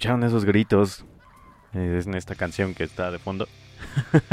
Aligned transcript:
Escucharon 0.00 0.24
esos 0.24 0.46
gritos 0.46 1.04
es 1.74 2.06
en 2.06 2.14
esta 2.14 2.34
canción 2.34 2.72
que 2.72 2.84
está 2.84 3.10
de 3.10 3.18
fondo. 3.18 3.46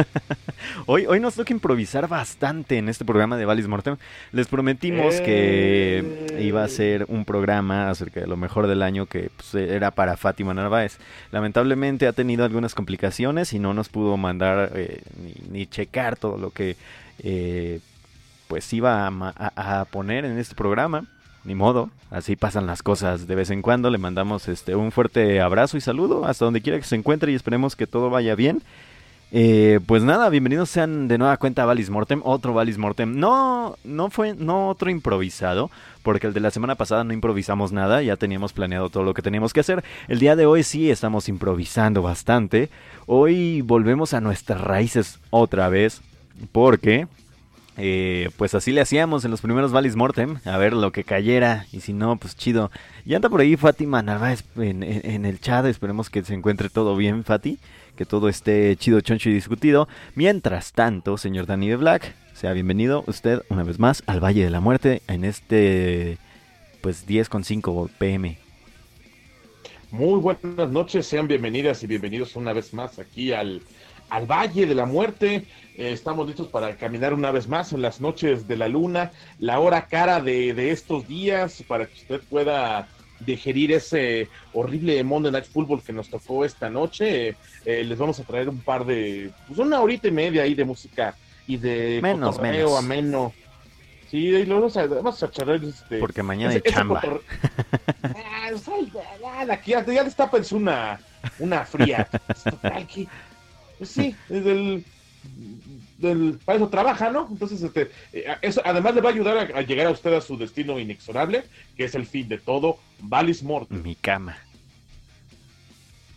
hoy, 0.85 1.05
hoy 1.07 1.19
nos 1.19 1.35
toca 1.35 1.51
improvisar 1.51 2.07
bastante 2.07 2.77
en 2.77 2.87
este 2.87 3.03
programa 3.03 3.35
de 3.35 3.43
Valis 3.43 3.67
Mortem. 3.67 3.97
Les 4.31 4.47
prometimos 4.47 5.19
que 5.19 5.99
eh. 6.29 6.41
iba 6.41 6.63
a 6.63 6.69
ser 6.69 7.03
un 7.09 7.25
programa 7.25 7.89
acerca 7.89 8.21
de 8.21 8.27
lo 8.27 8.37
mejor 8.37 8.67
del 8.67 8.81
año 8.81 9.07
que 9.07 9.29
pues, 9.35 9.55
era 9.55 9.91
para 9.91 10.15
Fátima 10.15 10.53
Narváez. 10.53 10.99
Lamentablemente 11.31 12.07
ha 12.07 12.13
tenido 12.13 12.45
algunas 12.45 12.73
complicaciones 12.73 13.51
y 13.51 13.59
no 13.59 13.73
nos 13.73 13.89
pudo 13.89 14.15
mandar 14.15 14.71
eh, 14.73 15.01
ni, 15.51 15.67
checar 15.67 16.15
todo 16.15 16.37
lo 16.37 16.51
que 16.51 16.77
eh, 17.19 17.81
pues 18.47 18.71
iba 18.71 19.05
a 19.05 19.85
poner 19.91 20.23
en 20.23 20.37
este 20.37 20.55
programa 20.55 21.03
ni 21.43 21.55
modo, 21.55 21.89
así 22.11 22.35
pasan 22.35 22.67
las 22.67 22.83
cosas 22.83 23.27
de 23.27 23.35
vez 23.35 23.49
en 23.49 23.61
cuando. 23.61 23.89
Le 23.89 23.97
mandamos 23.97 24.47
este 24.47 24.75
un 24.75 24.91
fuerte 24.91 25.41
abrazo 25.41 25.77
y 25.77 25.81
saludo 25.81 26.25
hasta 26.25 26.45
donde 26.45 26.61
quiera 26.61 26.79
que 26.79 26.85
se 26.85 26.95
encuentre 26.95 27.31
y 27.31 27.35
esperemos 27.35 27.75
que 27.75 27.87
todo 27.87 28.09
vaya 28.09 28.35
bien. 28.35 28.61
Eh, 29.29 29.81
pues 29.85 30.03
nada, 30.03 30.29
bienvenidos 30.29 30.69
sean 30.69 31.09
de 31.09 31.17
nueva 31.17 31.35
cuenta 31.35 31.63
a 31.63 31.65
Valis 31.65 31.89
Mortem, 31.89 32.21
otro 32.23 32.53
Valis 32.53 32.77
Mortem. 32.77 33.19
No, 33.19 33.75
no 33.83 34.09
fue, 34.09 34.35
no 34.35 34.69
otro 34.69 34.89
improvisado, 34.89 35.69
porque 36.01 36.27
el 36.27 36.33
de 36.33 36.39
la 36.39 36.51
semana 36.51 36.75
pasada 36.75 37.03
no 37.03 37.11
improvisamos 37.11 37.73
nada, 37.73 38.01
ya 38.01 38.15
teníamos 38.15 38.53
planeado 38.53 38.89
todo 38.89 39.03
lo 39.03 39.13
que 39.13 39.21
teníamos 39.21 39.51
que 39.51 39.59
hacer. 39.59 39.83
El 40.07 40.19
día 40.19 40.37
de 40.37 40.45
hoy 40.45 40.63
sí 40.63 40.89
estamos 40.89 41.27
improvisando 41.27 42.01
bastante. 42.01 42.69
Hoy 43.05 43.61
volvemos 43.61 44.13
a 44.13 44.21
nuestras 44.21 44.61
raíces 44.61 45.19
otra 45.29 45.67
vez, 45.67 46.01
porque 46.53 47.07
eh, 47.77 48.31
pues 48.37 48.55
así 48.55 48.71
le 48.71 48.81
hacíamos 48.81 49.23
en 49.23 49.29
los 49.29 49.41
primeros 49.41 49.71
Valis 49.71 49.95
Mortem, 49.95 50.39
a 50.45 50.57
ver 50.57 50.73
lo 50.73 50.91
que 50.91 51.03
cayera, 51.03 51.67
y 51.71 51.81
si 51.81 51.93
no, 51.93 52.17
pues 52.17 52.35
chido. 52.35 52.71
Y 53.05 53.13
anda 53.13 53.29
por 53.29 53.39
ahí 53.39 53.55
Fátima 53.55 54.01
Narváez 54.01 54.43
en, 54.55 54.81
en, 54.81 55.25
el 55.25 55.39
chat, 55.39 55.65
esperemos 55.65 56.09
que 56.09 56.23
se 56.23 56.33
encuentre 56.33 56.69
todo 56.69 56.95
bien, 56.95 57.23
Fati, 57.23 57.59
que 57.95 58.05
todo 58.05 58.29
esté 58.29 58.75
chido, 58.77 58.99
choncho 59.01 59.29
y 59.29 59.33
discutido. 59.33 59.87
Mientras 60.15 60.73
tanto, 60.73 61.17
señor 61.17 61.45
Danny 61.45 61.69
de 61.69 61.75
Black, 61.75 62.15
sea 62.33 62.53
bienvenido 62.53 63.03
usted 63.05 63.43
una 63.49 63.63
vez 63.63 63.77
más 63.77 64.01
al 64.07 64.23
Valle 64.23 64.43
de 64.43 64.49
la 64.49 64.59
Muerte 64.59 65.03
en 65.07 65.23
este, 65.23 66.17
pues 66.81 67.07
10.5 67.07 67.89
pm. 67.99 68.39
Muy 69.91 70.19
buenas 70.19 70.69
noches, 70.69 71.05
sean 71.05 71.27
bienvenidas 71.27 71.81
y 71.83 71.87
bienvenidos 71.87 72.35
una 72.35 72.53
vez 72.53 72.73
más 72.73 72.99
aquí 72.99 73.31
al, 73.33 73.61
al 74.09 74.25
Valle 74.25 74.65
de 74.65 74.75
la 74.75 74.85
Muerte. 74.85 75.45
Eh, 75.77 75.91
estamos 75.91 76.27
listos 76.27 76.47
para 76.47 76.75
caminar 76.75 77.13
una 77.13 77.31
vez 77.31 77.47
más 77.47 77.73
en 77.73 77.81
las 77.81 78.01
noches 78.01 78.47
de 78.47 78.57
la 78.57 78.67
luna, 78.67 79.11
la 79.39 79.59
hora 79.59 79.87
cara 79.87 80.21
de, 80.21 80.71
estos 80.71 81.07
días, 81.07 81.63
para 81.67 81.85
que 81.85 81.93
usted 81.93 82.21
pueda 82.29 82.87
digerir 83.19 83.71
ese 83.71 84.29
horrible 84.53 85.03
Monday 85.03 85.31
Night 85.31 85.45
Football 85.45 85.81
que 85.81 85.93
nos 85.93 86.09
tocó 86.09 86.45
esta 86.45 86.69
noche. 86.69 87.35
Eh, 87.65 87.83
les 87.83 87.97
vamos 87.97 88.19
a 88.19 88.23
traer 88.23 88.49
un 88.49 88.59
par 88.59 88.85
de, 88.85 89.31
pues 89.47 89.59
una 89.59 89.81
horita 89.81 90.07
y 90.07 90.11
media 90.11 90.43
ahí 90.43 90.53
de 90.53 90.65
música 90.65 91.15
y 91.47 91.57
de 91.57 91.99
menos, 92.01 92.39
menos. 92.39 92.77
ameno. 92.77 93.33
Sí, 94.09 94.27
y 94.27 94.45
luego 94.45 94.61
vamos 94.61 94.77
a, 94.77 94.85
vamos 94.85 95.21
a 95.21 95.29
charlar 95.29 95.61
este, 95.63 95.99
Porque 95.99 96.23
mañana 96.23 96.53
hay 96.53 96.61
chamba. 96.61 97.01
ah, 98.03 99.45
aquí 99.51 99.71
ya, 99.71 99.85
ya 99.85 100.03
destapa 100.03 100.39
una, 100.51 100.99
una 101.39 101.65
fría. 101.65 102.07
pues 103.77 103.89
sí, 103.89 104.15
es 104.29 104.45
el 104.45 104.83
del, 105.97 106.39
para 106.45 106.57
eso 106.57 106.69
trabaja, 106.69 107.09
¿no? 107.09 107.27
Entonces, 107.29 107.61
este, 107.61 107.91
eh, 108.13 108.25
eso 108.41 108.61
además 108.63 108.95
le 108.95 109.01
va 109.01 109.09
a 109.09 109.13
ayudar 109.13 109.37
a, 109.37 109.61
llegar 109.61 109.87
a 109.87 109.91
usted 109.91 110.13
a 110.13 110.21
su 110.21 110.37
destino 110.37 110.79
inexorable, 110.79 111.43
que 111.75 111.85
es 111.85 111.95
el 111.95 112.05
fin 112.05 112.27
de 112.27 112.37
todo, 112.37 112.77
Valis 112.99 113.43
Mort. 113.43 113.69
Mi 113.71 113.95
cama. 113.95 114.37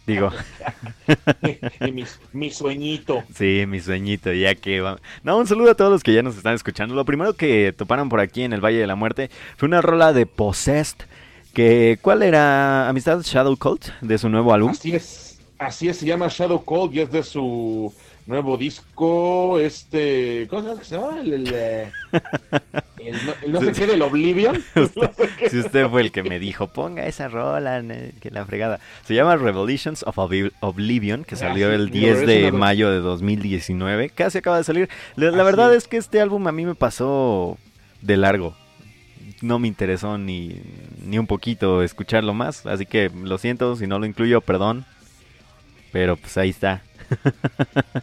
Digo. 0.06 0.32
mi, 2.32 2.50
sueñito. 2.50 3.22
Sí, 3.34 3.64
mi 3.68 3.80
sueñito, 3.80 4.32
ya 4.32 4.54
que 4.54 4.80
va. 4.80 4.98
No, 5.22 5.38
un 5.38 5.46
saludo 5.46 5.70
a 5.70 5.74
todos 5.74 5.92
los 5.92 6.02
que 6.02 6.12
ya 6.12 6.22
nos 6.22 6.36
están 6.36 6.54
escuchando. 6.54 6.94
Lo 6.94 7.04
primero 7.04 7.34
que 7.34 7.72
toparon 7.72 8.08
por 8.08 8.20
aquí 8.20 8.42
en 8.42 8.52
el 8.52 8.64
Valle 8.64 8.78
de 8.78 8.86
la 8.86 8.96
Muerte 8.96 9.30
fue 9.56 9.68
una 9.68 9.80
rola 9.80 10.12
de 10.12 10.26
Possessed. 10.26 10.96
Que, 11.54 11.98
¿Cuál 12.00 12.22
era 12.22 12.88
Amistad 12.88 13.22
Shadow 13.22 13.56
Cult 13.56 13.88
de 14.00 14.18
su 14.18 14.28
nuevo 14.28 14.52
álbum? 14.52 14.70
Así 14.70 14.94
es, 14.94 15.29
así 15.60 15.88
es, 15.88 15.98
se 15.98 16.06
llama 16.06 16.28
Shadow 16.28 16.64
Cult 16.64 16.94
y 16.94 17.00
es 17.00 17.12
de 17.12 17.22
su 17.22 17.92
nuevo 18.26 18.56
disco, 18.56 19.58
este, 19.58 20.46
¿cómo 20.48 20.76
se 20.82 20.96
llama? 20.96 21.20
El, 21.20 21.32
el, 21.32 21.92
no, 23.52 23.60
sé 23.60 23.72
qué 23.72 23.86
del 23.86 24.02
Oblivion. 24.02 24.62
si 25.50 25.58
usted 25.58 25.88
fue 25.88 26.00
el 26.00 26.12
que 26.12 26.22
me 26.22 26.38
dijo, 26.38 26.68
ponga 26.68 27.06
esa 27.06 27.28
rola, 27.28 27.82
que 28.20 28.30
la 28.30 28.46
fregada. 28.46 28.80
Se 29.04 29.14
llama 29.14 29.36
Revelations 29.36 30.04
of 30.04 30.16
Oblivion, 30.60 31.24
que 31.24 31.36
salió 31.36 31.70
el 31.72 31.90
10 31.90 32.26
de 32.26 32.52
mayo 32.52 32.90
de 32.90 33.00
2019, 33.00 34.10
casi 34.10 34.38
acaba 34.38 34.58
de 34.58 34.64
salir. 34.64 34.88
La, 35.16 35.42
verdad 35.42 35.74
es 35.74 35.88
que 35.88 35.98
este 35.98 36.20
álbum 36.20 36.46
a 36.46 36.52
mí 36.52 36.64
me 36.64 36.74
pasó 36.74 37.58
de 38.00 38.16
largo. 38.16 38.54
No 39.42 39.58
me 39.58 39.68
interesó 39.68 40.18
ni, 40.18 40.60
ni 41.04 41.18
un 41.18 41.26
poquito 41.26 41.82
escucharlo 41.82 42.32
más, 42.32 42.64
así 42.66 42.86
que 42.86 43.10
lo 43.10 43.38
siento 43.38 43.76
si 43.76 43.86
no 43.86 43.98
lo 43.98 44.06
incluyo, 44.06 44.40
perdón. 44.40 44.86
Pero 45.92 46.16
pues 46.16 46.36
ahí 46.36 46.50
está. 46.50 46.82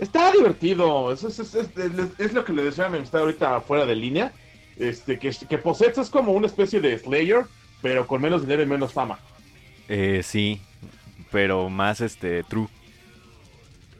Está 0.00 0.32
divertido, 0.32 1.12
es, 1.12 1.22
es, 1.22 2.32
lo 2.32 2.42
que 2.42 2.54
le 2.54 2.64
decía 2.64 2.86
a 2.86 2.88
mi 2.88 2.96
amistad 2.96 3.20
ahorita 3.20 3.60
fuera 3.60 3.84
de 3.84 3.94
línea, 3.94 4.32
este, 4.78 5.18
que, 5.18 5.30
que 5.46 5.58
Possets 5.58 5.98
es 5.98 6.08
como 6.08 6.32
una 6.32 6.46
especie 6.46 6.80
de 6.80 6.98
Slayer, 6.98 7.44
pero 7.82 8.06
con 8.06 8.22
menos 8.22 8.40
dinero 8.40 8.62
y 8.62 8.66
menos 8.66 8.94
fama. 8.94 9.18
Eh, 9.88 10.22
sí, 10.24 10.62
pero 11.30 11.68
más 11.68 12.00
este 12.00 12.42
true. 12.44 12.66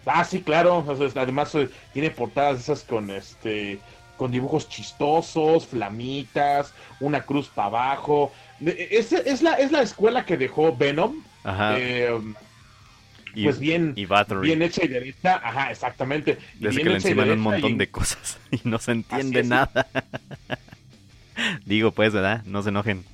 Ah, 0.06 0.24
sí, 0.24 0.40
claro. 0.40 0.86
además 1.16 1.54
eh, 1.54 1.68
tiene 1.92 2.10
portadas 2.10 2.60
esas 2.60 2.82
con 2.82 3.10
este 3.10 3.78
con 4.16 4.30
dibujos 4.30 4.68
chistosos, 4.68 5.66
flamitas, 5.66 6.74
una 7.00 7.22
cruz 7.22 7.48
para 7.48 7.68
abajo. 7.68 8.32
Es, 8.60 9.12
es, 9.12 9.42
la, 9.42 9.54
es 9.54 9.72
la 9.72 9.82
escuela 9.82 10.24
que 10.24 10.36
dejó 10.36 10.76
Venom. 10.76 11.22
Ajá. 11.42 11.78
Eh, 11.78 12.18
pues 13.34 13.58
bien, 13.58 13.94
bien 13.94 14.62
hecha 14.62 14.84
y 14.84 14.88
derecha, 14.88 15.40
ajá, 15.42 15.70
exactamente. 15.70 16.38
Desde 16.58 16.82
que 16.82 16.88
le 16.88 16.94
enciman 16.96 17.30
un 17.30 17.40
montón 17.40 17.78
de 17.78 17.90
cosas 17.90 18.38
y 18.50 18.60
no 18.64 18.78
se 18.78 18.92
entiende 18.92 19.42
nada. 19.42 19.86
Digo, 21.64 21.92
pues, 21.92 22.12
¿verdad? 22.12 22.44
No 22.44 22.62
se 22.62 22.68
enojen. 22.70 23.04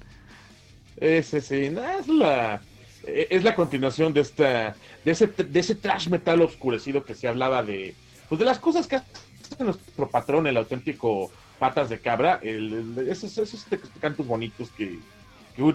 Ese 0.96 1.40
sí, 1.40 1.70
es 1.98 2.08
la 2.08 2.60
e, 3.06 3.28
es 3.30 3.44
la 3.44 3.54
continuación 3.54 4.12
de 4.12 4.20
esta 4.22 4.74
de 5.04 5.10
ese 5.12 5.26
de 5.26 5.60
ese 5.60 5.74
trash 5.74 6.08
metal 6.08 6.40
oscurecido 6.40 7.04
que 7.04 7.14
se 7.14 7.28
hablaba 7.28 7.62
de 7.62 7.94
pues 8.28 8.38
de 8.38 8.44
las 8.44 8.58
cosas 8.58 8.86
que 8.86 8.96
hace 8.96 9.62
nuestro 9.62 10.08
patrón 10.08 10.46
el 10.46 10.56
auténtico 10.56 11.30
patas 11.58 11.88
de 11.88 12.00
cabra, 12.00 12.38
el, 12.42 13.06
esos, 13.08 13.36
esos 13.38 13.66
cantos 14.00 14.26
bonitos 14.26 14.70
que 14.70 14.98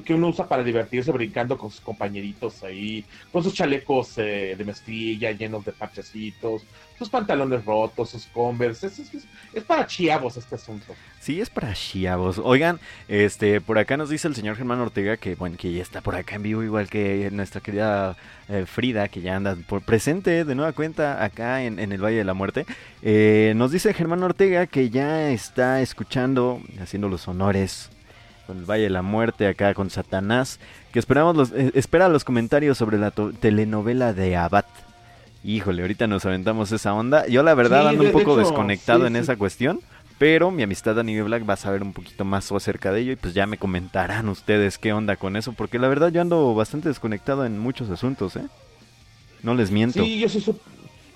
que 0.04 0.14
uno 0.14 0.28
usa 0.28 0.48
para 0.48 0.64
divertirse 0.64 1.12
brincando 1.12 1.58
con 1.58 1.72
sus 1.72 1.82
compañeritos 1.82 2.64
ahí, 2.64 3.04
con 3.32 3.44
sus 3.44 3.54
chalecos 3.54 4.18
eh, 4.18 4.56
de 4.56 4.64
mezclilla 4.64 5.32
llenos 5.32 5.66
de 5.66 5.72
parchecitos, 5.72 6.64
sus 7.00 7.10
pantalones 7.10 7.66
rotos, 7.66 8.12
sus 8.12 8.28
converse. 8.28 8.88
Es, 8.88 9.64
para 9.64 9.88
chiavos 9.88 10.38
este 10.38 10.54
asunto. 10.54 10.94
Sí, 11.20 11.42
es 11.42 11.50
para 11.50 11.74
chiavos. 11.74 12.38
Oigan, 12.38 12.80
este, 13.08 13.60
por 13.60 13.80
acá 13.80 13.98
nos 13.98 14.12
dice 14.12 14.28
el 14.28 14.36
señor 14.36 14.56
Germán 14.56 14.80
Ortega 14.80 15.18
que, 15.18 15.34
bueno, 15.34 15.58
que 15.58 15.74
ya 15.74 15.82
está 15.82 16.02
por 16.02 16.16
acá 16.16 16.36
en 16.36 16.44
vivo, 16.44 16.62
igual 16.62 16.88
que 16.88 17.30
nuestra 17.32 17.60
querida 17.60 18.16
eh, 18.50 18.66
Frida, 18.68 19.08
que 19.08 19.22
ya 19.22 19.36
anda 19.36 19.58
por 19.68 19.82
presente 19.82 20.46
de 20.46 20.56
nueva 20.56 20.74
cuenta 20.74 21.24
acá 21.24 21.64
en, 21.64 21.80
el 21.80 22.04
Valle 22.04 22.18
de 22.18 22.24
la 22.24 22.36
Muerte. 22.36 22.68
Eh, 23.02 23.54
nos 23.56 23.72
dice 23.72 23.96
Germán 23.96 24.22
Ortega 24.22 24.68
que 24.68 24.92
ya 24.92 25.32
está 25.32 25.82
escuchando, 25.82 26.62
haciendo 26.80 27.10
los 27.10 27.28
honores 27.28 27.90
el 28.50 28.66
Valle 28.66 28.84
de 28.84 28.90
la 28.90 29.02
Muerte 29.02 29.48
acá 29.48 29.74
con 29.74 29.90
Satanás, 29.90 30.60
que 30.92 31.00
esperamos 31.00 31.36
los, 31.36 31.52
eh, 31.52 31.72
espera 31.76 32.10
los 32.10 32.24
comentarios 32.24 32.78
sobre 32.78 32.98
la 32.98 33.12
telenovela 33.12 34.14
de 34.14 34.36
Abad. 34.36 34.66
Híjole, 35.44 35.82
ahorita 35.82 36.08
nos 36.08 36.26
aventamos 36.26 36.72
esa 36.72 36.94
onda. 36.94 37.28
Yo 37.28 37.42
la 37.44 37.56
verdad 37.56 37.88
ando 37.88 38.04
un 38.04 38.12
poco 38.12 38.38
desconectado 38.38 39.08
en 39.08 39.16
esa 39.16 39.36
cuestión, 39.38 39.80
pero 40.20 40.52
mi 40.52 40.62
amistad 40.62 40.96
Dani 40.96 41.20
Black 41.22 41.50
va 41.50 41.56
a 41.56 41.58
saber 41.58 41.82
un 41.82 41.94
poquito 41.94 42.26
más 42.26 42.52
acerca 42.52 42.92
de 42.92 43.02
ello 43.02 43.12
y 43.14 43.16
pues 43.16 43.34
ya 43.34 43.48
me 43.48 43.58
comentarán 43.58 44.30
ustedes 44.30 44.78
qué 44.78 44.94
onda 44.94 45.16
con 45.16 45.36
eso, 45.36 45.54
porque 45.54 45.80
la 45.80 45.88
verdad 45.88 46.12
yo 46.12 46.22
ando 46.22 46.54
bastante 46.54 46.90
desconectado 46.90 47.46
en 47.46 47.58
muchos 47.58 47.90
asuntos, 47.90 48.36
¿eh? 48.36 48.46
No 49.42 49.56
les 49.56 49.72
miento. 49.72 50.04
Sí, 50.04 50.20
yo 50.20 50.30
sí 50.30 50.40
supe, 50.40 50.62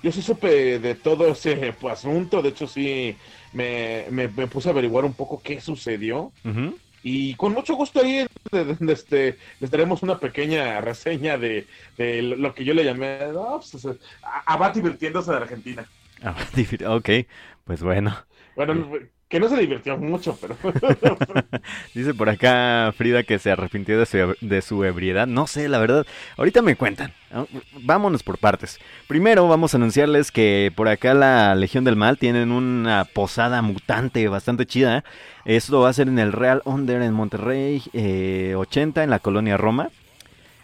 yo 0.02 0.10
sí 0.10 0.22
supe 0.22 0.80
de 0.80 0.96
todo 0.96 1.28
ese 1.28 1.72
asunto, 1.88 2.42
de 2.42 2.48
hecho 2.48 2.66
sí 2.66 3.16
me, 3.52 4.06
me, 4.10 4.28
puse 4.28 4.68
a 4.68 4.72
averiguar 4.72 5.04
un 5.04 5.14
poco 5.14 5.40
qué 5.40 5.60
sucedió. 5.60 6.32
Y 7.02 7.34
con 7.34 7.52
mucho 7.52 7.74
gusto 7.74 8.00
ahí 8.00 8.26
este, 8.88 9.38
les 9.60 9.70
daremos 9.70 10.02
una 10.02 10.18
pequeña 10.18 10.80
reseña 10.80 11.38
de, 11.38 11.66
lo 11.96 12.54
que 12.54 12.64
yo 12.64 12.74
le 12.74 12.84
llamé 12.84 13.18
pues, 13.32 13.88
Abad 14.46 14.74
divirtiéndose 14.74 15.30
de 15.30 15.36
Argentina. 15.36 15.86
ok, 16.88 17.10
pues 17.64 17.82
bueno. 17.82 18.16
Bueno, 18.54 18.88
que 19.28 19.40
no 19.40 19.48
se 19.48 19.56
divirtió 19.56 19.98
mucho, 19.98 20.38
pero... 20.40 20.56
Dice 21.94 22.14
por 22.14 22.28
acá 22.28 22.92
Frida 22.96 23.24
que 23.24 23.38
se 23.38 23.50
arrepintió 23.50 23.98
de 23.98 24.06
su, 24.06 24.36
de 24.40 24.62
su 24.62 24.84
ebriedad. 24.84 25.26
No 25.26 25.46
sé, 25.46 25.68
la 25.68 25.78
verdad. 25.78 26.06
Ahorita 26.36 26.62
me 26.62 26.76
cuentan. 26.76 27.12
Vámonos 27.80 28.22
por 28.22 28.38
partes. 28.38 28.78
Primero 29.08 29.48
vamos 29.48 29.74
a 29.74 29.78
anunciarles 29.78 30.30
que 30.30 30.72
por 30.76 30.88
acá 30.88 31.12
la 31.12 31.54
Legión 31.56 31.84
del 31.84 31.96
Mal 31.96 32.18
tienen 32.18 32.52
una 32.52 33.04
posada 33.04 33.62
mutante 33.62 34.28
bastante 34.28 34.64
chida. 34.64 35.04
Esto 35.44 35.80
va 35.80 35.88
a 35.88 35.92
ser 35.92 36.08
en 36.08 36.20
el 36.20 36.32
Real 36.32 36.62
Under 36.64 37.02
en 37.02 37.12
Monterrey 37.12 37.82
80 38.54 39.00
eh, 39.00 39.04
en 39.04 39.10
la 39.10 39.18
colonia 39.18 39.56
Roma. 39.56 39.90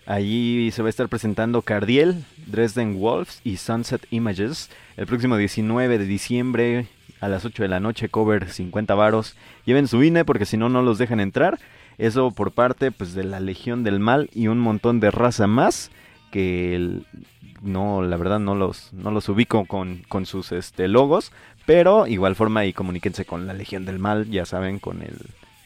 Allí 0.07 0.71
se 0.73 0.83
va 0.83 0.89
a 0.89 0.91
estar 0.91 1.09
presentando 1.09 1.63
Cardiel, 1.63 2.25
Dresden 2.47 2.99
Wolves 2.99 3.41
y 3.45 3.57
Sunset 3.57 4.05
Images 4.11 4.69
el 4.97 5.07
próximo 5.07 5.37
19 5.37 5.99
de 5.99 6.05
diciembre 6.05 6.87
a 7.23 7.29
las 7.29 7.45
8 7.45 7.63
de 7.63 7.69
la 7.69 7.81
noche, 7.81 8.09
cover 8.09 8.51
50 8.51 8.95
varos. 8.97 9.37
Lleven 9.65 9.87
su 9.87 10.03
INE 10.03 10.25
porque 10.25 10.45
si 10.45 10.57
no, 10.57 10.69
no 10.69 10.83
los 10.83 10.99
dejan 10.99 11.21
entrar. 11.21 11.61
Eso 11.97 12.33
por 12.33 12.51
parte 12.51 12.91
pues, 12.91 13.15
de 13.15 13.23
la 13.23 13.39
Legión 13.39 13.85
del 13.85 14.01
Mal 14.01 14.29
y 14.35 14.49
un 14.49 14.59
montón 14.59 14.99
de 14.99 15.13
raza 15.13 15.47
más 15.47 15.93
que 16.33 17.03
no, 17.63 18.03
la 18.03 18.17
verdad 18.17 18.41
no 18.41 18.57
los, 18.57 18.93
no 18.93 19.13
los 19.13 19.29
ubico 19.29 19.67
con, 19.67 20.03
con 20.09 20.27
sus 20.27 20.51
este, 20.51 20.89
logos, 20.89 21.31
pero 21.65 22.09
igual 22.09 22.35
forma 22.35 22.65
y 22.65 22.73
comuníquense 22.73 23.25
con 23.25 23.47
la 23.47 23.55
Legión 23.55 23.85
del 23.85 24.01
Mal, 24.01 24.29
ya 24.29 24.45
saben, 24.45 24.81
con 24.81 25.03
el, 25.03 25.17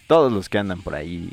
todos 0.08 0.30
los 0.30 0.50
que 0.50 0.58
andan 0.58 0.82
por 0.82 0.94
ahí 0.94 1.30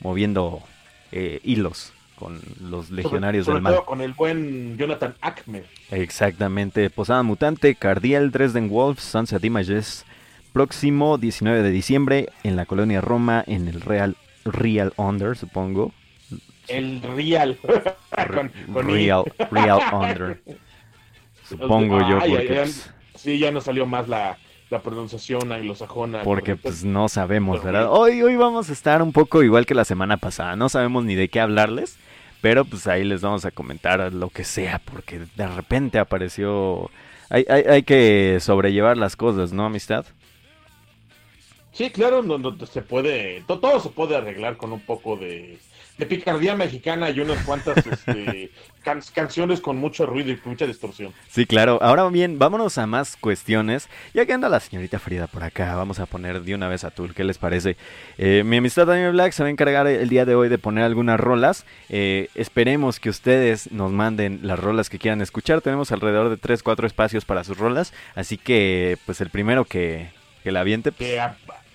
moviendo 0.00 0.62
eh, 1.10 1.40
hilos 1.42 1.93
con 2.16 2.40
los 2.60 2.90
legionarios 2.90 3.46
del 3.46 3.60
mal. 3.60 3.84
con 3.84 4.00
el 4.00 4.12
buen 4.12 4.76
Jonathan 4.76 5.14
Acme. 5.20 5.64
Exactamente. 5.90 6.90
Posada 6.90 7.22
Mutante, 7.22 7.74
Cardiel, 7.74 8.30
Dresden 8.30 8.68
Wolves, 8.68 9.02
Sunset 9.02 9.44
Images. 9.44 10.04
Próximo 10.52 11.18
19 11.18 11.62
de 11.62 11.70
diciembre 11.70 12.28
en 12.44 12.54
la 12.54 12.64
colonia 12.66 13.00
Roma, 13.00 13.42
en 13.46 13.66
el 13.66 13.80
Real, 13.80 14.16
Real 14.44 14.92
Under, 14.96 15.36
supongo. 15.36 15.92
El 16.68 17.02
Real. 17.02 17.58
real, 18.72 19.24
Real 19.50 19.80
Under. 19.92 20.40
Supongo 21.42 21.98
yo. 22.08 22.20
Porque, 22.20 22.70
sí, 23.16 23.38
ya 23.38 23.50
no 23.50 23.60
salió 23.60 23.84
más 23.84 24.08
la, 24.08 24.38
la 24.70 24.80
pronunciación 24.80 25.52
anglosajona. 25.52 26.22
Porque 26.22 26.56
pues 26.56 26.84
no 26.84 27.08
sabemos, 27.08 27.62
¿verdad? 27.62 27.88
Hoy, 27.90 28.22
hoy 28.22 28.36
vamos 28.36 28.70
a 28.70 28.72
estar 28.72 29.02
un 29.02 29.12
poco 29.12 29.42
igual 29.42 29.66
que 29.66 29.74
la 29.74 29.84
semana 29.84 30.16
pasada, 30.16 30.56
no 30.56 30.68
sabemos 30.68 31.04
ni 31.04 31.14
de 31.14 31.28
qué 31.28 31.40
hablarles, 31.40 31.98
pero 32.40 32.64
pues 32.64 32.86
ahí 32.86 33.04
les 33.04 33.20
vamos 33.20 33.44
a 33.44 33.50
comentar 33.50 34.12
lo 34.12 34.30
que 34.30 34.44
sea, 34.44 34.80
porque 34.84 35.20
de 35.36 35.46
repente 35.46 35.98
apareció... 35.98 36.90
Hay, 37.30 37.46
hay, 37.48 37.62
hay 37.62 37.82
que 37.82 38.38
sobrellevar 38.40 38.96
las 38.96 39.16
cosas, 39.16 39.52
¿no, 39.52 39.64
amistad? 39.64 40.04
Sí, 41.72 41.90
claro, 41.90 42.22
no, 42.22 42.38
no, 42.38 42.54
se 42.66 42.82
puede, 42.82 43.42
todo 43.48 43.80
se 43.80 43.88
puede 43.88 44.16
arreglar 44.16 44.56
con 44.56 44.72
un 44.72 44.80
poco 44.80 45.16
de, 45.16 45.58
de 45.98 46.06
picardía 46.06 46.56
mexicana 46.56 47.10
y 47.10 47.20
unas 47.20 47.42
cuantas 47.44 47.86
este, 47.86 48.50
canciones 49.14 49.60
con 49.60 49.76
mucho 49.76 50.06
ruido 50.06 50.32
y 50.32 50.40
mucha 50.44 50.66
distorsión. 50.66 51.12
Sí, 51.28 51.46
claro. 51.46 51.78
Ahora 51.82 52.08
bien, 52.08 52.38
vámonos 52.38 52.78
a 52.78 52.86
más 52.86 53.16
cuestiones. 53.16 53.88
Ya 54.12 54.26
que 54.26 54.32
anda 54.32 54.48
la 54.48 54.60
señorita 54.60 54.98
Frida 54.98 55.26
por 55.26 55.44
acá, 55.44 55.74
vamos 55.76 56.00
a 56.00 56.06
poner 56.06 56.42
de 56.42 56.54
una 56.54 56.68
vez 56.68 56.84
a 56.84 56.90
Tul. 56.90 57.14
¿Qué 57.14 57.24
les 57.24 57.38
parece? 57.38 57.76
Eh, 58.18 58.42
mi 58.44 58.58
amistad 58.58 58.86
Daniel 58.86 59.12
Black 59.12 59.32
se 59.32 59.42
va 59.42 59.48
a 59.48 59.52
encargar 59.52 59.86
el 59.86 60.08
día 60.08 60.24
de 60.24 60.34
hoy 60.34 60.48
de 60.48 60.58
poner 60.58 60.84
algunas 60.84 61.18
rolas. 61.18 61.64
Eh, 61.88 62.28
esperemos 62.34 63.00
que 63.00 63.10
ustedes 63.10 63.70
nos 63.70 63.92
manden 63.92 64.40
las 64.42 64.58
rolas 64.58 64.90
que 64.90 64.98
quieran 64.98 65.20
escuchar. 65.20 65.60
Tenemos 65.60 65.92
alrededor 65.92 66.28
de 66.30 66.36
3, 66.36 66.62
4 66.62 66.86
espacios 66.86 67.24
para 67.24 67.44
sus 67.44 67.56
rolas. 67.56 67.92
Así 68.14 68.36
que, 68.36 68.98
pues 69.06 69.20
el 69.20 69.30
primero 69.30 69.64
que, 69.64 70.10
que 70.42 70.52
la 70.52 70.60
aviente. 70.60 70.92
Pues, 70.92 71.20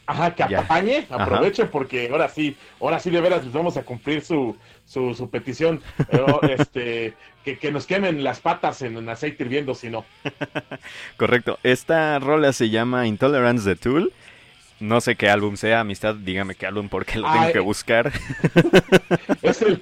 Ajá, 0.10 0.34
que 0.34 0.42
apañe, 0.56 1.06
aproveche, 1.08 1.66
porque 1.66 2.10
ahora 2.12 2.30
sí, 2.30 2.58
ahora 2.82 3.00
sí 3.00 3.12
de 3.12 3.22
veras 3.22 3.44
les 3.44 3.54
vamos 3.54 3.78
a 3.78 3.84
cumplir 3.84 4.24
su, 4.24 4.58
su, 4.84 5.14
su 5.14 5.30
petición. 5.30 5.84
este, 6.50 7.14
que, 7.46 7.60
que, 7.60 7.72
nos 7.72 7.86
quemen 7.86 8.24
las 8.24 8.40
patas 8.40 8.82
en, 8.82 9.08
aceite 9.08 9.44
hirviendo, 9.44 9.76
si 9.76 9.90
no. 9.90 10.06
Correcto. 11.18 11.60
Esta 11.62 12.18
rola 12.18 12.54
se 12.54 12.72
llama 12.72 13.06
Intolerance 13.06 13.70
the 13.70 13.80
Tool. 13.80 14.12
No 14.80 15.00
sé 15.00 15.16
qué 15.16 15.30
álbum 15.30 15.58
sea, 15.58 15.82
amistad, 15.82 16.16
dígame 16.16 16.56
qué 16.56 16.66
álbum 16.66 16.90
porque 16.90 17.20
lo 17.20 17.32
tengo 17.32 17.52
que 17.52 17.60
buscar. 17.60 18.12
es, 19.44 19.62
el, 19.62 19.80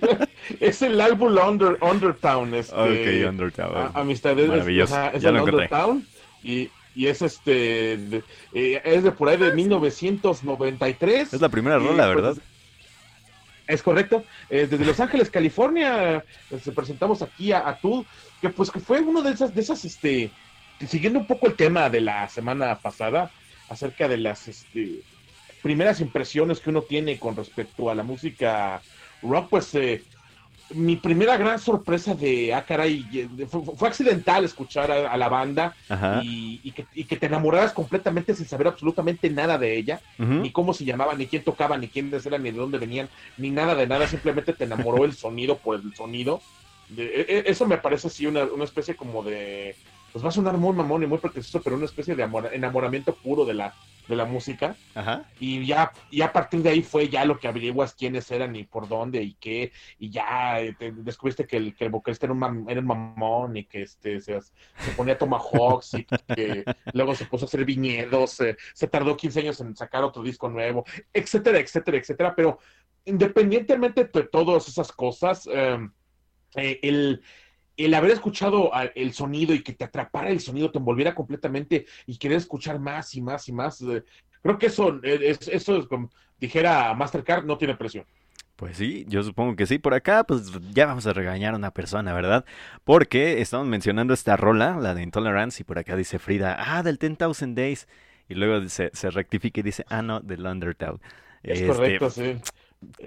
es 0.59 0.81
el 0.81 0.99
álbum 0.99 1.37
Under, 1.37 1.77
Undertown. 1.79 2.53
Este, 2.53 3.23
ok, 3.23 3.29
Undertown. 3.29 3.91
amistad, 3.93 4.35
Maravilloso. 4.35 5.09
Es, 5.13 5.21
ya 5.21 5.31
lo 5.31 5.45
Undertown. 5.45 6.05
Y, 6.43 6.69
y 6.97 7.05
es 7.05 7.21
este 7.21 7.93
eh, 8.53 8.81
es 8.83 9.03
de 9.03 9.11
por 9.11 9.29
ahí 9.29 9.37
de 9.37 9.53
1993. 9.53 11.31
Es 11.31 11.39
la 11.39 11.49
primera 11.49 11.77
rola, 11.77 12.05
pues, 12.05 12.15
¿verdad? 12.15 12.37
es 13.67 13.83
correcto. 13.83 14.23
Eh, 14.49 14.67
desde 14.67 14.83
Los 14.83 14.99
Ángeles, 14.99 15.29
California, 15.29 16.23
se 16.63 16.71
presentamos 16.71 17.21
aquí 17.21 17.51
a, 17.51 17.69
a 17.69 17.79
que 18.41 18.49
pues 18.49 18.71
que 18.71 18.79
fue 18.79 18.99
uno 19.01 19.21
de 19.21 19.31
esas, 19.31 19.53
de 19.53 19.61
esas, 19.61 19.85
este, 19.85 20.31
siguiendo 20.87 21.19
un 21.19 21.27
poco 21.27 21.45
el 21.47 21.55
tema 21.55 21.89
de 21.89 22.01
la 22.01 22.27
semana 22.29 22.79
pasada, 22.79 23.29
acerca 23.69 24.07
de 24.07 24.17
las 24.17 24.47
este, 24.47 25.01
primeras 25.61 25.99
impresiones 25.99 26.59
que 26.59 26.71
uno 26.71 26.81
tiene 26.81 27.19
con 27.19 27.35
respecto 27.35 27.91
a 27.91 27.95
la 27.95 28.03
música 28.03 28.81
rock, 29.21 29.49
pues 29.49 29.75
eh, 29.75 30.03
mi 30.71 30.95
primera 30.97 31.37
gran 31.37 31.59
sorpresa 31.59 32.13
de, 32.13 32.53
ah, 32.53 32.65
caray, 32.65 33.05
fue, 33.47 33.87
accidental 33.87 34.43
escuchar 34.43 34.91
a, 34.91 35.17
la 35.17 35.29
banda 35.29 35.75
y, 36.21 36.71
que, 36.71 37.15
te 37.15 37.25
enamoraras 37.25 37.71
completamente 37.71 38.35
sin 38.35 38.45
saber 38.45 38.67
absolutamente 38.67 39.29
nada 39.29 39.57
de 39.57 39.77
ella, 39.77 40.01
ni 40.17 40.51
cómo 40.51 40.73
se 40.73 40.85
llamaban, 40.85 41.17
ni 41.17 41.27
quién 41.27 41.43
tocaba, 41.43 41.77
ni 41.77 41.87
quiénes 41.87 42.25
eran, 42.25 42.43
ni 42.43 42.51
de 42.51 42.57
dónde 42.57 42.77
venían, 42.77 43.09
ni 43.37 43.49
nada 43.49 43.75
de 43.75 43.87
nada, 43.87 44.07
simplemente 44.07 44.53
te 44.53 44.65
enamoró 44.65 45.05
el 45.05 45.13
sonido 45.13 45.57
por 45.57 45.75
el 45.75 45.95
sonido. 45.95 46.41
E, 46.95 47.25
e, 47.27 47.51
eso 47.51 47.65
me 47.65 47.77
parece 47.77 48.07
así 48.07 48.25
una, 48.25 48.43
una 48.43 48.63
especie 48.63 48.95
como 48.95 49.23
de, 49.23 49.75
pues 50.11 50.23
va 50.23 50.29
a 50.29 50.31
sonar 50.31 50.57
muy 50.57 50.73
mamón 50.73 51.03
y 51.03 51.07
muy 51.07 51.17
pretencioso, 51.17 51.61
pero 51.61 51.75
una 51.75 51.85
especie 51.85 52.15
de 52.15 52.27
enamoramiento 52.53 53.13
puro 53.13 53.45
de 53.45 53.53
la, 53.53 53.73
de 54.07 54.15
la 54.15 54.25
música. 54.25 54.75
Ajá. 54.95 55.25
Y 55.39 55.65
ya, 55.65 55.91
y 56.09 56.21
a 56.21 56.31
partir 56.31 56.61
de 56.61 56.69
ahí 56.69 56.81
fue 56.81 57.09
ya 57.09 57.25
lo 57.25 57.39
que 57.39 57.47
averiguas 57.47 57.93
quiénes 57.93 58.29
eran 58.31 58.55
y 58.55 58.63
por 58.63 58.87
dónde 58.87 59.21
y 59.21 59.33
qué, 59.35 59.71
y 59.99 60.09
ya 60.09 60.59
eh, 60.59 60.75
descubriste 60.79 61.45
que 61.45 61.57
el, 61.57 61.75
que 61.75 61.85
el 61.85 61.91
vocalista 61.91 62.25
era 62.25 62.33
un, 62.33 62.65
era 62.69 62.79
un 62.79 62.87
mamón 62.87 63.57
y 63.57 63.65
que 63.65 63.83
este 63.83 64.19
se, 64.21 64.39
se 64.41 64.91
ponía 64.95 65.17
tomahawks 65.17 65.95
y 65.95 66.03
que 66.35 66.63
luego 66.93 67.15
se 67.15 67.25
puso 67.25 67.45
a 67.45 67.47
hacer 67.47 67.65
viñedos, 67.65 68.39
eh, 68.41 68.57
se 68.73 68.87
tardó 68.87 69.15
15 69.15 69.39
años 69.39 69.61
en 69.61 69.75
sacar 69.75 70.03
otro 70.03 70.23
disco 70.23 70.49
nuevo, 70.49 70.85
etcétera, 71.13 71.59
etcétera, 71.59 71.97
etcétera. 71.97 72.35
Pero 72.35 72.59
independientemente 73.05 74.05
de 74.05 74.23
todas 74.23 74.67
esas 74.67 74.91
cosas, 74.91 75.47
eh, 75.51 75.79
el 76.55 77.21
el 77.77 77.93
haber 77.93 78.11
escuchado 78.11 78.71
el 78.95 79.13
sonido 79.13 79.53
y 79.53 79.61
que 79.61 79.73
te 79.73 79.85
atrapara 79.85 80.29
el 80.29 80.39
sonido, 80.39 80.71
te 80.71 80.79
envolviera 80.79 81.15
completamente 81.15 81.85
y 82.05 82.17
querer 82.17 82.37
escuchar 82.37 82.79
más 82.79 83.13
y 83.15 83.21
más 83.21 83.47
y 83.47 83.53
más, 83.53 83.81
eh, 83.81 84.03
creo 84.41 84.57
que 84.57 84.65
eso, 84.65 84.99
eh, 85.03 85.19
es, 85.21 85.47
eso 85.47 85.77
es 85.77 85.85
como 85.85 86.09
dijera 86.39 86.93
Mastercard, 86.93 87.45
no 87.45 87.57
tiene 87.57 87.75
presión. 87.75 88.05
Pues 88.55 88.77
sí, 88.77 89.05
yo 89.07 89.21
supongo 89.21 89.55
que 89.55 89.67
sí. 89.67 89.77
Por 89.77 89.93
acá, 89.93 90.23
pues 90.23 90.51
ya 90.73 90.87
vamos 90.87 91.05
a 91.05 91.13
regañar 91.13 91.53
a 91.53 91.57
una 91.57 91.69
persona, 91.69 92.11
¿verdad? 92.13 92.43
Porque 92.83 93.39
estamos 93.39 93.67
mencionando 93.67 94.15
esta 94.15 94.35
rola, 94.35 94.77
la 94.77 94.95
de 94.95 95.03
Intolerance, 95.03 95.61
y 95.61 95.63
por 95.63 95.77
acá 95.77 95.95
dice 95.95 96.17
Frida, 96.17 96.57
ah, 96.57 96.81
del 96.81 96.97
10,000 96.97 97.53
Days. 97.53 97.87
Y 98.27 98.33
luego 98.33 98.67
se, 98.67 98.89
se, 98.93 99.11
rectifica 99.11 99.59
y 99.59 99.63
dice, 99.63 99.85
ah, 99.89 100.01
no, 100.01 100.21
del 100.21 100.45
Undertown. 100.45 100.99
Es 101.43 101.61
correcto, 101.61 102.09
sí. 102.09 102.37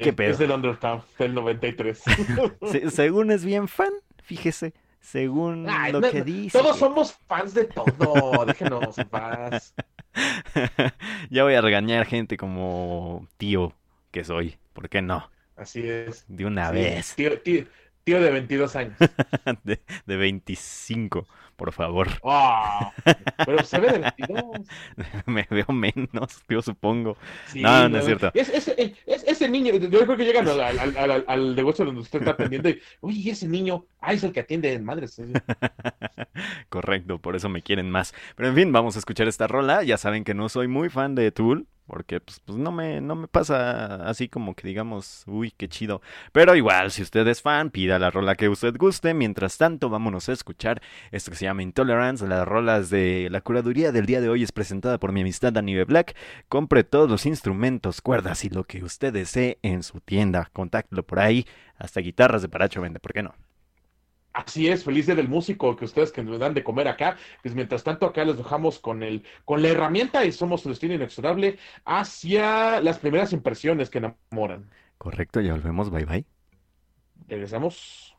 ¿Qué 0.01 0.13
pedo? 0.13 0.31
Es 0.31 0.39
del 0.39 0.53
Undertown, 0.53 1.03
del 1.19 1.35
93. 1.35 2.03
según 2.91 3.31
es 3.31 3.45
bien 3.45 3.69
fan, 3.69 3.93
fíjese, 4.23 4.75
según 5.01 5.67
lo 5.93 6.01
que 6.01 6.23
dice. 6.23 6.59
Todos 6.59 6.79
somos 6.79 7.13
fans 7.27 7.55
de 7.55 7.65
todo, 7.65 8.45
déjenos 8.47 8.99
en 8.99 9.09
paz. 9.09 9.75
ya 11.31 11.43
voy 11.43 11.55
a 11.55 11.61
regañar 11.61 12.07
gente 12.07 12.37
como 12.37 13.27
tío 13.37 13.75
que 14.11 14.25
soy, 14.25 14.57
¿por 14.73 14.89
qué 14.89 15.03
no? 15.03 15.31
Así 15.57 15.87
es. 15.87 16.25
De 16.27 16.47
una 16.47 16.71
vez. 16.71 17.15
Tío, 17.17 17.39
tío, 17.41 17.67
tío, 18.05 18.21
de 18.21 18.31
22 18.31 18.77
años. 18.77 18.97
de, 19.65 19.81
de 20.07 20.17
25 20.17 21.27
por 21.61 21.73
favor. 21.73 22.09
Ah, 22.25 22.91
pero 23.45 23.63
se 23.65 23.79
ve 23.79 23.93
de 23.93 23.99
22. 23.99 24.67
Me 25.27 25.47
veo 25.51 25.67
menos, 25.69 26.43
yo 26.49 26.63
supongo. 26.63 27.19
no, 27.55 27.87
no, 27.87 27.99
es 27.99 28.07
cierto. 28.07 28.33
ese 28.33 29.49
niño, 29.51 29.75
yo 29.75 30.01
creo 30.07 30.17
que 30.17 30.25
llegan 30.25 30.49
al, 30.49 31.25
al, 31.29 31.55
negocio 31.55 31.85
donde 31.85 32.01
usted 32.01 32.21
está 32.21 32.31
atendiendo 32.31 32.71
y, 32.71 32.81
oye, 33.03 33.33
ese 33.33 33.47
niño, 33.47 33.85
ah, 34.01 34.15
es 34.15 34.25
el 34.25 34.33
que 34.33 34.41
atiende 34.41 34.73
en 34.73 34.87
madres. 34.87 35.21
Correcto, 36.71 37.19
por 37.19 37.37
eso 37.37 37.51
me 37.51 37.61
quieren 37.61 37.91
más. 37.91 38.15
Pero 38.37 38.49
en 38.49 38.55
fin, 38.55 38.73
vamos 38.73 38.97
a 38.97 39.01
escuchar 39.01 39.29
esta 39.29 39.47
rola. 39.47 39.83
Ya 39.83 39.99
saben 39.99 40.25
que 40.25 40.33
no 40.33 40.49
soy 40.49 40.67
muy 40.67 40.89
fan 40.89 41.15
de 41.15 41.31
Tool, 41.31 41.67
porque 41.91 42.21
pues, 42.21 42.39
pues, 42.39 42.57
no, 42.57 42.71
me, 42.71 43.01
no 43.01 43.17
me 43.17 43.27
pasa 43.27 44.09
así 44.09 44.29
como 44.29 44.55
que 44.55 44.69
digamos, 44.69 45.25
uy, 45.27 45.51
qué 45.51 45.69
chido. 45.69 46.01
Pero 46.31 46.55
igual, 46.55 46.93
si 46.93 47.03
usted 47.03 47.27
es 47.27 47.43
fan, 47.43 47.71
pida 47.71 47.99
la 47.99 48.13
rola 48.13 48.37
que 48.37 48.49
usted 48.49 48.77
guste. 48.77 49.13
Mientras 49.13 49.59
tanto, 49.59 49.91
vámonos 49.91 50.29
a 50.29 50.33
escuchar 50.33 50.81
esto 51.11 51.33
que 51.33 51.37
se 51.37 51.47
llama 51.47 51.65
Intolerance. 51.65 52.29
Las 52.29 52.47
rolas 52.47 52.91
de 52.91 53.27
la 53.31 53.41
curaduría 53.41 53.91
del 53.91 54.07
día 54.07 54.21
de 54.21 54.29
hoy 54.29 54.45
es 54.45 54.53
presentada 54.53 54.99
por 54.99 55.11
mi 55.11 55.23
amistad 55.23 55.57
Anibe 55.59 55.85
Black. 55.85 56.15
Compre 56.49 56.85
todos 56.85 57.11
los 57.11 57.27
instrumentos, 57.27 58.01
cuerdas 58.01 58.45
y 58.45 58.51
lo 58.51 58.63
que 58.63 58.85
usted 58.85 59.13
desee 59.13 59.59
en 59.63 59.83
su 59.83 60.01
tienda. 60.01 60.49
Contáctelo 60.53 61.03
por 61.03 61.19
ahí. 61.19 61.45
Hasta 61.77 62.01
guitarras 62.01 62.43
de 62.43 62.49
Paracho 62.49 62.81
vende, 62.81 63.01
¿por 63.01 63.13
qué 63.13 63.25
no? 63.25 63.35
Así 64.33 64.69
es, 64.69 64.85
feliz 64.85 65.07
día 65.07 65.17
del 65.17 65.29
músico, 65.29 65.75
que 65.75 65.85
ustedes 65.85 66.13
que 66.13 66.23
nos 66.23 66.39
dan 66.39 66.55
de 66.55 66.63
comer 66.63 66.87
acá, 66.87 67.17
pues 67.43 67.55
mientras 67.55 67.83
tanto 67.83 68.07
acá 68.07 68.25
les 68.25 68.37
dejamos 68.37 68.79
con 68.79 69.03
el, 69.03 69.25
con 69.45 69.61
la 69.61 69.69
herramienta 69.69 70.25
y 70.25 70.31
somos 70.31 70.61
su 70.61 70.69
destino 70.69 70.95
inexorable 70.95 71.59
hacia 71.85 72.81
las 72.81 72.99
primeras 72.99 73.33
impresiones 73.33 73.91
que 73.91 73.99
enamoran. 73.99 74.71
Correcto, 74.99 75.41
ya 75.41 75.53
volvemos, 75.53 75.91
bye 75.91 76.05
bye. 76.05 76.25
Regresamos. 77.27 78.17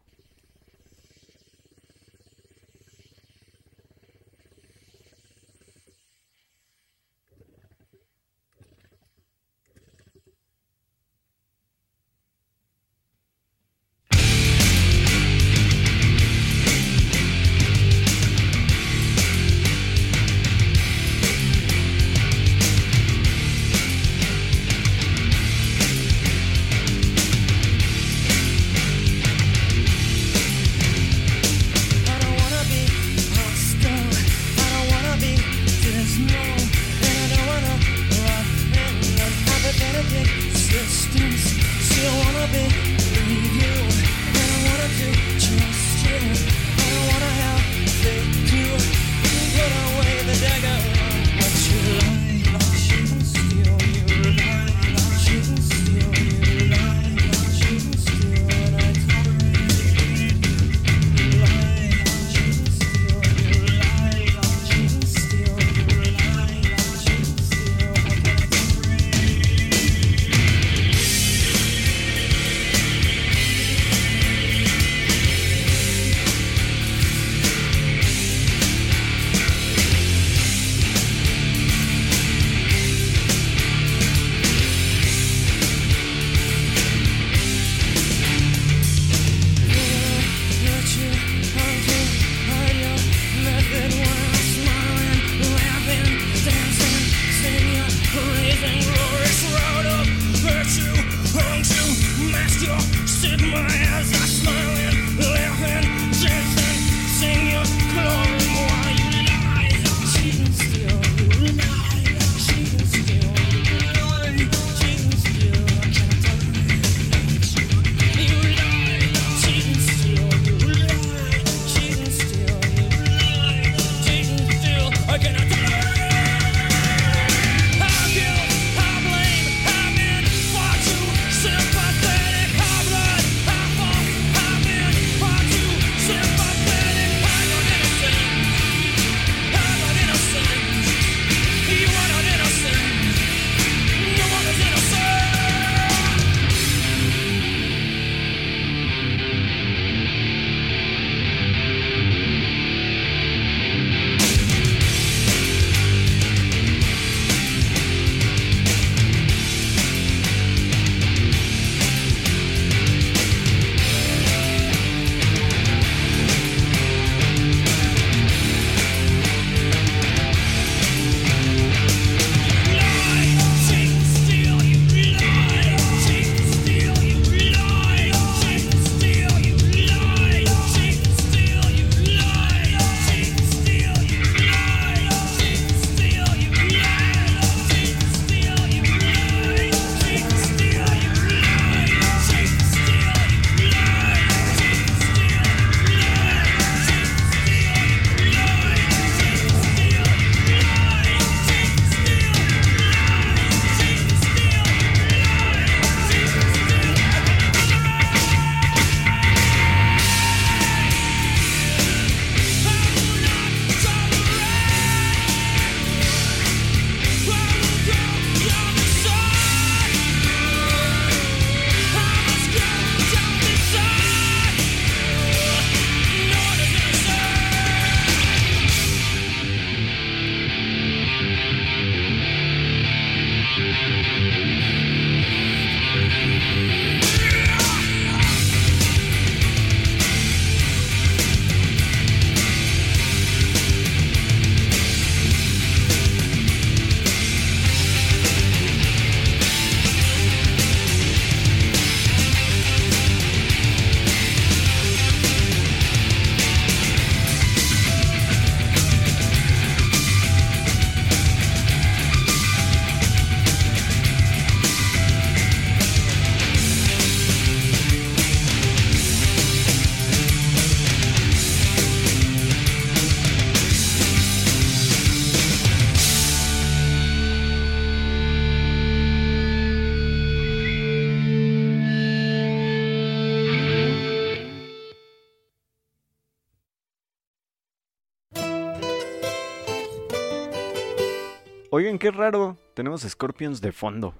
Qué 292.02 292.10
raro. 292.10 292.58
Tenemos 292.74 293.04
Scorpions 293.04 293.62
de 293.62 293.72
fondo. 293.72 294.16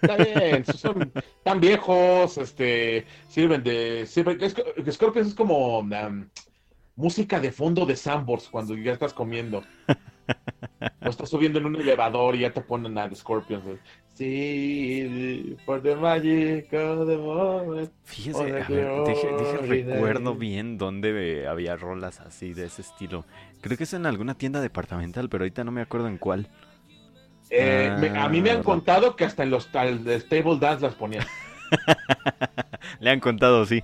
Está 0.00 0.16
bien, 0.16 0.64
son 0.64 1.12
tan 1.44 1.60
viejos, 1.60 2.38
este, 2.38 3.04
sirven 3.28 3.62
de... 3.62 4.06
Sirven, 4.06 4.42
es, 4.42 4.56
Scorpions 4.90 5.28
es 5.28 5.34
como 5.34 5.80
um, 5.80 6.26
música 6.96 7.38
de 7.38 7.52
fondo 7.52 7.84
de 7.84 7.96
Sambors 7.96 8.48
cuando 8.48 8.74
ya 8.74 8.92
estás 8.92 9.12
comiendo. 9.12 9.62
O 11.04 11.08
estás 11.08 11.28
subiendo 11.28 11.58
en 11.58 11.66
un 11.66 11.76
elevador 11.76 12.34
y 12.34 12.40
ya 12.40 12.52
te 12.52 12.62
ponen 12.62 12.96
a 12.96 13.14
Scorpions. 13.14 13.78
Sí, 14.14 15.56
for 15.64 15.82
the 15.82 15.96
magic 15.96 16.72
of 16.72 17.06
the 17.06 17.16
moment. 17.16 17.90
Fíjese, 18.04 18.40
a 18.40 18.44
ver, 18.44 18.66
deje, 19.06 19.28
deje 19.32 19.56
recuerdo 19.58 20.34
bien 20.34 20.76
dónde 20.78 21.46
había 21.46 21.76
rolas 21.76 22.20
así 22.20 22.52
de 22.52 22.66
ese 22.66 22.82
estilo. 22.82 23.24
Creo 23.60 23.76
que 23.76 23.84
es 23.84 23.92
en 23.94 24.06
alguna 24.06 24.34
tienda 24.34 24.60
departamental, 24.60 25.28
pero 25.28 25.42
ahorita 25.44 25.64
no 25.64 25.70
me 25.72 25.82
acuerdo 25.82 26.08
en 26.08 26.18
cuál. 26.18 26.48
Eh, 27.50 27.92
me- 27.98 28.16
a 28.18 28.28
mí 28.28 28.40
me 28.40 28.50
han 28.50 28.60
Ah, 28.60 28.62
contado 28.62 29.16
que 29.16 29.24
hasta 29.24 29.42
en 29.42 29.50
los 29.50 29.64
Stable 29.64 30.58
Dance 30.60 30.82
las 30.86 30.94
ponían. 30.94 31.26
Le 33.00 33.10
han 33.10 33.20
contado, 33.20 33.64
sí. 33.66 33.82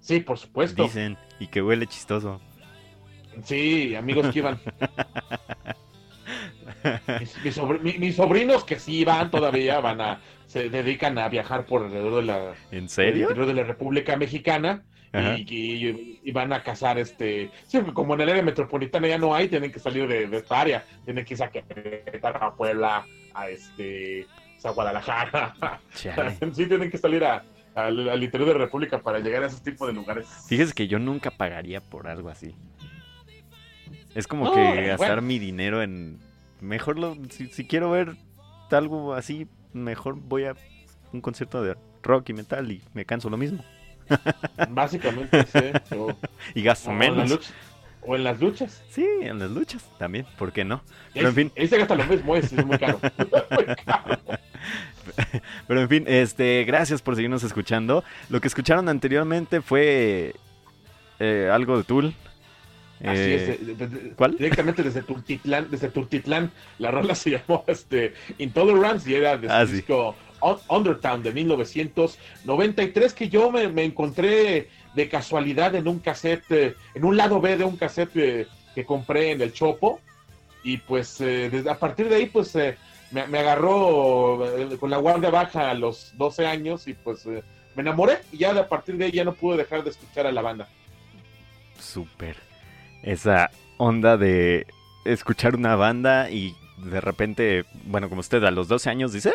Sí, 0.00 0.20
por 0.20 0.38
supuesto. 0.38 0.84
Dicen. 0.84 1.16
Y 1.40 1.48
que 1.48 1.62
huele 1.62 1.86
chistoso. 1.86 2.40
Sí, 3.44 3.94
amigos 3.94 4.28
que 4.32 4.38
iban. 4.40 4.60
Mis, 7.20 7.42
mis 7.44 7.56
sobr- 7.58 7.80
mi- 7.80 7.98
mis 7.98 8.16
sobrinos 8.16 8.64
que 8.64 8.78
sí 8.78 9.04
van 9.04 9.30
todavía, 9.30 9.80
van 9.80 10.00
a, 10.00 10.20
se 10.46 10.68
dedican 10.70 11.18
a 11.18 11.28
viajar 11.28 11.64
por 11.66 11.82
alrededor 11.84 12.16
de 12.20 12.22
la, 12.26 12.54
¿En 12.70 12.88
serio? 12.88 13.22
interior 13.22 13.46
de 13.46 13.54
la 13.54 13.64
República 13.64 14.16
Mexicana. 14.16 14.84
Y, 15.12 15.56
y- 15.88 16.20
y 16.22 16.32
van 16.32 16.52
a 16.52 16.62
cazar 16.62 16.98
este, 16.98 17.50
porque 17.72 17.92
como 17.94 18.14
en 18.14 18.20
el 18.22 18.28
área 18.30 18.42
metropolitana 18.42 19.08
ya 19.08 19.18
no 19.18 19.34
hay, 19.34 19.48
tienen 19.48 19.72
que 19.72 19.78
salir 19.78 20.06
de, 20.08 20.26
de 20.26 20.36
esta 20.36 20.60
área, 20.60 20.84
tienen 21.04 21.24
que 21.24 21.34
irse 21.34 21.44
a 21.44 21.50
Querétaro, 21.50 22.42
a 22.44 22.54
Puebla, 22.54 23.06
a 23.34 23.48
este, 23.48 24.26
a 24.64 24.70
Guadalajara, 24.70 25.80
sí 26.52 26.66
tienen 26.66 26.90
que 26.90 26.98
salir 26.98 27.24
a- 27.24 27.44
al, 27.74 28.08
al 28.08 28.22
interior 28.22 28.48
de 28.48 28.54
la 28.58 28.64
República 28.64 28.98
para 29.00 29.20
llegar 29.20 29.44
a 29.44 29.46
esos 29.46 29.62
tipos 29.62 29.86
de 29.86 29.94
lugares. 29.94 30.26
Fíjese 30.48 30.72
que 30.74 30.88
yo 30.88 30.98
nunca 30.98 31.30
pagaría 31.30 31.80
por 31.80 32.08
algo 32.08 32.28
así. 32.28 32.54
Es 34.14 34.26
como 34.26 34.46
No, 34.46 34.52
que 34.52 34.84
eh, 34.84 34.86
gastar 34.88 35.08
bueno. 35.16 35.22
mi 35.22 35.38
dinero 35.38 35.82
en... 35.82 36.18
Mejor 36.60 36.98
lo... 36.98 37.16
Si, 37.30 37.46
si 37.48 37.64
quiero 37.66 37.90
ver 37.92 38.16
algo 38.70 39.14
así, 39.14 39.46
mejor 39.72 40.16
voy 40.18 40.44
a 40.44 40.54
un 41.12 41.20
concierto 41.20 41.62
de 41.62 41.76
rock 42.02 42.30
y 42.30 42.32
metal 42.34 42.70
y 42.72 42.82
me 42.94 43.04
canso 43.04 43.30
lo 43.30 43.36
mismo. 43.36 43.64
Básicamente, 44.70 45.44
sí. 45.46 45.94
O, 45.96 46.14
Y 46.54 46.62
gasto 46.62 46.90
o 46.90 46.92
en 46.92 46.98
las 46.98 47.08
menos. 47.10 47.30
luchas. 47.30 47.52
O 48.02 48.16
en 48.16 48.24
las 48.24 48.40
luchas. 48.40 48.82
Sí, 48.90 49.06
en 49.22 49.38
las 49.38 49.50
luchas 49.50 49.84
también, 49.98 50.24
¿por 50.38 50.52
qué 50.52 50.64
no? 50.64 50.82
Pero 51.12 51.28
en 51.28 51.34
fin. 51.34 51.52
ahí 51.58 51.68
se 51.68 51.76
gasta 51.78 51.94
lo 51.94 52.04
mismo, 52.04 52.36
es, 52.36 52.52
es 52.52 52.64
muy 52.64 52.78
caro. 52.78 53.00
Muy 53.50 53.74
caro. 53.84 54.18
Pero 55.66 55.80
en 55.80 55.88
fin, 55.88 56.04
este, 56.06 56.64
gracias 56.64 57.02
por 57.02 57.14
seguirnos 57.16 57.42
escuchando. 57.42 58.04
Lo 58.28 58.40
que 58.40 58.48
escucharon 58.48 58.88
anteriormente 58.88 59.60
fue 59.60 60.34
eh, 61.18 61.50
algo 61.52 61.76
de 61.78 61.84
Tool. 61.84 62.14
Así 63.00 63.08
Eh, 63.20 63.34
es. 63.34 63.48
eh, 63.48 63.74
de- 63.74 63.86
de- 63.88 64.10
¿cuál? 64.10 64.32
Directamente 64.36 64.82
desde 64.82 65.02
Tultitlán, 65.02 65.68
desde 65.70 65.88
Tultitlán, 65.88 66.50
la 66.78 66.90
rola 66.90 67.14
se 67.14 67.30
llamó 67.30 67.64
este, 67.68 68.14
Intolerance 68.38 69.08
y 69.10 69.14
era 69.14 69.36
de 69.36 69.48
Ah, 69.50 69.64
disco 69.64 70.14
Undertown 70.68 71.22
de 71.22 71.32
1993 71.32 73.14
que 73.14 73.28
yo 73.28 73.50
me, 73.50 73.84
encontré 73.84 74.68
de 74.94 75.08
casualidad 75.08 75.74
en 75.74 75.88
un 75.88 75.98
cassette, 75.98 76.50
eh, 76.50 76.74
en 76.94 77.04
un 77.04 77.16
lado 77.16 77.40
B 77.40 77.56
de 77.56 77.64
un 77.64 77.76
cassette 77.76 78.16
eh, 78.16 78.46
que 78.74 78.84
compré 78.84 79.32
en 79.32 79.40
el 79.40 79.52
Chopo 79.52 80.00
y 80.62 80.78
pues 80.78 81.20
eh, 81.20 81.64
a 81.68 81.74
partir 81.74 82.08
de 82.08 82.16
ahí 82.16 82.26
pues 82.26 82.54
eh, 82.56 82.76
me, 83.10 83.22
agarró 83.38 84.44
con 84.78 84.90
la 84.90 84.98
guardia 84.98 85.30
baja 85.30 85.70
a 85.70 85.74
los 85.74 86.12
12 86.16 86.46
años 86.46 86.88
y 86.88 86.94
pues 86.94 87.26
me 87.26 87.42
enamoré 87.76 88.18
y 88.32 88.38
ya 88.38 88.52
de 88.52 88.60
a 88.60 88.68
partir 88.68 88.96
de 88.96 89.06
ahí 89.06 89.12
ya 89.12 89.24
no 89.24 89.34
pude 89.34 89.56
dejar 89.56 89.84
de 89.84 89.90
escuchar 89.90 90.26
a 90.26 90.32
la 90.32 90.42
banda. 90.42 90.68
Súper. 91.78 92.36
Esa 93.02 93.50
onda 93.78 94.16
de 94.16 94.66
escuchar 95.04 95.54
una 95.54 95.76
banda 95.76 96.30
y 96.30 96.54
de 96.78 97.00
repente, 97.00 97.64
bueno, 97.84 98.08
como 98.08 98.20
usted 98.20 98.42
a 98.44 98.50
los 98.50 98.68
12 98.68 98.90
años 98.90 99.12
dice, 99.12 99.32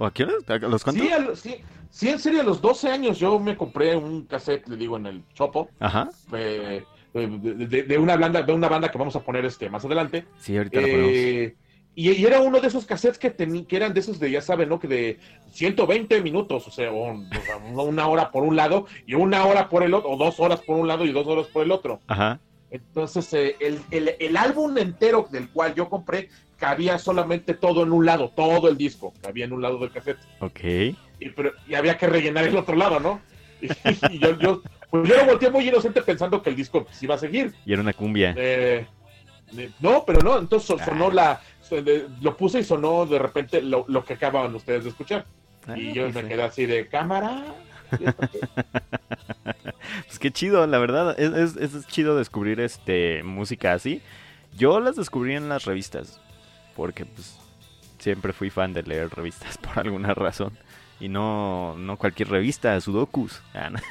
¿o 0.00 0.06
a 0.06 0.12
qué 0.12 0.24
hora? 0.24 0.34
¿A 0.48 0.58
los 0.58 0.82
cuántos? 0.82 1.04
Sí, 1.06 1.10
lo- 1.22 1.36
sí, 1.36 1.56
sí, 1.90 2.08
en 2.08 2.18
serio, 2.18 2.40
a 2.40 2.44
los 2.44 2.60
12 2.62 2.88
años 2.90 3.18
yo 3.18 3.38
me 3.38 3.56
compré 3.56 3.94
un 3.96 4.24
cassette, 4.24 4.66
le 4.68 4.76
digo, 4.76 4.96
en 4.96 5.06
el 5.06 5.22
Chopo, 5.34 5.68
Ajá. 5.78 6.08
eh, 6.32 6.82
de, 7.12 7.26
de- 7.66 7.82
de 7.82 7.98
una 7.98 8.16
banda, 8.16 8.42
de 8.42 8.52
una 8.52 8.68
banda 8.68 8.90
que 8.90 8.96
vamos 8.98 9.14
a 9.16 9.20
poner 9.20 9.44
este 9.44 9.68
más 9.68 9.84
adelante. 9.84 10.24
Sí, 10.38 10.56
ahorita 10.56 10.80
lo 10.80 10.86
ponemos. 10.86 11.10
Eh, 11.12 11.54
y, 11.96 12.12
y 12.12 12.24
era 12.24 12.40
uno 12.40 12.60
de 12.60 12.68
esos 12.68 12.86
cassettes 12.86 13.18
que, 13.18 13.36
teni- 13.36 13.66
que 13.66 13.76
eran 13.76 13.92
de 13.92 14.00
esos 14.00 14.18
de, 14.20 14.30
ya 14.30 14.40
saben, 14.40 14.68
¿no? 14.68 14.78
Que 14.78 14.86
de 14.88 15.18
120 15.52 16.22
minutos, 16.22 16.66
o 16.66 16.70
sea, 16.70 16.90
un- 16.92 17.26
o 17.26 17.40
sea, 17.42 17.56
una 17.82 18.06
hora 18.06 18.30
por 18.30 18.44
un 18.44 18.56
lado 18.56 18.86
y 19.06 19.14
una 19.14 19.44
hora 19.44 19.68
por 19.68 19.82
el 19.82 19.92
otro, 19.92 20.08
o 20.10 20.16
dos 20.16 20.38
horas 20.40 20.60
por 20.62 20.76
un 20.78 20.86
lado 20.88 21.04
y 21.04 21.12
dos 21.12 21.26
horas 21.26 21.46
por 21.48 21.62
el 21.64 21.72
otro. 21.72 22.00
Ajá. 22.06 22.40
Entonces, 22.70 23.32
eh, 23.34 23.56
el, 23.60 23.80
el- 23.90 24.14
el 24.18 24.36
álbum 24.36 24.76
entero 24.78 25.28
del 25.30 25.48
cual 25.50 25.74
yo 25.74 25.88
compré 25.88 26.28
cabía 26.56 26.98
solamente 26.98 27.54
todo 27.54 27.82
en 27.82 27.90
un 27.92 28.04
lado, 28.04 28.30
todo 28.36 28.68
el 28.68 28.76
disco 28.76 29.12
cabía 29.22 29.46
en 29.46 29.52
un 29.52 29.62
lado 29.62 29.78
del 29.78 29.90
cassette. 29.90 30.18
Ok. 30.40 30.60
y, 31.18 31.28
pero, 31.34 31.52
y 31.68 31.74
había 31.74 31.96
que 31.98 32.06
rellenar 32.06 32.44
el 32.44 32.56
otro 32.56 32.76
lado, 32.76 33.00
¿no? 33.00 33.20
Y, 33.60 33.66
y 34.14 34.18
yo, 34.18 34.38
yo, 34.38 34.62
pues 34.90 35.08
yo 35.08 35.16
lo 35.16 35.24
volteé 35.26 35.50
muy 35.50 35.66
inocente 35.68 36.02
pensando 36.02 36.42
que 36.42 36.50
el 36.50 36.56
disco 36.56 36.84
pues, 36.84 37.02
iba 37.02 37.14
a 37.14 37.18
seguir. 37.18 37.54
Y 37.66 37.72
era 37.72 37.82
una 37.82 37.92
cumbia. 37.94 38.34
Eh, 38.36 38.86
eh, 39.56 39.70
no, 39.80 40.04
pero 40.06 40.20
no, 40.20 40.38
entonces 40.38 40.66
so- 40.68 40.76
Ah. 40.80 40.84
sonó 40.84 41.10
la, 41.10 41.40
lo 42.20 42.36
puse 42.36 42.60
y 42.60 42.64
sonó 42.64 43.06
de 43.06 43.18
repente 43.18 43.62
lo, 43.62 43.84
lo 43.88 44.04
que 44.04 44.14
acaban 44.14 44.54
ustedes 44.54 44.84
de 44.84 44.90
escuchar. 44.90 45.24
Ah, 45.66 45.76
y 45.78 45.92
yo 45.92 46.08
me 46.10 46.22
sí. 46.22 46.28
quedé 46.28 46.42
así 46.42 46.66
de 46.66 46.88
cámara. 46.88 47.42
Pues 50.06 50.18
qué 50.18 50.30
chido, 50.30 50.66
la 50.66 50.78
verdad. 50.78 51.18
Es, 51.18 51.56
es, 51.56 51.74
es 51.74 51.86
chido 51.86 52.16
descubrir 52.16 52.60
este 52.60 53.22
música 53.22 53.72
así. 53.72 54.02
Yo 54.56 54.80
las 54.80 54.96
descubrí 54.96 55.34
en 55.36 55.48
las 55.48 55.64
revistas. 55.64 56.20
Porque 56.76 57.04
pues 57.04 57.38
siempre 57.98 58.32
fui 58.32 58.50
fan 58.50 58.72
de 58.72 58.82
leer 58.82 59.10
revistas 59.10 59.58
por 59.58 59.78
alguna 59.78 60.14
razón. 60.14 60.56
Y 61.00 61.08
no, 61.08 61.74
no 61.78 61.96
cualquier 61.96 62.28
revista, 62.28 62.80
Sudokus. 62.80 63.40
Ah, 63.54 63.70
no. 63.70 63.78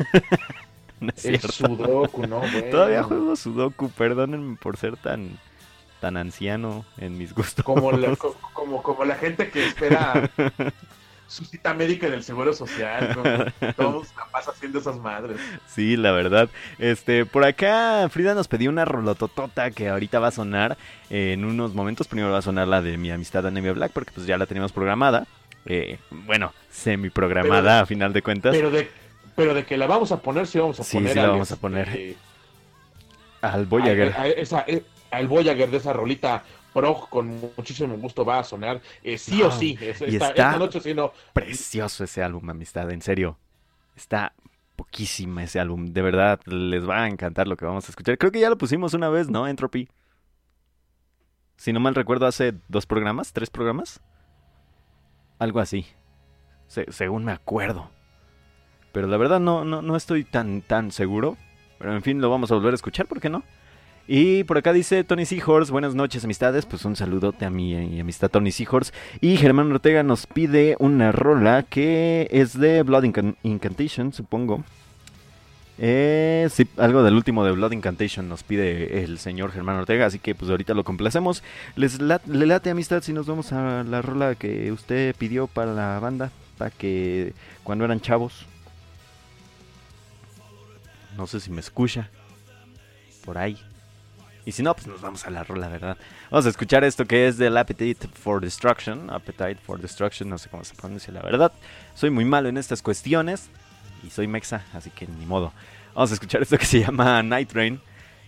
No 1.01 1.13
es 1.15 1.23
El 1.23 1.39
sudoku, 1.39 2.27
¿no? 2.27 2.39
Bueno. 2.41 2.69
Todavía 2.71 3.03
juego 3.03 3.33
Sudoku, 3.38 3.89
perdónenme 3.89 4.57
por 4.57 4.75
ser 4.75 4.97
tan, 4.97 5.39
tan 6.01 6.17
anciano 6.17 6.83
en 6.97 7.17
mis 7.17 7.33
gustos. 7.33 7.63
Como 7.63 7.93
la, 7.93 8.17
co- 8.17 8.35
como, 8.51 8.83
como 8.83 9.05
la 9.05 9.15
gente 9.15 9.49
que 9.49 9.65
espera 9.67 10.29
su 11.30 11.46
cita 11.46 11.74
médica 11.74 12.08
en 12.08 12.13
el 12.13 12.24
Seguro 12.24 12.52
Social. 12.54 13.13
como 13.15 13.72
todos 13.78 14.08
la 14.18 14.39
haciendo 14.52 14.80
esas 14.80 14.98
madres. 14.98 15.38
Sí, 15.68 15.96
la 15.96 16.12
verdad. 16.12 16.50
Este, 16.80 17.26
por 17.26 17.46
acá 17.46 18.08
Frida 18.10 18.34
nos 18.34 18.48
pidió 18.48 18.70
una 18.70 18.84
rolototota 18.84 19.72
que 19.72 19.88
ahorita 19.89 20.20
va 20.20 20.28
a 20.28 20.32
sonar 20.32 20.78
en 21.10 21.46
unos 21.46 21.74
momentos. 21.74 22.08
Primero 22.08 22.32
va 22.32 22.39
a 22.39 22.42
sonar 22.42 22.68
la 22.68 22.82
de 22.82 22.98
mi 22.98 23.12
amistad 23.12 23.46
Anemia 23.48 23.72
Black, 23.74 23.92
porque 23.94 24.12
pues 24.13 24.26
ya 24.28 24.38
la 24.38 24.46
teníamos 24.48 24.72
programada. 24.72 25.28
Eh, 25.65 26.00
bueno, 26.10 26.52
semi 26.72 27.10
programada 27.10 27.62
Pero- 27.62 27.84
a 27.84 27.86
final 27.86 28.12
de 28.13 28.22
cuentas. 28.22 28.56
Pero 28.56 28.72
de, 28.72 28.89
pero 29.36 29.54
de 29.54 29.65
que 29.65 29.78
la 29.78 29.88
vamos 29.88 30.12
a 30.12 30.20
poner, 30.22 30.48
sí 30.48 30.58
vamos 30.60 30.80
a 30.80 30.84
Sí, 30.84 30.98
poner. 30.98 31.12
sí 31.13 31.15
la 31.20 31.24
al, 31.26 31.30
vamos 31.32 31.52
a 31.52 31.54
este, 31.54 31.62
poner. 31.62 31.89
eh, 31.96 32.15
Al 33.42 33.65
Voyager. 33.65 34.13
a- 34.18 34.22
a- 34.24 34.28
esa- 34.28 34.65
eh, 34.68 34.84
al 35.12 35.28
Voyager 35.28 35.70
de 35.70 35.78
esa 35.78 35.94
rolita 35.94 36.44
prog 36.73 37.10
con 37.10 37.39
muchísimo 37.58 37.95
gusto 37.97 38.23
va 38.25 38.39
a 38.39 38.43
sonar. 38.43 38.82
eh, 39.03 39.17
sí 39.17 39.41
o 39.43 39.51
sí. 39.51 39.77
es- 39.82 40.01
Y 40.01 40.15
esta, 40.15 40.29
está- 40.29 40.47
esta 40.47 40.58
noche 40.60 40.79
sí 40.79 40.93
no. 40.93 41.12
Precioso 41.34 42.03
ese 42.03 42.23
álbum, 42.23 42.49
amistad, 42.49 42.89
en 42.91 43.01
serio. 43.01 43.38
Está 43.95 44.34
poquísima 44.75 45.43
ese 45.43 45.60
álbum. 45.60 45.88
De 45.88 46.01
verdad, 46.01 46.39
les 46.45 46.88
va 46.88 47.03
a 47.03 47.08
encantar 47.08 47.47
lo 47.47 47.58
que 47.58 47.65
vamos 47.65 47.88
a 47.88 47.91
escuchar. 47.91 48.17
Creo 48.17 48.32
que 48.32 48.39
ya 48.39 48.49
lo 48.49 48.58
pusimos 48.58 48.93
una 48.93 49.10
vez, 49.10 49.29
¿no? 49.29 49.47
Entropy. 49.47 49.89
Si 51.58 51.73
no 51.73 51.79
mal 51.82 51.95
recuerdo, 51.95 52.25
hace 52.25 52.53
dos 52.69 52.86
programas, 52.86 53.34
tres 53.34 53.49
programas. 53.49 54.01
Algo 55.39 55.60
así. 55.60 55.86
Se- 56.67 56.91
según 56.91 57.25
me 57.25 57.32
acuerdo. 57.34 57.89
Pero 58.91 59.08
la 59.08 59.17
verdad 59.17 59.39
no, 59.39 59.65
no, 59.65 59.82
no 59.82 59.95
estoy 59.95 60.23
tan, 60.23 60.62
tan 60.62 60.91
seguro. 60.91 61.38
Pero 61.77 61.93
en 61.93 62.01
fin, 62.01 62.21
lo 62.21 62.29
vamos 62.29 62.51
a 62.51 62.55
volver 62.55 62.73
a 62.73 62.75
escuchar, 62.75 63.08
¿por 63.08 63.19
qué 63.19 63.29
no? 63.29 63.43
Y 64.12 64.43
por 64.45 64.58
acá 64.58 64.74
dice 64.74 65.04
Tony 65.04 65.24
Seahorse, 65.24 65.72
buenas 65.72 65.93
noches 65.93 66.24
amistades, 66.24 66.65
pues 66.65 66.84
un 66.84 66.95
saludote 66.95 67.45
a 67.45 67.52
mi, 67.52 67.76
eh, 67.76 68.02
amistad 68.02 68.30
Tony 68.32 68.52
Seahorse. 68.52 68.91
Y 69.22 69.38
Germán 69.38 69.72
Ortega 69.72 70.02
nos 70.02 70.26
pide 70.26 70.76
una 70.80 71.12
rola 71.12 71.62
que 71.62 72.28
es 72.32 72.58
de 72.60 72.82
Blood 72.82 73.04
Incan- 73.04 73.36
Incantation, 73.43 74.12
supongo. 74.12 74.63
Eh, 75.78 76.48
sí, 76.52 76.67
algo 76.78 77.04
del 77.04 77.13
último 77.13 77.45
de 77.45 77.52
Blood 77.52 77.72
Incantation 77.72 78.28
nos 78.28 78.41
pide 78.41 79.04
el 79.04 79.19
señor 79.19 79.52
Germán 79.52 79.76
Ortega, 79.76 80.08
así 80.08 80.17
que 80.17 80.34
pues 80.34 80.50
ahorita 80.50 80.74
lo 80.74 80.84
complacemos. 80.84 81.43
Les 81.76 82.02
lat- 82.02 82.26
le 82.26 82.48
late 82.48 82.72
amistad 82.72 83.04
si 83.04 83.13
nos 83.13 83.28
vamos 83.28 83.52
a 83.54 83.84
la 83.84 84.02
rola 84.02 84.34
que 84.34 84.72
usted 84.72 85.15
pidió 85.17 85.45
para 85.45 85.72
la 85.76 86.00
banda, 86.00 86.32
para 86.58 86.72
que 86.72 87.34
cuando 87.63 87.86
eran 87.86 88.02
chavos. 88.02 88.48
No 91.15 91.28
sé 91.28 91.39
si 91.39 91.52
me 91.52 91.60
escucha. 91.60 92.10
Por 93.24 93.38
ahí. 93.38 93.56
Y 94.49 94.51
si 94.51 94.63
no, 94.63 94.73
pues 94.73 94.88
nos 94.88 94.99
vamos 94.99 95.27
a 95.27 95.29
la 95.29 95.43
rola, 95.43 95.67
¿verdad? 95.67 95.95
Vamos 96.31 96.47
a 96.47 96.49
escuchar 96.49 96.83
esto 96.83 97.05
que 97.05 97.27
es 97.27 97.38
del 97.38 97.55
Appetite 97.55 98.07
for 98.07 98.41
Destruction. 98.41 99.12
Appetite 99.12 99.57
for 99.57 99.79
Destruction, 99.79 100.27
no 100.27 100.39
sé 100.39 100.49
cómo 100.49 100.63
se 100.63 100.73
pronuncia, 100.73 101.13
la 101.13 101.21
verdad. 101.21 101.51
Soy 101.93 102.09
muy 102.09 102.25
malo 102.25 102.49
en 102.49 102.57
estas 102.57 102.81
cuestiones. 102.81 103.47
Y 104.03 104.09
soy 104.09 104.25
mexa, 104.25 104.65
así 104.73 104.89
que 104.89 105.05
ni 105.05 105.27
modo. 105.27 105.53
Vamos 105.93 106.09
a 106.09 106.15
escuchar 106.15 106.41
esto 106.41 106.57
que 106.57 106.65
se 106.65 106.79
llama 106.79 107.21
Night 107.21 107.49
Train. 107.49 107.79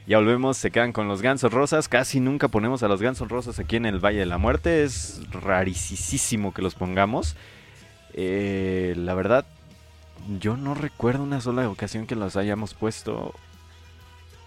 Ya 0.05 0.19
volvemos, 0.19 0.57
se 0.57 0.69
quedan 0.69 0.93
con 0.93 1.07
los 1.07 1.23
gansos 1.23 1.51
rosas. 1.51 1.88
Casi 1.88 2.19
nunca 2.19 2.49
ponemos 2.49 2.84
a 2.84 2.88
los 2.88 3.01
gansos 3.01 3.27
rosas 3.27 3.57
aquí 3.57 3.77
en 3.77 3.88
el 3.88 3.97
Valle 3.97 4.19
de 4.19 4.27
la 4.27 4.38
Muerte. 4.38 4.84
Es 4.84 5.21
rarísimo 5.31 6.53
que 6.53 6.62
los 6.62 6.75
pongamos. 6.75 7.36
Eh, 8.13 8.93
la 8.95 9.15
verdad, 9.15 9.47
yo 10.39 10.55
no 10.55 10.75
recuerdo 10.75 11.23
una 11.23 11.41
sola 11.41 11.67
ocasión 11.67 12.05
que 12.05 12.15
los 12.15 12.36
hayamos 12.36 12.75
puesto. 12.75 13.34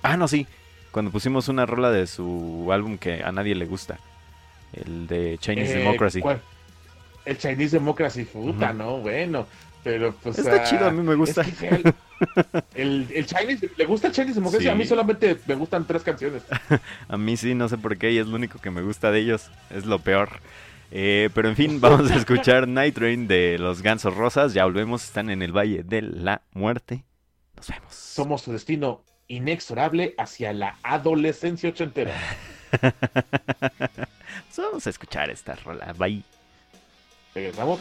Ah, 0.02 0.16
no, 0.16 0.28
sí. 0.28 0.46
Cuando 0.94 1.11
pusimos 1.11 1.48
una 1.48 1.66
rola 1.66 1.90
de 1.90 2.07
su 2.07 2.68
álbum 2.70 2.98
que 2.98 3.24
a 3.24 3.33
nadie 3.33 3.57
le 3.57 3.66
gusta. 3.66 3.98
El 4.72 5.09
de 5.09 5.38
Chinese 5.38 5.74
Eh, 5.74 5.78
Democracy. 5.78 6.20
¿cuál? 6.20 6.40
El 7.24 7.37
Chinese 7.37 7.78
Democracy, 7.78 8.22
puta. 8.24 8.72
¿no? 8.72 8.98
Bueno, 8.98 9.44
pero 9.83 10.14
pues. 10.22 10.38
Está 10.38 10.54
ah, 10.54 10.62
chido, 10.62 10.87
a 10.87 10.92
mí 10.92 11.02
me 11.02 11.16
gusta. 11.16 11.42
es 11.42 11.59
que 11.59 11.68
el, 11.68 11.94
el, 12.76 13.09
el 13.12 13.26
Chinese, 13.26 13.72
¿le 13.76 13.87
gusta 13.87 14.07
el 14.07 14.12
Chinese 14.12 14.35
Democracy? 14.35 14.66
Sí. 14.66 14.70
A 14.70 14.76
mí 14.76 14.87
solamente 14.87 15.37
me 15.48 15.57
gustan 15.57 15.85
tres 15.85 16.04
canciones. 16.04 16.44
A 17.09 17.16
mí 17.16 17.37
sí, 17.37 17.57
no 17.57 17.68
sé 17.68 17.76
por 17.76 17.98
qué, 17.98 18.12
y 18.12 18.18
es 18.18 18.28
lo 18.28 18.37
único 18.37 18.61
que 18.61 18.70
me 18.70 18.80
gusta 18.80 19.11
de 19.11 19.18
ellos. 19.18 19.50
Es 19.70 19.87
lo 19.87 19.98
peor. 19.98 20.28
Eh, 20.92 21.28
pero 21.35 21.48
en 21.48 21.57
fin, 21.57 21.80
vamos 21.80 22.09
a 22.09 22.14
escuchar 22.14 22.68
Night 22.68 22.94
Train 22.94 23.26
de 23.26 23.59
los 23.59 23.83
Gansos 23.83 24.16
Rosas. 24.16 24.54
Ya 24.54 24.62
volvemos, 24.64 25.02
están 25.02 25.28
en 25.28 25.42
el 25.42 25.50
Valle 25.50 25.83
de 25.83 26.02
la 26.02 26.42
Muerte. 26.52 27.02
Nos 27.57 27.66
vemos. 27.66 27.92
Somos 27.92 28.42
su 28.42 28.52
destino 28.52 29.02
inexorable 29.28 30.14
hacia 30.18 30.52
la 30.52 30.78
adolescencia 30.82 31.70
ochentera. 31.70 32.14
Vamos 34.56 34.87
a 34.87 34.90
escuchar 34.90 35.30
esta 35.30 35.54
rola. 35.54 35.92
Bye. 35.96 36.22
Regresamos. 37.34 37.80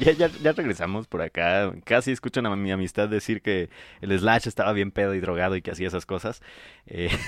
Ya, 0.00 0.12
ya, 0.12 0.28
ya, 0.42 0.52
regresamos 0.52 1.06
por 1.06 1.22
acá. 1.22 1.72
Casi 1.84 2.10
escuchan 2.12 2.46
a 2.46 2.56
mi 2.56 2.70
amistad 2.72 3.08
decir 3.08 3.42
que 3.42 3.68
el 4.00 4.18
Slash 4.18 4.48
estaba 4.48 4.72
bien 4.72 4.90
pedo 4.90 5.14
y 5.14 5.20
drogado 5.20 5.54
y 5.56 5.62
que 5.62 5.70
hacía 5.70 5.86
esas 5.88 6.06
cosas. 6.06 6.42
Eh, 6.86 7.10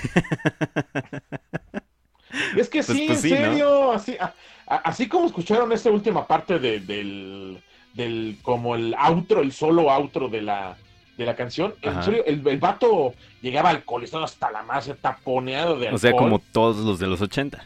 Es 2.55 2.69
que 2.69 2.83
Pues- 2.83 2.87
sí, 2.97 3.05
pues 3.07 3.23
en 3.23 3.29
sí, 3.29 3.29
¿no? 3.31 3.37
serio, 3.37 3.91
así, 3.91 4.17
a- 4.19 4.33
a- 4.67 4.75
así 4.77 5.07
como 5.07 5.25
escucharon 5.25 5.71
esta 5.71 5.89
última 5.89 6.27
parte 6.27 6.59
de- 6.59 6.79
del, 6.79 7.61
del, 7.93 8.37
como 8.43 8.75
el 8.75 8.93
outro, 8.95 9.41
el 9.41 9.51
solo 9.51 9.89
outro 9.89 10.29
de 10.29 10.41
la, 10.43 10.77
de 11.17 11.25
la 11.25 11.35
canción, 11.35 11.73
en 11.81 12.03
serio, 12.03 12.23
el, 12.27 12.47
el 12.47 12.57
vato 12.59 13.15
llegaba 13.41 13.69
alcoholizado 13.71 14.23
hasta 14.23 14.51
la 14.51 14.61
madre, 14.61 14.93
taponeado 15.01 15.79
de 15.79 15.87
alcohol. 15.87 15.95
o 15.95 15.97
sea, 15.97 16.11
como 16.11 16.37
todos 16.39 16.77
los 16.85 16.99
de 16.99 17.07
los 17.07 17.19
80. 17.21 17.65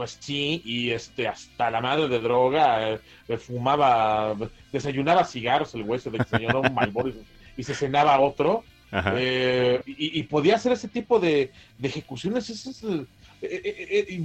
Pues 0.00 0.16
sí, 0.18 0.62
y 0.64 0.92
este, 0.92 1.28
hasta 1.28 1.70
la 1.70 1.82
madre 1.82 2.08
de 2.08 2.20
droga, 2.20 2.98
eh, 3.28 3.36
fumaba, 3.36 4.34
desayunaba 4.72 5.26
cigarros 5.26 5.74
el 5.74 5.84
güey, 5.84 6.00
se 6.00 6.08
desayunaba 6.08 6.60
un 6.60 6.72
Marlboro 6.72 7.10
y, 7.10 7.22
y 7.58 7.62
se 7.62 7.74
cenaba 7.74 8.18
otro. 8.18 8.64
Eh, 8.90 9.82
y, 9.84 10.18
y 10.18 10.22
podía 10.22 10.54
hacer 10.54 10.72
ese 10.72 10.88
tipo 10.88 11.20
de, 11.20 11.52
de 11.76 11.88
ejecuciones. 11.88 12.48
Es, 12.48 12.82
eh, 12.82 13.04
eh, 13.42 13.60
eh, 13.62 14.06
eh, 14.08 14.22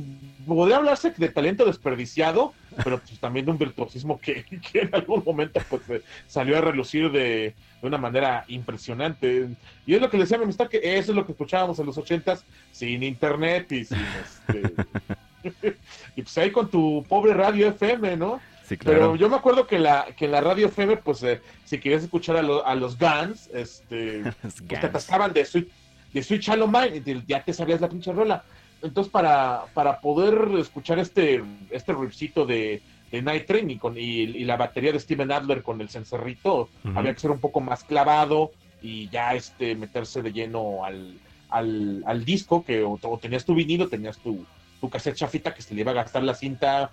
podría 0.47 0.77
hablarse 0.77 1.11
de 1.11 1.27
talento 1.27 1.65
desperdiciado, 1.65 2.53
pero 2.81 2.99
pues 2.99 3.19
también 3.19 3.45
de 3.45 3.51
un 3.51 3.57
virtuosismo 3.57 4.17
que, 4.17 4.45
que 4.71 4.79
en 4.79 4.95
algún 4.95 5.23
momento 5.25 5.59
pues, 5.69 6.03
salió 6.25 6.57
a 6.57 6.61
relucir 6.61 7.11
de, 7.11 7.53
de 7.81 7.88
una 7.88 7.97
manera 7.97 8.45
impresionante. 8.47 9.49
Y 9.85 9.95
es 9.95 10.01
lo 10.01 10.09
que 10.09 10.15
le 10.15 10.23
decía 10.23 10.38
a 10.38 10.39
mi 10.39 10.45
amistad, 10.45 10.69
que 10.69 10.97
eso 10.97 11.11
es 11.11 11.15
lo 11.17 11.25
que 11.25 11.33
escuchábamos 11.33 11.77
en 11.79 11.85
los 11.85 11.97
ochentas, 11.97 12.45
sin 12.71 13.03
internet 13.03 13.69
y 13.73 13.83
sin 13.83 13.99
este... 13.99 14.73
y 16.15 16.21
pues 16.21 16.38
ahí 16.38 16.51
con 16.51 16.69
tu 16.69 17.03
pobre 17.08 17.34
radio 17.34 17.67
FM, 17.69 18.17
¿no? 18.17 18.39
sí, 18.67 18.77
Pero 18.77 18.97
claro. 18.97 19.15
yo 19.15 19.29
me 19.29 19.36
acuerdo 19.36 19.67
que 19.67 19.77
la, 19.79 20.08
que 20.17 20.25
en 20.25 20.31
la 20.31 20.41
radio 20.41 20.67
FM, 20.67 20.97
pues, 20.97 21.21
eh, 21.23 21.41
si 21.65 21.79
querías 21.79 22.03
escuchar 22.03 22.38
a, 22.38 22.41
lo- 22.41 22.65
a 22.65 22.75
los 22.75 22.97
Guns, 22.97 23.49
este, 23.53 24.23
pues 24.41 24.55
te 24.67 24.75
atascaban 24.77 25.34
de 25.34 25.45
Sweet, 25.45 25.67
de 26.13 26.23
Sweet 26.23 26.41
Shallow 26.41 26.67
Mind, 26.67 26.95
y 26.95 27.01
te- 27.01 27.23
ya 27.27 27.43
te 27.43 27.53
sabías 27.53 27.81
la 27.81 27.89
pinche 27.89 28.12
rola. 28.12 28.43
Entonces, 28.81 29.12
para, 29.12 29.65
para 29.73 29.99
poder 29.99 30.47
escuchar 30.60 30.99
este, 30.99 31.43
este 31.71 31.93
riffcito 31.93 32.45
de, 32.45 32.81
de 33.12 33.21
Night 33.21 33.45
Train 33.47 33.69
y, 33.71 33.77
con, 33.77 33.97
y, 33.97 34.01
y 34.01 34.43
la 34.45 34.58
batería 34.58 34.91
de 34.91 34.99
Steven 34.99 35.31
Adler 35.31 35.63
con 35.63 35.79
el 35.81 35.89
cencerrito, 35.89 36.69
había 36.95 37.13
que 37.13 37.19
ser 37.19 37.31
un 37.31 37.39
poco 37.39 37.62
más 37.62 37.84
clavado 37.84 38.51
y 38.81 39.10
ya 39.10 39.34
este 39.34 39.73
meterse 39.75 40.21
de 40.21 40.31
lleno 40.34 40.84
al, 40.86 41.17
al, 41.49 42.03
al 42.05 42.25
disco, 42.25 42.63
que 42.63 42.84
o, 42.84 42.99
o 43.01 43.17
tenías 43.17 43.45
tu 43.45 43.55
vinilo, 43.55 43.88
tenías 43.88 44.17
tu, 44.19 44.45
tu 44.85 44.89
cassette 44.91 45.15
chafita 45.15 45.53
que 45.53 45.61
se 45.61 45.73
le 45.73 45.81
iba 45.81 45.91
a 45.91 45.95
gastar 45.95 46.23
la 46.23 46.33
cinta 46.35 46.91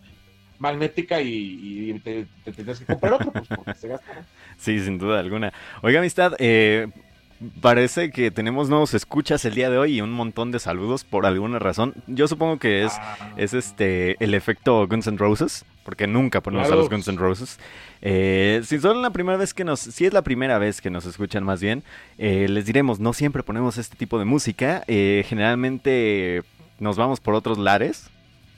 magnética 0.59 1.20
y, 1.20 1.90
y 1.90 1.98
te, 2.00 2.26
te 2.44 2.52
tenías 2.52 2.78
que 2.78 2.87
comprar 2.87 3.14
otro, 3.14 3.33
pues 3.33 3.48
porque 3.48 3.74
se 3.74 3.88
gastaba. 3.88 4.22
Sí, 4.57 4.78
sin 4.81 4.98
duda 4.98 5.20
alguna. 5.20 5.52
Oiga, 5.83 5.98
amistad, 5.98 6.35
eh, 6.38 6.87
parece 7.61 8.11
que 8.12 8.31
tenemos 8.31 8.68
nuevos 8.68 8.94
escuchas 8.94 9.44
el 9.44 9.55
día 9.55 9.70
de 9.70 9.78
hoy 9.78 9.96
y 9.96 10.00
un 10.00 10.12
montón 10.12 10.52
de 10.52 10.61
saludos 10.61 11.02
por 11.05 11.26
alguna 11.26 11.59
razón. 11.59 11.94
Yo 12.07 12.28
supongo 12.28 12.59
que 12.59 12.85
es, 12.85 12.92
Ah. 12.96 13.33
es 13.37 13.55
este 13.55 14.16
el 14.24 14.35
efecto 14.35 14.87
Guns 14.87 15.09
N' 15.09 15.18
Roses, 15.18 15.64
porque 15.85 16.07
nunca 16.07 16.40
ponemos 16.40 16.68
Claro. 16.68 16.81
a 16.81 16.85
los 16.85 16.90
Guns 16.90 17.09
N' 17.09 17.18
Roses. 17.18 17.59
Eh, 18.00 18.61
si 18.64 18.78
son 18.78 19.02
la 19.02 19.11
primera 19.11 19.37
vez 19.37 19.55
que 19.55 19.64
nos, 19.64 19.81
si 19.81 20.07
es 20.07 20.12
la 20.12 20.22
primera 20.22 20.59
vez 20.59 20.81
que 20.81 20.90
nos 20.90 21.05
escuchan 21.07 21.42
más 21.42 21.61
bien, 21.61 21.83
eh, 22.18 22.46
les 22.48 22.66
diremos, 22.66 23.00
no 23.00 23.12
siempre 23.12 23.42
ponemos 23.42 23.78
este 23.78 23.96
tipo 23.96 24.20
de 24.20 24.24
música. 24.26 24.85
Eh, 24.87 25.24
generalmente 25.28 26.42
nos 26.83 26.97
vamos 26.97 27.21
por 27.21 27.35
otros 27.35 27.59
lares. 27.59 28.11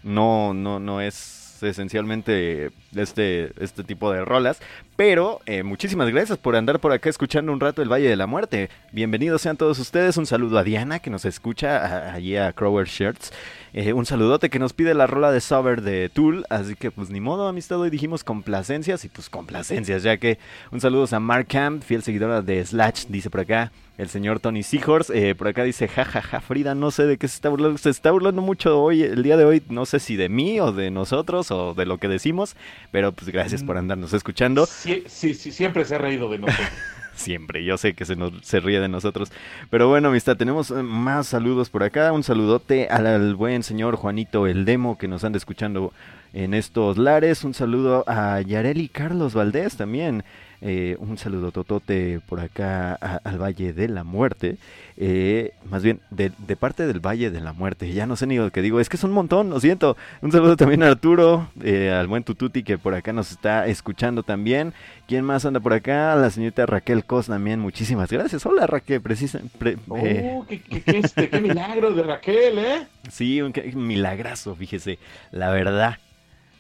No, 0.03 0.55
no, 0.55 0.81
no 0.81 1.03
es 1.03 1.63
esencialmente 1.63 2.71
este, 2.97 3.53
este 3.63 3.85
tipo 3.85 4.11
de 4.13 4.25
rolas. 4.25 4.61
Pero 4.97 5.41
eh, 5.47 5.63
muchísimas 5.63 6.09
gracias 6.11 6.39
por 6.39 6.55
andar 6.55 6.79
por 6.79 6.93
acá 6.93 7.11
escuchando 7.11 7.53
un 7.53 7.61
rato 7.61 7.83
el 7.83 7.91
Valle 7.91 8.09
de 8.09 8.17
la 8.17 8.27
Muerte. 8.27 8.71
Bienvenidos 8.93 9.43
sean 9.43 9.57
todos 9.57 9.79
ustedes. 9.79 10.17
Un 10.17 10.27
saludo 10.27 10.59
a 10.59 10.65
Diana 10.65 11.01
que 11.01 11.11
nos 11.11 11.25
escucha, 11.25 12.13
allí 12.13 12.37
a 12.37 12.53
Crower 12.53 12.87
Shirts. 12.87 13.33
Eh, 13.73 13.93
un 13.93 14.07
saludote 14.07 14.51
que 14.51 14.61
nos 14.61 14.73
pide 14.73 14.95
la 14.95 15.09
rola 15.09 15.33
de 15.33 15.41
Sober 15.41 15.83
de 15.83 16.09
Tool. 16.09 16.45
Así 16.49 16.77
que 16.77 16.93
pues 16.93 17.11
ni 17.11 17.21
modo, 17.21 17.49
amistad. 17.49 17.81
Hoy 17.81 17.91
dijimos 17.91 18.23
complacencias 18.23 19.05
y 19.05 19.09
pues 19.09 19.29
complacencias. 19.29 20.05
Ya 20.05 20.17
que 20.17 20.39
un 20.71 20.81
saludo 20.81 21.09
a 21.11 21.21
Mark 21.21 21.49
Camp, 21.49 21.83
fiel 21.83 22.03
seguidora 22.03 22.41
de 22.41 22.65
Slash, 22.65 23.07
dice 23.09 23.31
por 23.31 23.41
acá. 23.41 23.73
El 23.97 24.09
señor 24.09 24.41
Tony 24.41 24.65
Seahorse, 24.65 25.31
eh, 25.31 25.35
por 25.37 25.47
acá 25.47 25.63
dice, 25.63 25.87
jajaja, 25.87 26.21
ja, 26.21 26.29
ja, 26.29 26.41
Frida, 26.41 26.75
no 26.75 26.91
sé 26.91 27.07
de 27.07 27.17
qué 27.17 27.29
se 27.29 27.37
está 27.37 27.49
burlando. 27.49 27.79
Se 27.79 27.91
está 27.91 28.11
burlando 28.11 28.43
mucho 28.43 28.83
hoy, 28.83 29.03
el 29.03 29.23
día 29.23 29.37
de 29.37 29.45
hoy, 29.45 29.63
no 29.69 29.87
sé 29.87 30.01
si 30.01 30.17
de 30.17 30.29
mí 30.29 30.59
o 30.59 30.73
de 30.73 30.91
nosotros 30.91 31.53
o 31.53 31.75
de 31.75 31.87
lo 31.87 31.99
que 31.99 32.09
decimos, 32.09 32.57
pero 32.95 33.11
pues 33.11 33.29
gracias 33.29 33.65
por 33.65 33.77
andarnos 33.77 34.13
escuchando. 34.13 34.67
Sí, 34.67 35.03
sí, 35.09 35.35
sí, 35.35 35.51
siempre 35.51 35.85
se 35.85 35.97
ha 35.97 35.99
reído 35.99 36.31
de 36.31 36.39
nosotros. 36.39 36.69
Siempre, 37.17 37.65
yo 37.65 37.77
sé 37.77 37.95
que 37.95 38.05
se, 38.05 38.15
nos, 38.15 38.33
se 38.43 38.61
ríe 38.61 38.79
de 38.79 38.89
nosotros. 38.89 39.33
Pero 39.69 39.89
bueno, 39.89 40.09
amistad, 40.09 40.37
tenemos 40.37 40.71
eh, 40.71 40.83
más 40.83 41.27
saludos 41.29 41.71
por 41.71 41.83
acá. 41.83 42.13
Un 42.13 42.23
saludote 42.23 42.89
al, 42.89 43.07
al 43.07 43.35
buen 43.35 43.65
señor 43.65 43.97
Juanito 43.97 44.47
El 44.47 44.65
Demo 44.65 44.97
que 44.97 45.09
nos 45.09 45.25
anda 45.25 45.39
escuchando 45.39 45.93
en 46.33 46.55
estos 46.55 46.97
lares. 46.97 47.43
Un 47.43 47.55
saludo 47.55 48.05
a 48.07 48.41
Yareli 48.41 48.89
Carlos 48.89 49.35
Valdés 49.35 49.77
también. 49.77 50.23
Eh, 50.67 50.97
un 50.99 51.19
saludo 51.19 51.53
totote 51.53 52.21
por 52.27 52.41
acá 52.41 52.95
a- 52.99 53.21
al 53.23 53.37
Valle 53.41 53.75
de 53.75 53.87
la 53.87 54.03
Muerte. 54.03 54.57
Eh, 54.97 55.53
más 55.69 55.83
bien, 55.83 56.01
de, 56.11 56.33
de 56.39 56.57
parte 56.57 56.87
del 56.87 57.01
Valle 57.01 57.31
de 57.31 57.41
la 57.43 57.53
Muerte. 57.53 57.93
Ya 57.93 58.07
no 58.07 58.17
sé 58.17 58.27
ni 58.27 58.39
lo 58.39 58.51
que 58.51 58.63
digo. 58.63 58.81
Es 58.81 58.89
que 58.89 58.97
es 58.97 59.05
un 59.05 59.13
montón, 59.13 59.51
lo 59.51 59.61
siento. 59.61 59.95
Un 60.23 60.33
saludo 60.33 60.57
también 60.57 60.83
a 60.83 60.87
Arturo, 60.89 61.49
eh, 61.63 61.91
al 61.91 62.07
buen 62.07 62.25
Tututi 62.25 62.63
que 62.63 62.79
por 62.79 62.95
acá 62.95 63.13
nos 63.13 63.31
está 63.31 63.67
escuchando 63.67 64.23
también. 64.23 64.73
¿Quién 65.07 65.23
más 65.23 65.45
anda 65.45 65.61
por 65.61 65.75
acá? 65.75 66.15
La 66.17 66.31
señorita 66.31 66.65
Raquel 66.65 67.05
Cos 67.05 67.27
también. 67.27 67.61
Muchísimas 67.61 68.11
gracias. 68.11 68.47
Hola 68.47 68.67
Raquel, 68.67 69.03
precisa. 69.03 69.41
pre- 69.59 69.77
Oh, 69.89 70.47
qué, 70.49 70.61
qué- 70.63 70.81
qué 70.81 70.99
este, 71.01 71.29
qué 71.29 71.41
milagro 71.43 71.93
de 71.93 72.03
Raquel, 72.05 72.59
¿eh? 72.59 72.87
Sí, 73.11 73.43
un 73.43 73.53
milagrazo, 73.75 74.57
fíjese, 74.57 74.99
la 75.31 75.51
verdad. 75.51 75.99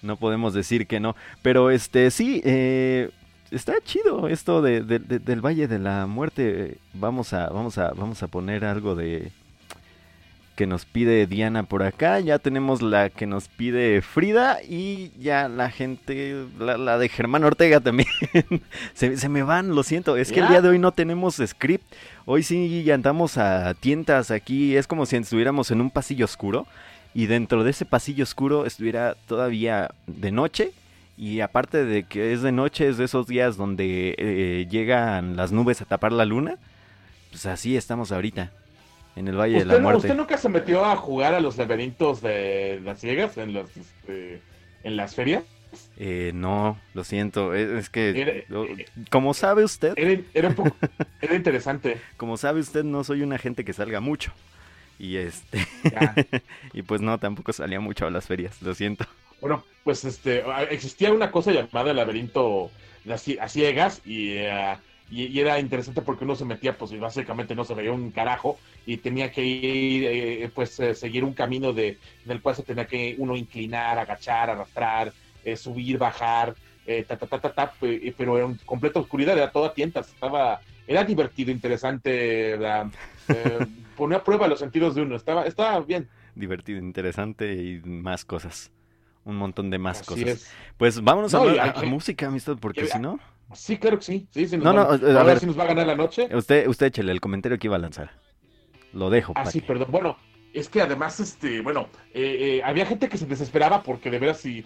No 0.03 0.17
podemos 0.17 0.53
decir 0.53 0.87
que 0.87 1.01
no. 1.01 1.17
Pero 1.40 1.71
este, 1.71 2.11
sí, 2.11 2.43
eh, 2.45 3.09
está 3.55 3.75
chido 3.85 4.29
esto 4.29 4.61
de, 4.62 4.83
de- 4.83 4.99
de- 4.99 5.19
del 5.19 5.40
Valle 5.45 5.69
de 5.69 5.79
la 5.79 6.07
Muerte. 6.07 6.79
Vamos 6.93 7.33
a, 7.33 7.49
vamos 7.49 7.79
a, 7.79 7.90
vamos 7.93 8.23
a 8.23 8.27
poner 8.29 8.64
algo 8.64 8.95
de 8.95 9.31
que 10.57 10.67
nos 10.69 10.85
pide 10.85 11.27
Diana 11.27 11.64
por 11.64 11.83
acá. 11.83 12.21
Ya 12.21 12.38
tenemos 12.38 12.81
la 12.81 13.11
que 13.11 13.27
nos 13.27 13.49
pide 13.49 14.01
Frida 14.03 14.59
y 14.62 15.11
ya 15.19 15.49
la 15.49 15.69
gente, 15.71 16.47
la, 16.59 16.97
de 16.99 17.09
Germán 17.09 17.43
Ortega 17.43 17.81
también. 17.81 18.09
se, 18.95 19.17
se 19.17 19.29
me 19.29 19.43
van, 19.43 19.75
lo 19.75 19.83
siento. 19.83 20.17
Es 20.17 20.31
que 20.31 20.40
el 20.40 20.49
día 20.49 20.62
de 20.62 20.69
hoy 20.69 20.79
no 20.79 20.93
tenemos 20.93 21.40
script. 21.45 21.85
Hoy 22.25 22.43
sí 22.45 22.88
andamos 22.90 23.37
a 23.37 23.75
tientas 23.75 24.31
aquí. 24.31 24.77
Es 24.77 24.87
como 24.87 25.07
si 25.07 25.17
estuviéramos 25.17 25.71
en 25.73 25.81
un 25.81 25.90
pasillo 25.90 26.25
oscuro. 26.25 26.67
Y 27.15 27.27
dentro 27.27 27.63
de 27.65 27.71
ese 27.71 27.85
pasillo 27.85 28.23
oscuro 28.25 28.65
estuviera 28.67 29.17
todavía 29.27 29.90
de 30.07 30.31
noche. 30.33 30.73
Y 31.17 31.40
aparte 31.40 31.85
de 31.85 32.04
que 32.04 32.33
es 32.33 32.42
de 32.42 32.50
noche, 32.52 32.88
es 32.88 32.96
de 32.98 33.04
esos 33.04 33.27
días 33.27 33.56
donde 33.56 34.15
eh, 34.19 34.67
llegan 34.69 35.37
las 35.37 35.52
nubes 35.52 35.81
a 35.81 35.85
tapar 35.85 36.12
la 36.12 36.25
luna. 36.25 36.56
Pues 37.31 37.46
así 37.46 37.77
estamos 37.77 38.10
ahorita. 38.12 38.50
En 39.17 39.29
el 39.29 39.37
Valle 39.38 39.60
de 39.60 39.65
la 39.65 39.75
¿Usted, 39.75 39.79
no- 39.79 39.83
Muerte. 39.85 39.98
¿Usted 40.08 40.17
nunca 40.17 40.37
se 40.38 40.48
metió 40.48 40.85
a 40.85 40.96
jugar 40.96 41.35
a 41.35 41.40
los 41.40 41.56
laberintos 41.56 42.21
de 42.21 42.81
las 42.85 43.00
ciegas 43.00 43.37
en, 43.38 43.52
los, 43.52 43.71
este, 43.77 44.40
en 44.83 44.96
las 44.96 45.15
ferias? 45.15 45.44
Eh, 45.96 46.33
no, 46.35 46.79
lo 46.94 47.04
siento. 47.04 47.54
Es, 47.54 47.69
es 47.71 47.90
que, 47.90 48.21
Era- 48.21 48.33
lo- 48.48 48.67
como 49.10 49.33
sabe 49.35 49.62
usted, 49.62 49.94
Era, 49.96 50.21
era 50.35 50.48
un 50.48 50.54
poco 50.56 50.77
era 51.21 51.35
interesante. 51.37 51.98
como 52.17 52.37
sabe 52.37 52.58
usted, 52.58 52.83
no 52.83 53.04
soy 53.04 53.23
una 53.23 53.38
gente 53.38 53.65
que 53.65 53.73
salga 53.73 54.00
mucho. 54.00 54.33
Y 54.98 55.17
este, 55.17 55.65
y 56.73 56.83
pues 56.83 57.00
no, 57.00 57.19
tampoco 57.19 57.52
salía 57.52 57.79
mucho 57.81 58.06
a 58.06 58.10
las 58.10 58.27
ferias, 58.27 58.60
lo 58.62 58.75
siento. 58.75 59.06
Bueno, 59.40 59.66
pues 59.82 60.04
este, 60.04 60.42
existía 60.70 61.12
una 61.12 61.30
cosa 61.30 61.52
llamada 61.52 61.90
el 61.90 61.96
laberinto 61.96 62.74
a 63.06 63.14
cie- 63.18 63.38
a 63.40 63.48
ciegas 63.48 64.00
y, 64.04 64.30
eh, 64.32 64.78
y, 65.06 65.26
y 65.26 65.40
era 65.40 65.60
interesante 65.60 66.00
porque 66.02 66.24
uno 66.24 66.35
se 66.35 66.46
metía, 66.46 66.78
pues 66.78 66.98
básicamente 66.98 67.54
no 67.54 67.64
se 67.64 67.74
veía 67.74 67.92
un 67.92 68.10
carajo 68.10 68.60
y 68.85 68.98
tenía 68.98 69.30
que 69.30 69.44
ir, 69.44 70.04
eh, 70.06 70.50
pues 70.54 70.78
eh, 70.80 70.94
seguir 70.94 71.24
un 71.24 71.35
camino 71.35 71.72
de, 71.74 72.00
en 72.24 72.30
el 72.30 72.40
cual 72.40 72.54
se 72.56 72.64
tenía 72.64 72.87
que 72.87 73.16
uno 73.18 73.37
inclinar, 73.37 73.98
agachar, 73.98 74.48
arrastrar, 74.50 75.14
eh, 75.42 75.56
subir, 75.56 75.98
bajar, 75.98 76.56
eh, 76.87 77.04
ta, 77.04 77.18
ta, 77.18 77.26
ta, 77.28 77.40
ta, 77.40 77.52
ta, 77.54 77.76
pe- 77.78 78.14
pero 78.16 78.38
en 78.38 78.56
completa 78.58 79.00
oscuridad, 79.00 79.37
era 79.37 79.52
toda 79.52 79.74
tientas, 79.74 80.08
estaba, 80.08 80.62
era 80.87 81.04
divertido, 81.04 81.50
interesante, 81.50 82.56
ponía 83.96 84.18
a 84.18 84.24
prueba 84.24 84.48
los 84.48 84.58
sentidos 84.60 84.94
de 84.94 85.02
uno, 85.02 85.16
estaba, 85.16 85.44
estaba 85.46 85.80
bien. 85.80 86.08
Divertido, 86.35 86.78
interesante 86.80 87.54
y 87.54 87.80
más 87.85 88.24
cosas. 88.24 88.72
Un 89.25 89.37
montón 89.37 89.70
de 89.70 89.79
más 89.79 90.00
Así 90.00 90.06
cosas. 90.08 90.29
es. 90.29 90.50
Pues 90.77 91.00
vámonos 91.02 91.33
No, 91.33 91.38
a, 91.38 91.42
hablar- 91.42 91.75
a- 91.77 91.83
música, 91.85 92.27
amistad, 92.27 92.56
porque 92.60 92.83
que- 92.83 92.88
si 92.88 92.98
no... 92.98 93.18
Sí, 93.54 93.77
claro 93.77 93.98
que 93.98 94.04
sí. 94.04 94.27
sí, 94.31 94.48
sí 94.48 94.56
No, 94.56 94.72
no, 94.72 94.81
a- 94.83 94.96
ver. 95.22 95.38
sí 95.38 95.46
nos 95.46 95.58
va 95.58 95.64
a 95.64 95.68
ganar 95.68 95.87
la 95.87 95.94
noche. 95.94 96.29
Usted, 96.35 96.66
usted 96.66 96.87
échele 96.87 97.12
el 97.12 97.20
comentario 97.20 97.58
que 97.58 97.66
iba 97.68 97.77
a 97.77 97.79
lanzar. 97.79 98.10
Lo 98.92 99.10
dejo. 99.10 99.33
Ah, 99.37 99.46
sí, 99.46 99.60
que- 99.60 99.66
perdón. 99.66 99.88
Bueno, 99.90 100.16
es 100.52 100.68
que 100.68 100.81
además, 100.83 101.20
este, 101.20 101.60
bueno, 101.60 101.88
eh, 102.12 102.58
eh, 102.58 102.62
había 102.64 102.87
gente 102.87 103.08
que 103.08 103.16
se 103.18 103.27
desesperaba 103.27 103.83
porque 103.83 104.10
de 104.10 104.18
veras 104.18 104.38
si 104.40 104.64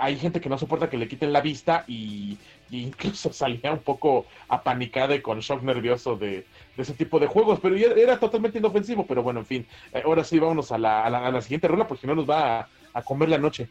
hay 0.00 0.16
gente 0.16 0.40
que 0.40 0.48
no 0.48 0.58
soporta 0.58 0.88
que 0.90 0.96
le 0.96 1.06
quiten 1.08 1.32
la 1.32 1.40
vista 1.40 1.84
y, 1.86 2.38
y 2.70 2.82
incluso 2.82 3.32
salía 3.32 3.72
un 3.72 3.80
poco 3.80 4.26
apanicada 4.48 5.14
y 5.14 5.20
con 5.22 5.40
shock 5.40 5.62
nervioso 5.62 6.16
de, 6.16 6.46
de 6.76 6.82
ese 6.82 6.94
tipo 6.94 7.18
de 7.20 7.26
juegos, 7.26 7.58
pero 7.60 7.76
ya 7.76 7.88
era 7.88 8.18
totalmente 8.18 8.58
inofensivo, 8.58 9.06
pero 9.06 9.22
bueno, 9.22 9.40
en 9.40 9.46
fin, 9.46 9.66
eh, 9.92 10.02
ahora 10.04 10.24
sí 10.24 10.38
vámonos 10.38 10.72
a 10.72 10.78
la, 10.78 11.04
a 11.04 11.10
la, 11.10 11.26
a 11.26 11.30
la 11.30 11.40
siguiente 11.42 11.68
rola 11.68 11.86
porque 11.86 12.02
si 12.02 12.06
no 12.06 12.14
nos 12.14 12.28
va 12.28 12.60
a, 12.60 12.68
a 12.94 13.02
comer 13.02 13.28
la 13.28 13.38
noche. 13.38 13.68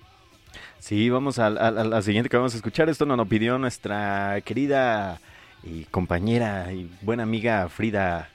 Sí, 0.84 1.09
vamos 1.09 1.39
a, 1.39 1.45
a- 1.45 1.49
a 1.69 1.71
la 1.71 2.01
siguiente 2.01 2.27
que 2.27 2.36
vamos 2.36 2.53
a 2.53 2.57
escuchar. 2.57 2.89
Esto 2.89 3.05
nos 3.05 3.15
lo 3.15 3.25
pidió 3.25 3.57
nuestra 3.57 4.41
querida 4.43 5.21
y 5.63 5.86
compañera 5.86 6.73
y 6.73 6.91
buena 7.01 7.23
amiga 7.23 7.69
Frida, 7.69 8.27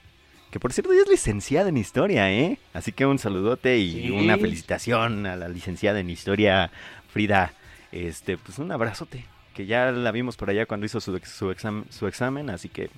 que 0.49 0.59
por 0.59 0.73
cierto 0.73 0.91
ya 0.91 1.01
es 1.01 1.07
licenciada 1.09 1.69
en 1.69 1.77
historia, 1.77 2.31
¿eh? 2.31 2.57
Así 2.73 2.91
que 2.91 3.05
un 3.05 3.19
saludote 3.19 3.77
y 3.77 3.91
Sí. 4.07 4.09
una 4.09 4.35
felicitación 4.39 5.27
a 5.27 5.35
la 5.35 5.47
licenciada 5.47 5.99
en 5.99 6.09
historia 6.09 6.71
Frida. 7.13 7.53
Este, 7.91 8.35
pues 8.39 8.57
un 8.57 8.71
abrazote, 8.71 9.25
que 9.53 9.67
ya 9.67 9.91
la 9.91 10.11
vimos 10.11 10.35
por 10.35 10.49
allá 10.49 10.65
cuando 10.65 10.87
hizo 10.87 10.99
su, 10.99 11.19
su, 11.19 11.51
exam- 11.51 11.85
su 11.91 12.07
examen, 12.07 12.49
así 12.49 12.67
que 12.67 12.89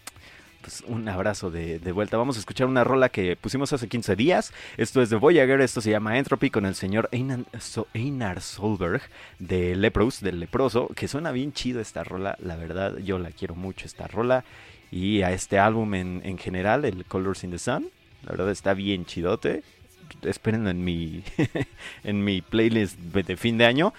pues 0.62 0.84
un 0.88 1.08
abrazo 1.10 1.50
de, 1.52 1.80
de 1.80 1.92
vuelta. 1.92 2.18
Vamos 2.18 2.38
a 2.38 2.40
escuchar 2.40 2.68
una 2.68 2.84
rola 2.84 3.10
que 3.10 3.36
pusimos 3.36 3.74
hace 3.74 3.88
15 3.88 4.16
días. 4.16 4.54
Esto 4.78 5.02
es 5.02 5.10
de 5.10 5.16
Voyager, 5.18 5.60
esto 5.62 5.82
se 5.82 5.90
llama 5.92 6.18
Entropy 6.18 6.50
con 6.50 6.66
el 6.66 6.76
señor 6.76 7.10
Einar, 7.12 7.46
So- 7.60 7.88
Einar 7.94 8.42
Solberg 8.42 9.02
de 9.40 9.76
Lepros, 9.76 10.22
del 10.22 10.40
leproso, 10.40 10.88
que 10.96 11.08
suena 11.08 11.32
bien 11.32 11.52
chido 11.54 11.82
esta 11.82 12.04
rola, 12.04 12.36
la 12.40 12.56
verdad 12.56 12.98
yo 12.98 13.18
la 13.20 13.32
quiero 13.32 13.56
mucho 13.56 13.86
esta 13.86 14.08
rola 14.08 14.44
y 14.92 15.22
a 15.24 15.32
este 15.32 15.58
álbum 15.58 15.94
en, 15.96 16.22
en 16.24 16.38
general, 16.38 16.86
el 16.86 17.06
Colors 17.06 17.44
in 17.44 17.52
the 17.52 17.60
Sun, 17.60 17.90
la 18.24 18.32
verdad 18.32 18.52
está 18.52 18.74
bien 18.74 19.06
chidote. 19.06 19.64
Espérenlo 20.24 20.70
en 20.70 20.84
mi, 20.84 21.24
en 22.04 22.24
mi 22.24 22.42
playlist 22.42 23.00
de 23.00 23.38
fin 23.38 23.58
de 23.58 23.66
año. 23.66 23.94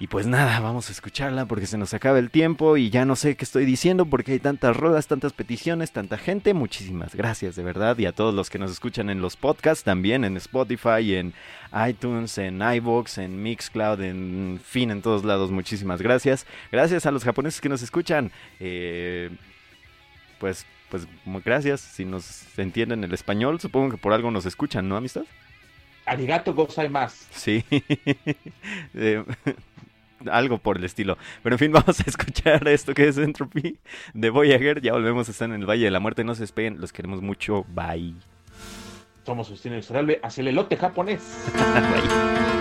Y 0.00 0.08
pues 0.08 0.26
nada, 0.26 0.58
vamos 0.58 0.88
a 0.88 0.92
escucharla 0.92 1.46
porque 1.46 1.66
se 1.66 1.78
nos 1.78 1.94
acaba 1.94 2.18
el 2.18 2.30
tiempo 2.30 2.76
y 2.76 2.90
ya 2.90 3.04
no 3.04 3.14
sé 3.14 3.36
qué 3.36 3.44
estoy 3.44 3.64
diciendo 3.64 4.06
porque 4.06 4.32
hay 4.32 4.38
tantas 4.40 4.76
rolas, 4.76 5.06
tantas 5.06 5.32
peticiones, 5.32 5.92
tanta 5.92 6.18
gente. 6.18 6.52
Muchísimas 6.52 7.14
gracias 7.14 7.54
de 7.54 7.62
verdad 7.62 7.96
y 7.98 8.06
a 8.06 8.12
todos 8.12 8.34
los 8.34 8.50
que 8.50 8.58
nos 8.58 8.72
escuchan 8.72 9.08
en 9.08 9.22
los 9.22 9.36
podcasts 9.36 9.84
también, 9.84 10.24
en 10.24 10.36
Spotify, 10.36 11.14
en 11.14 11.32
iTunes, 11.88 12.38
en 12.38 12.60
iVoox, 12.60 13.18
en 13.18 13.40
Mixcloud, 13.40 14.00
en 14.00 14.60
fin, 14.64 14.90
en 14.90 15.00
todos 15.00 15.24
lados. 15.24 15.52
Muchísimas 15.52 16.02
gracias. 16.02 16.44
Gracias 16.72 17.06
a 17.06 17.12
los 17.12 17.22
japoneses 17.22 17.60
que 17.60 17.68
nos 17.68 17.82
escuchan. 17.82 18.32
Eh, 18.58 19.30
pues, 20.40 20.66
pues 20.90 21.06
gracias. 21.44 21.80
Si 21.80 22.04
nos 22.04 22.58
entienden 22.58 23.04
el 23.04 23.14
español, 23.14 23.60
supongo 23.60 23.92
que 23.92 23.96
por 23.96 24.12
algo 24.12 24.32
nos 24.32 24.44
escuchan, 24.44 24.88
¿no, 24.88 24.96
amistad? 24.96 25.24
Arigato 26.06 26.54
gozaimasu. 26.54 27.24
Sí. 27.30 27.64
Eh, 28.94 29.24
algo 30.30 30.58
por 30.58 30.78
el 30.78 30.84
estilo. 30.84 31.18
Pero 31.42 31.54
en 31.54 31.58
fin, 31.58 31.72
vamos 31.72 32.00
a 32.00 32.04
escuchar 32.06 32.66
esto 32.68 32.94
que 32.94 33.08
es 33.08 33.18
Entropy 33.18 33.78
de 34.12 34.30
Voyager. 34.30 34.80
Ya 34.80 34.92
volvemos 34.92 35.28
a 35.28 35.32
estar 35.32 35.48
en 35.48 35.60
el 35.60 35.68
Valle 35.68 35.84
de 35.84 35.90
la 35.90 36.00
Muerte. 36.00 36.24
No 36.24 36.34
se 36.34 36.42
despeguen, 36.42 36.80
los 36.80 36.92
queremos 36.92 37.22
mucho. 37.22 37.64
Bye. 37.68 38.14
Somos 39.24 39.48
Justina 39.48 39.76
Inexorable 39.76 40.20
hacia 40.22 40.42
el 40.42 40.48
elote 40.48 40.76
japonés. 40.76 41.22
Bye. 41.54 42.53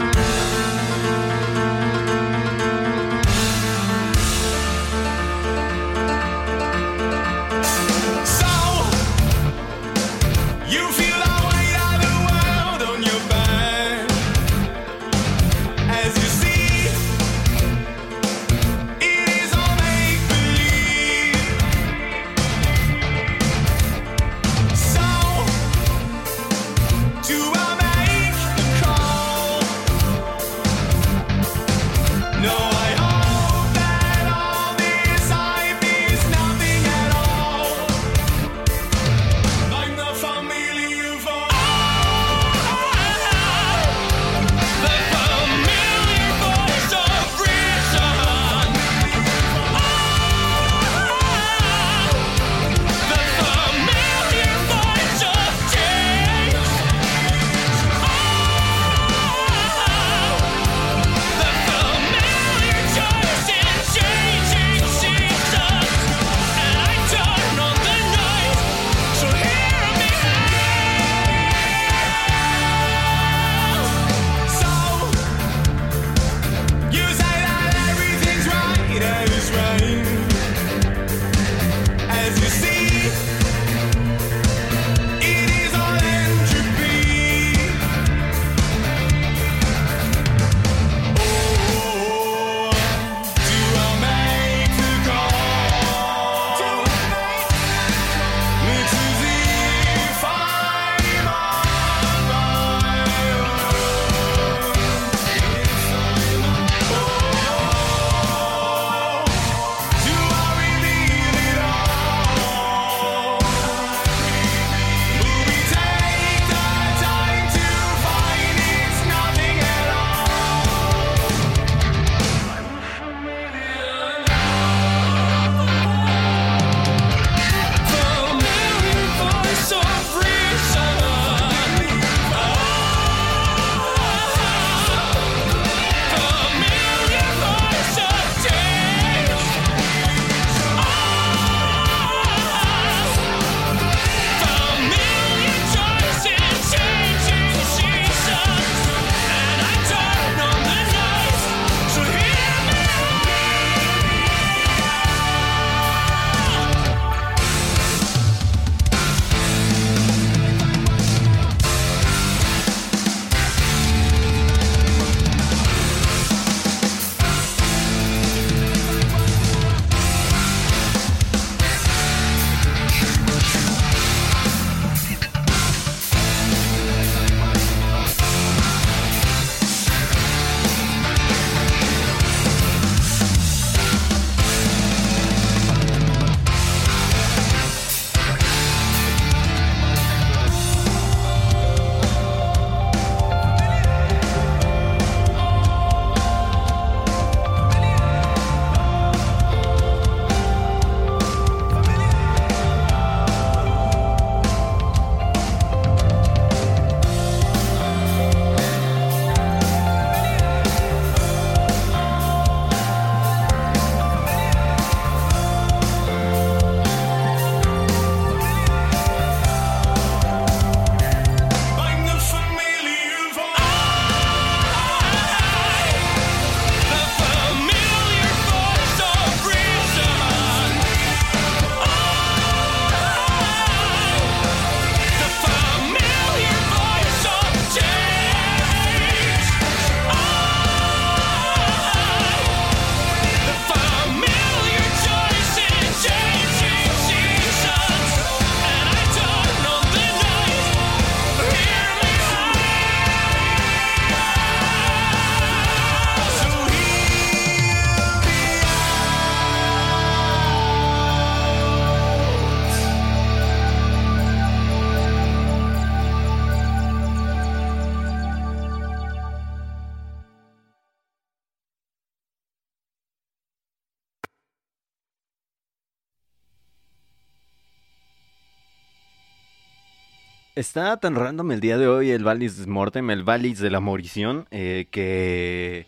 Está 280.56 280.98
tan 280.98 281.16
random 281.16 281.52
el 281.52 281.62
día 281.62 281.80
de 281.80 281.88
hoy 281.88 282.12
el 282.12 282.24
Valis 282.24 282.68
Mortem, 282.68 283.10
el 283.10 283.24
Valis 283.24 283.58
de 283.58 283.72
la 283.72 283.80
Morición, 283.80 284.46
eh, 284.52 284.86
que 284.92 285.88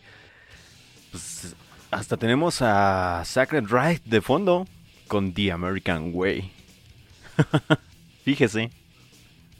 pues, 1.12 1.54
hasta 1.92 2.16
tenemos 2.16 2.62
a 2.62 3.22
Sacred 3.24 3.66
Ride 3.68 4.02
de 4.04 4.20
fondo 4.20 4.66
con 5.06 5.32
The 5.32 5.52
American 5.52 6.10
Way. 6.12 6.50
Fíjese, 8.24 8.72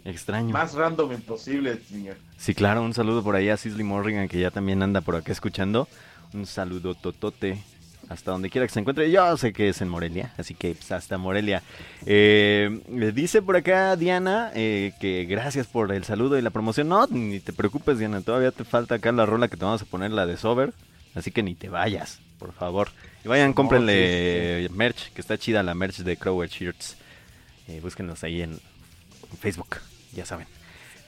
extraño. 0.04 0.52
Más 0.52 0.74
random 0.74 1.12
imposible, 1.12 1.78
señor. 1.88 2.16
Sí, 2.36 2.52
claro, 2.52 2.82
un 2.82 2.92
saludo 2.92 3.22
por 3.22 3.36
ahí 3.36 3.48
a 3.48 3.56
Sisley 3.56 3.84
Morrigan 3.84 4.26
que 4.26 4.40
ya 4.40 4.50
también 4.50 4.82
anda 4.82 5.02
por 5.02 5.14
acá 5.14 5.30
escuchando. 5.30 5.86
Un 6.32 6.46
saludo 6.46 6.96
totote 6.96 7.62
hasta 8.08 8.30
donde 8.30 8.50
quiera 8.50 8.66
que 8.66 8.72
se 8.72 8.80
encuentre. 8.80 9.10
Yo 9.10 9.36
sé 9.36 9.52
que 9.52 9.68
es 9.68 9.80
en 9.80 9.88
Morelia, 9.88 10.32
así 10.38 10.54
que 10.54 10.74
pues, 10.74 10.92
hasta 10.92 11.18
Morelia. 11.18 11.62
Eh, 12.04 12.80
dice 13.14 13.42
por 13.42 13.56
acá 13.56 13.96
Diana 13.96 14.50
eh, 14.54 14.92
que 15.00 15.24
gracias 15.24 15.66
por 15.66 15.92
el 15.92 16.04
saludo 16.04 16.38
y 16.38 16.42
la 16.42 16.50
promoción. 16.50 16.88
No, 16.88 17.06
ni 17.06 17.40
te 17.40 17.52
preocupes, 17.52 17.98
Diana, 17.98 18.20
todavía 18.20 18.52
te 18.52 18.64
falta 18.64 18.96
acá 18.96 19.12
la 19.12 19.26
rola 19.26 19.48
que 19.48 19.56
te 19.56 19.64
vamos 19.64 19.82
a 19.82 19.86
poner, 19.86 20.10
la 20.10 20.26
de 20.26 20.36
Sober. 20.36 20.72
Así 21.14 21.30
que 21.30 21.42
ni 21.42 21.54
te 21.54 21.68
vayas, 21.68 22.20
por 22.38 22.52
favor. 22.52 22.88
Y 23.24 23.28
vayan, 23.28 23.54
cómprenle 23.54 24.68
merch, 24.72 25.12
que 25.12 25.20
está 25.20 25.38
chida 25.38 25.62
la 25.62 25.74
merch 25.74 25.98
de 25.98 26.16
Crower 26.16 26.48
Shirts. 26.48 26.96
Eh, 27.68 27.80
búsquenlos 27.82 28.22
ahí 28.22 28.42
en 28.42 28.60
Facebook, 29.40 29.78
ya 30.12 30.24
saben. 30.24 30.55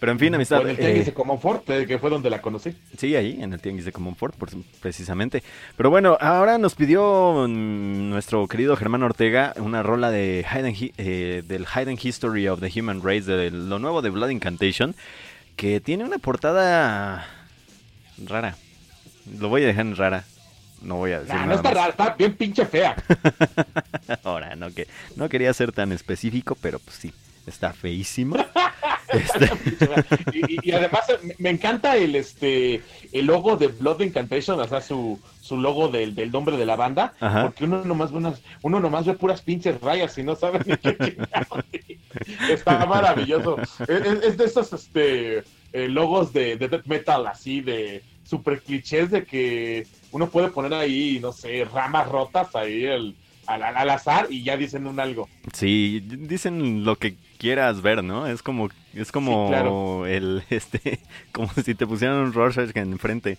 Pero 0.01 0.13
en 0.13 0.19
fin, 0.19 0.35
amistad. 0.35 0.61
En 0.63 0.69
el 0.69 0.77
Tianguis 0.77 1.03
eh, 1.03 1.07
de 1.07 1.15
Comonfort, 1.15 1.69
eh, 1.71 1.87
que 1.87 1.99
fue 1.99 2.09
donde 2.11 2.31
la 2.31 2.41
conocí. 2.41 2.73
Sí, 2.97 3.17
ahí, 3.17 3.39
en 3.43 3.53
el 3.53 3.61
Tianguis 3.61 3.85
de 3.85 3.93
Comonfort, 3.93 4.37
por- 4.37 4.51
precisamente. 4.81 5.43
Pero 5.77 5.91
bueno, 5.91 6.17
ahora 6.21 6.57
nos 6.59 6.75
pidió 6.77 7.47
mm, 7.49 8.09
nuestro 8.11 8.47
querido 8.47 8.77
Germán 8.77 9.03
Ortega 9.03 9.55
una 9.59 9.83
rola 9.83 10.11
de 10.11 10.47
Hidden 10.49 10.75
Hi- 10.75 10.93
eh, 10.99 11.43
del 11.47 11.67
Hidden 11.67 11.99
History 12.01 12.47
of 12.49 12.61
the 12.61 12.71
Human 12.81 13.01
Race, 13.03 13.23
de 13.23 13.51
lo 13.51 13.79
nuevo 13.81 14.01
de 14.03 14.11
Blood 14.11 14.31
Incantation, 14.31 14.95
que 15.57 15.81
tiene 15.81 16.05
una 16.05 16.19
portada 16.19 17.27
rara. 18.25 18.57
Lo 19.39 19.49
voy 19.49 19.65
a 19.65 19.67
dejar 19.67 19.87
en 19.87 19.97
rara. 19.97 20.25
No 20.81 20.95
voy 20.95 21.11
a 21.11 21.19
decir 21.21 21.35
Nah, 21.35 21.47
no 21.47 21.55
está 21.55 21.71
más. 21.71 21.75
rara, 21.77 21.91
está 21.91 22.15
bien 22.17 22.35
pinche 22.35 22.65
fea. 22.65 22.95
Ahora, 24.23 24.55
no, 24.55 24.71
que, 24.73 24.87
no 25.17 25.29
quería 25.29 25.53
ser 25.53 25.73
tan 25.73 25.91
específico, 25.91 26.57
pero 26.61 26.79
pues 26.79 26.97
sí, 26.97 27.13
está 27.49 27.73
feísima. 27.73 28.47
Este, 29.11 29.49
y, 30.63 30.71
además 30.73 31.01
me- 31.39 31.49
encanta 31.49 31.97
el 31.97 32.15
este 32.15 32.83
el 33.11 33.25
logo 33.25 33.57
de 33.57 33.69
Blood 33.69 34.03
Incantation, 34.03 34.61
o 34.61 34.69
sea, 34.69 34.83
su, 34.83 35.19
su 35.41 35.57
logo 35.57 35.89
del, 35.89 36.15
del 36.15 36.31
nombre 36.31 36.59
de 36.59 36.67
la 36.67 36.77
banda, 36.77 37.15
Ajá. 37.19 37.45
porque 37.45 37.65
uno 37.65 37.83
nomás 37.87 38.13
ve 38.13 38.19
unas, 38.19 38.43
uno 38.61 38.81
nomás 38.81 39.07
ve 39.07 39.15
puras 39.15 39.41
pinches 39.41 39.81
rayas 39.81 40.19
y 40.19 40.23
no 40.25 40.37
sabe 40.37 40.59
ni 40.67 40.77
qué. 40.77 41.17
Está 42.51 42.85
maravilloso. 42.85 43.57
Es, 43.89 44.37
de 44.37 44.45
esos 44.45 44.73
este 44.75 45.39
eh, 45.73 45.89
logos 45.89 46.33
de, 46.35 46.57
de 46.57 46.69
death 46.69 46.85
metal 46.87 47.27
así 47.29 47.63
de 47.63 48.03
super 48.25 48.61
clichés 48.61 49.11
de 49.11 49.25
que 49.25 49.87
uno 50.13 50.29
puede 50.29 50.49
poner 50.49 50.75
ahí, 50.75 51.19
no 51.21 51.33
sé, 51.33 51.65
ramas 51.65 52.09
rotas 52.09 52.55
ahí 52.55 52.85
el- 52.85 53.17
al- 53.47 53.63
al 53.63 53.89
azar 53.89 54.27
y 54.29 54.43
ya 54.45 54.59
dicen 54.59 54.87
un 54.87 55.01
algo. 55.01 55.31
Sí, 55.55 56.03
dicen 56.05 56.85
lo 56.85 56.97
que 56.97 57.17
quieras 57.39 57.81
ver, 57.81 58.05
¿no? 58.05 58.27
Es 58.27 58.43
como 58.43 58.69
es 58.95 59.13
como 59.13 59.47
Sí, 59.47 59.53
claro. 59.53 60.07
el 60.07 60.43
este 60.51 61.01
como 61.33 61.51
si 61.65 61.75
te 61.75 61.87
pusieran 61.87 62.19
un 62.19 62.33
Rorschach 62.33 62.77
enfrente. 62.77 63.39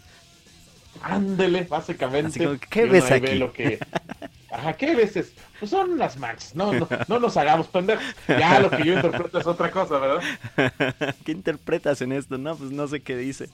Ándele, 1.01 1.63
básicamente. 1.63 2.43
Como, 2.43 2.59
¿qué 2.69 2.85
ves 2.85 3.09
aquí? 3.11 3.35
lo 3.35 3.53
que... 3.53 3.79
Ajá, 4.51 4.73
¿qué 4.73 4.95
veces? 4.95 5.33
Pues 5.59 5.69
son 5.69 5.97
las 5.97 6.17
Max, 6.17 6.55
no, 6.55 6.73
no, 6.73 6.87
no 7.07 7.19
nos 7.19 7.37
hagamos 7.37 7.67
pendejos. 7.67 8.03
Ya 8.27 8.59
lo 8.59 8.71
que 8.71 8.83
yo 8.83 8.95
interpreto 8.95 9.39
es 9.39 9.45
otra 9.45 9.69
cosa, 9.69 9.99
¿verdad? 9.99 11.15
¿Qué 11.23 11.31
interpretas 11.31 12.01
en 12.01 12.11
esto? 12.13 12.37
No, 12.37 12.55
pues 12.55 12.71
no 12.71 12.87
sé 12.87 13.01
qué 13.01 13.15
dice. 13.15 13.47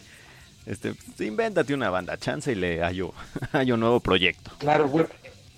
Este, 0.65 0.93
pues, 0.93 1.19
invéntate 1.21 1.73
una 1.73 1.89
banda, 1.89 2.17
chance 2.17 2.51
y 2.51 2.55
le 2.55 2.81
hallo, 2.81 3.13
hallo 3.51 3.75
nuevo 3.77 3.99
proyecto. 3.99 4.51
Claro, 4.57 4.87
bueno, 4.87 5.09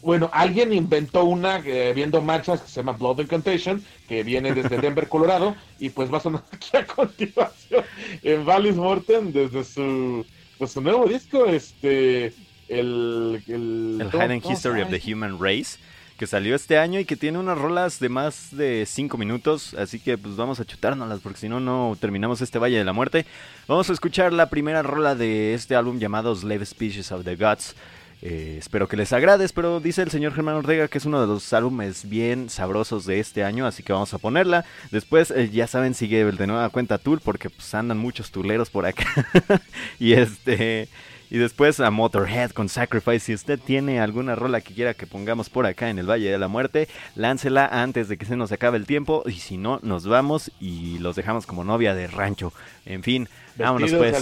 bueno, 0.07 0.29
alguien 0.31 0.71
inventó 0.71 1.25
una 1.25 1.57
eh, 1.65 1.91
viendo 1.93 2.21
marchas 2.21 2.61
que 2.61 2.69
se 2.69 2.75
llama 2.79 2.93
Blood 2.93 3.19
Incantation, 3.19 3.83
que 4.07 4.23
viene 4.23 4.53
desde 4.53 4.77
Denver, 4.81 5.09
Colorado, 5.09 5.53
y 5.79 5.89
pues 5.89 6.09
va 6.11 6.19
a 6.19 6.21
sonar 6.21 6.43
aquí 6.49 6.77
a 6.77 6.85
continuación 6.87 7.83
en 8.23 8.45
Valis 8.45 8.77
Morten 8.77 9.33
desde 9.33 9.65
su, 9.65 10.25
pues, 10.57 10.71
su 10.71 10.79
nuevo 10.79 11.07
disco, 11.07 11.45
este, 11.47 12.27
el... 12.69 13.43
El, 13.47 13.97
El 13.99 14.09
¿cómo- 14.09 14.23
Hidden 14.23 14.41
History 14.49 14.81
of 14.81 14.89
the 14.91 15.13
Human 15.13 15.37
Race, 15.41 15.77
que 16.17 16.25
salió 16.25 16.55
este 16.55 16.77
año 16.77 17.01
y 17.01 17.05
que 17.05 17.17
tiene 17.17 17.37
unas 17.37 17.57
rolas 17.57 17.99
de 17.99 18.07
más 18.07 18.55
de 18.55 18.85
5 18.87 19.17
minutos, 19.17 19.73
así 19.73 19.99
que 19.99 20.17
pues 20.17 20.37
vamos 20.37 20.61
a 20.61 20.65
chutárnoslas 20.65 21.19
porque 21.19 21.39
si 21.39 21.49
no, 21.49 21.59
no 21.59 21.97
terminamos 21.99 22.39
este 22.39 22.59
Valle 22.59 22.77
de 22.77 22.85
la 22.85 22.93
Muerte. 22.93 23.25
Vamos 23.67 23.89
a 23.89 23.93
escuchar 23.93 24.31
la 24.31 24.49
primera 24.49 24.83
rola 24.83 25.15
de 25.15 25.53
este 25.53 25.75
álbum 25.75 25.99
llamado 25.99 26.33
Slave 26.33 26.65
Species 26.65 27.11
of 27.11 27.25
the 27.25 27.35
Gods. 27.35 27.75
Eh, 28.21 28.55
espero 28.57 28.87
que 28.87 28.97
les 28.97 29.13
agrade, 29.13 29.47
pero 29.53 29.79
dice 29.79 30.01
el 30.01 30.09
señor 30.09 30.33
Germán 30.33 30.55
Ortega 30.55 30.87
que 30.87 30.97
es 30.97 31.05
uno 31.05 31.21
de 31.21 31.27
los 31.27 31.53
álbumes 31.53 32.09
bien 32.09 32.49
sabrosos 32.49 33.05
de 33.05 33.19
este 33.19 33.43
año, 33.43 33.67
así 33.67 33.83
que 33.83 33.93
vamos 33.93 34.13
a 34.13 34.17
ponerla. 34.17 34.65
Después, 34.91 35.31
eh, 35.31 35.49
ya 35.51 35.67
saben, 35.67 35.93
sigue 35.93 36.25
de 36.25 36.47
nueva 36.47 36.69
cuenta 36.69 36.97
Tool, 36.97 37.21
porque 37.23 37.49
pues 37.49 37.73
andan 37.75 37.97
muchos 37.97 38.31
tuleros 38.31 38.69
por 38.69 38.85
acá. 38.85 39.05
y 39.99 40.13
este... 40.13 40.89
Y 41.29 41.39
después 41.39 41.81
a 41.81 41.91
Motorhead 41.91 42.51
con 42.51 42.69
Sacrifice. 42.69 43.19
Si 43.19 43.33
usted 43.33 43.59
tiene 43.59 43.99
alguna 43.99 44.33
rola 44.33 44.61
que 44.61 44.73
quiera 44.73 44.93
que 44.93 45.05
pongamos 45.05 45.49
por 45.49 45.65
acá 45.65 45.89
en 45.89 45.99
el 45.99 46.09
Valle 46.09 46.31
de 46.31 46.37
la 46.37 46.47
Muerte, 46.47 46.87
láncela 47.15 47.65
antes 47.65 48.07
de 48.07 48.17
que 48.17 48.25
se 48.25 48.37
nos 48.37 48.53
acabe 48.53 48.77
el 48.77 48.85
tiempo. 48.85 49.23
Y 49.25 49.33
si 49.33 49.57
no, 49.57 49.81
nos 49.83 50.07
vamos 50.07 50.51
y 50.61 50.99
los 50.99 51.17
dejamos 51.17 51.45
como 51.45 51.65
novia 51.65 51.93
de 51.93 52.07
rancho. 52.07 52.53
En 52.85 53.03
fin, 53.03 53.27
vámonos 53.65 53.89
pues. 53.97 54.15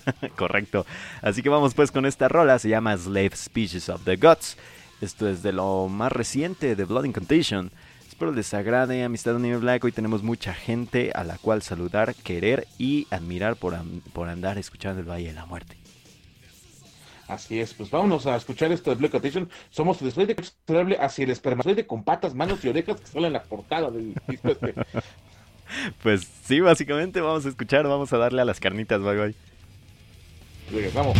Correcto. 0.36 0.86
Así 1.22 1.42
que 1.42 1.48
vamos 1.48 1.74
pues 1.74 1.90
con 1.90 2.06
esta 2.06 2.28
rola. 2.28 2.58
Se 2.58 2.68
llama 2.68 2.96
Slave 2.96 3.32
Species 3.36 3.88
of 3.88 4.04
the 4.04 4.16
Gods. 4.16 4.56
Esto 5.00 5.28
es 5.28 5.42
de 5.42 5.52
lo 5.52 5.88
más 5.88 6.12
reciente 6.12 6.74
de 6.74 6.84
Blood 6.84 7.04
Incantation. 7.04 7.70
Espero 8.08 8.32
les 8.32 8.54
agrade, 8.54 9.04
Amistad 9.04 9.34
de 9.34 9.40
Nivel 9.40 9.58
Black. 9.60 9.84
Hoy 9.84 9.92
tenemos 9.92 10.22
mucha 10.22 10.54
gente 10.54 11.12
a 11.14 11.22
la 11.22 11.36
cual 11.36 11.60
saludar, 11.60 12.14
querer 12.14 12.66
y 12.78 13.06
admirar 13.10 13.56
por, 13.56 13.74
am- 13.74 14.00
por 14.14 14.28
andar 14.30 14.56
escuchando 14.56 15.00
el 15.00 15.06
Valle 15.10 15.26
de 15.28 15.34
la 15.34 15.44
Muerte. 15.44 15.76
Así 17.28 17.58
es, 17.60 17.74
pues 17.74 17.90
vámonos 17.90 18.26
a 18.26 18.36
escuchar 18.36 18.70
esto 18.72 18.88
de 18.90 18.96
Black 18.96 19.16
Attention. 19.16 19.50
Somos 19.68 20.00
el 20.00 20.14
de 20.14 20.96
hacia 20.98 21.24
el 21.24 21.30
espermatozoide 21.30 21.86
con 21.86 22.04
patas, 22.04 22.34
manos 22.34 22.64
y 22.64 22.68
orejas 22.68 23.00
que 23.00 23.06
sale 23.06 23.26
en 23.26 23.32
la 23.32 23.42
portada 23.42 23.90
del 23.90 24.14
disco 24.28 24.48
este. 24.48 24.74
Pues 26.02 26.26
sí, 26.44 26.60
básicamente 26.60 27.20
vamos 27.20 27.46
a 27.46 27.48
escuchar, 27.48 27.86
vamos 27.86 28.12
a 28.12 28.18
darle 28.18 28.42
a 28.42 28.44
las 28.44 28.60
carnitas, 28.60 29.02
bye 29.02 29.16
bye. 29.16 29.34
Regresamos. 30.70 31.16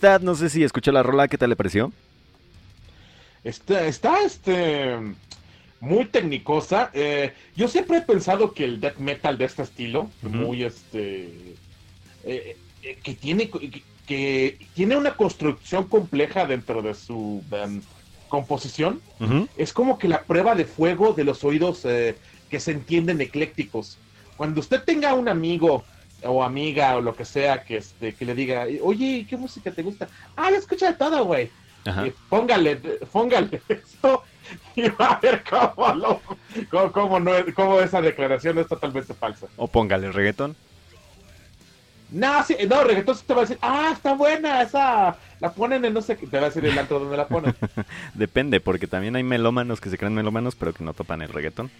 Amistad, 0.00 0.22
no 0.22 0.34
sé 0.34 0.48
si 0.48 0.64
escuchó 0.64 0.92
la 0.92 1.02
rola, 1.02 1.28
¿qué 1.28 1.36
tal 1.36 1.50
le 1.50 1.56
pareció? 1.56 1.92
Está, 3.44 3.84
está 3.86 4.22
este 4.24 4.96
muy 5.78 6.06
tecnicosa. 6.06 6.90
Eh, 6.94 7.34
yo 7.54 7.68
siempre 7.68 7.98
he 7.98 8.00
pensado 8.00 8.54
que 8.54 8.64
el 8.64 8.80
death 8.80 8.96
metal 8.96 9.36
de 9.36 9.44
este 9.44 9.62
estilo, 9.62 10.08
muy 10.22 10.64
este, 10.64 11.54
eh, 12.24 12.56
eh, 12.82 12.98
que 13.02 13.12
tiene 13.12 13.50
que, 13.50 13.82
que 14.06 14.58
tiene 14.72 14.96
una 14.96 15.16
construcción 15.16 15.84
compleja 15.84 16.46
dentro 16.46 16.80
de 16.80 16.94
su 16.94 17.44
em, 17.50 17.82
composición, 18.30 19.02
es 19.58 19.74
como 19.74 19.98
que 19.98 20.08
la 20.08 20.22
prueba 20.22 20.54
de 20.54 20.64
fuego 20.64 21.12
de 21.12 21.24
los 21.24 21.44
oídos 21.44 21.82
que 21.82 22.58
se 22.58 22.70
entienden 22.70 23.20
eclécticos. 23.20 23.98
Cuando 24.38 24.60
usted 24.60 24.82
tenga 24.82 25.12
un 25.12 25.28
amigo 25.28 25.84
o 26.24 26.42
amiga 26.42 26.96
o 26.96 27.00
lo 27.00 27.14
que 27.14 27.24
sea 27.24 27.62
que 27.64 27.78
este 27.78 28.14
que 28.14 28.24
le 28.24 28.34
diga, 28.34 28.66
oye, 28.82 29.26
¿qué 29.28 29.36
música 29.36 29.70
te 29.70 29.82
gusta? 29.82 30.08
Ah, 30.36 30.50
yo 30.50 30.56
escucho 30.56 30.86
de 30.86 30.94
todo, 30.94 31.24
güey. 31.24 31.50
Póngale, 32.28 32.76
póngale 33.10 33.62
esto 33.68 34.22
y 34.76 34.82
va 34.90 35.12
a 35.12 35.20
ver 35.20 35.42
cómo, 35.48 35.94
lo- 35.94 36.20
cómo, 36.70 36.92
cómo 36.92 37.20
no 37.20 37.32
cómo 37.54 37.80
esa 37.80 38.00
declaración 38.02 38.58
es 38.58 38.68
totalmente 38.68 39.14
falsa. 39.14 39.46
O 39.56 39.66
póngale 39.66 40.12
reggaetón. 40.12 40.54
No, 42.12 42.42
sí, 42.44 42.56
no, 42.68 42.82
reggaetón 42.82 43.14
sí 43.16 43.22
te 43.26 43.34
va 43.34 43.40
a 43.40 43.44
decir, 43.44 43.58
ah, 43.62 43.90
está 43.92 44.14
buena, 44.14 44.62
esa 44.62 45.16
la 45.38 45.52
ponen 45.54 45.84
en 45.84 45.94
no 45.94 46.02
sé 46.02 46.16
qué, 46.16 46.26
te 46.26 46.38
va 46.38 46.46
a 46.46 46.48
decir 46.48 46.64
el 46.66 46.76
antro 46.78 46.98
donde 46.98 47.16
la 47.16 47.28
ponen. 47.28 47.54
Depende, 48.14 48.60
porque 48.60 48.86
también 48.88 49.14
hay 49.16 49.22
melómanos 49.22 49.80
que 49.80 49.90
se 49.90 49.96
creen 49.96 50.14
melómanos, 50.14 50.56
pero 50.56 50.74
que 50.74 50.82
no 50.84 50.92
topan 50.92 51.22
el 51.22 51.28
reggaetón. 51.28 51.70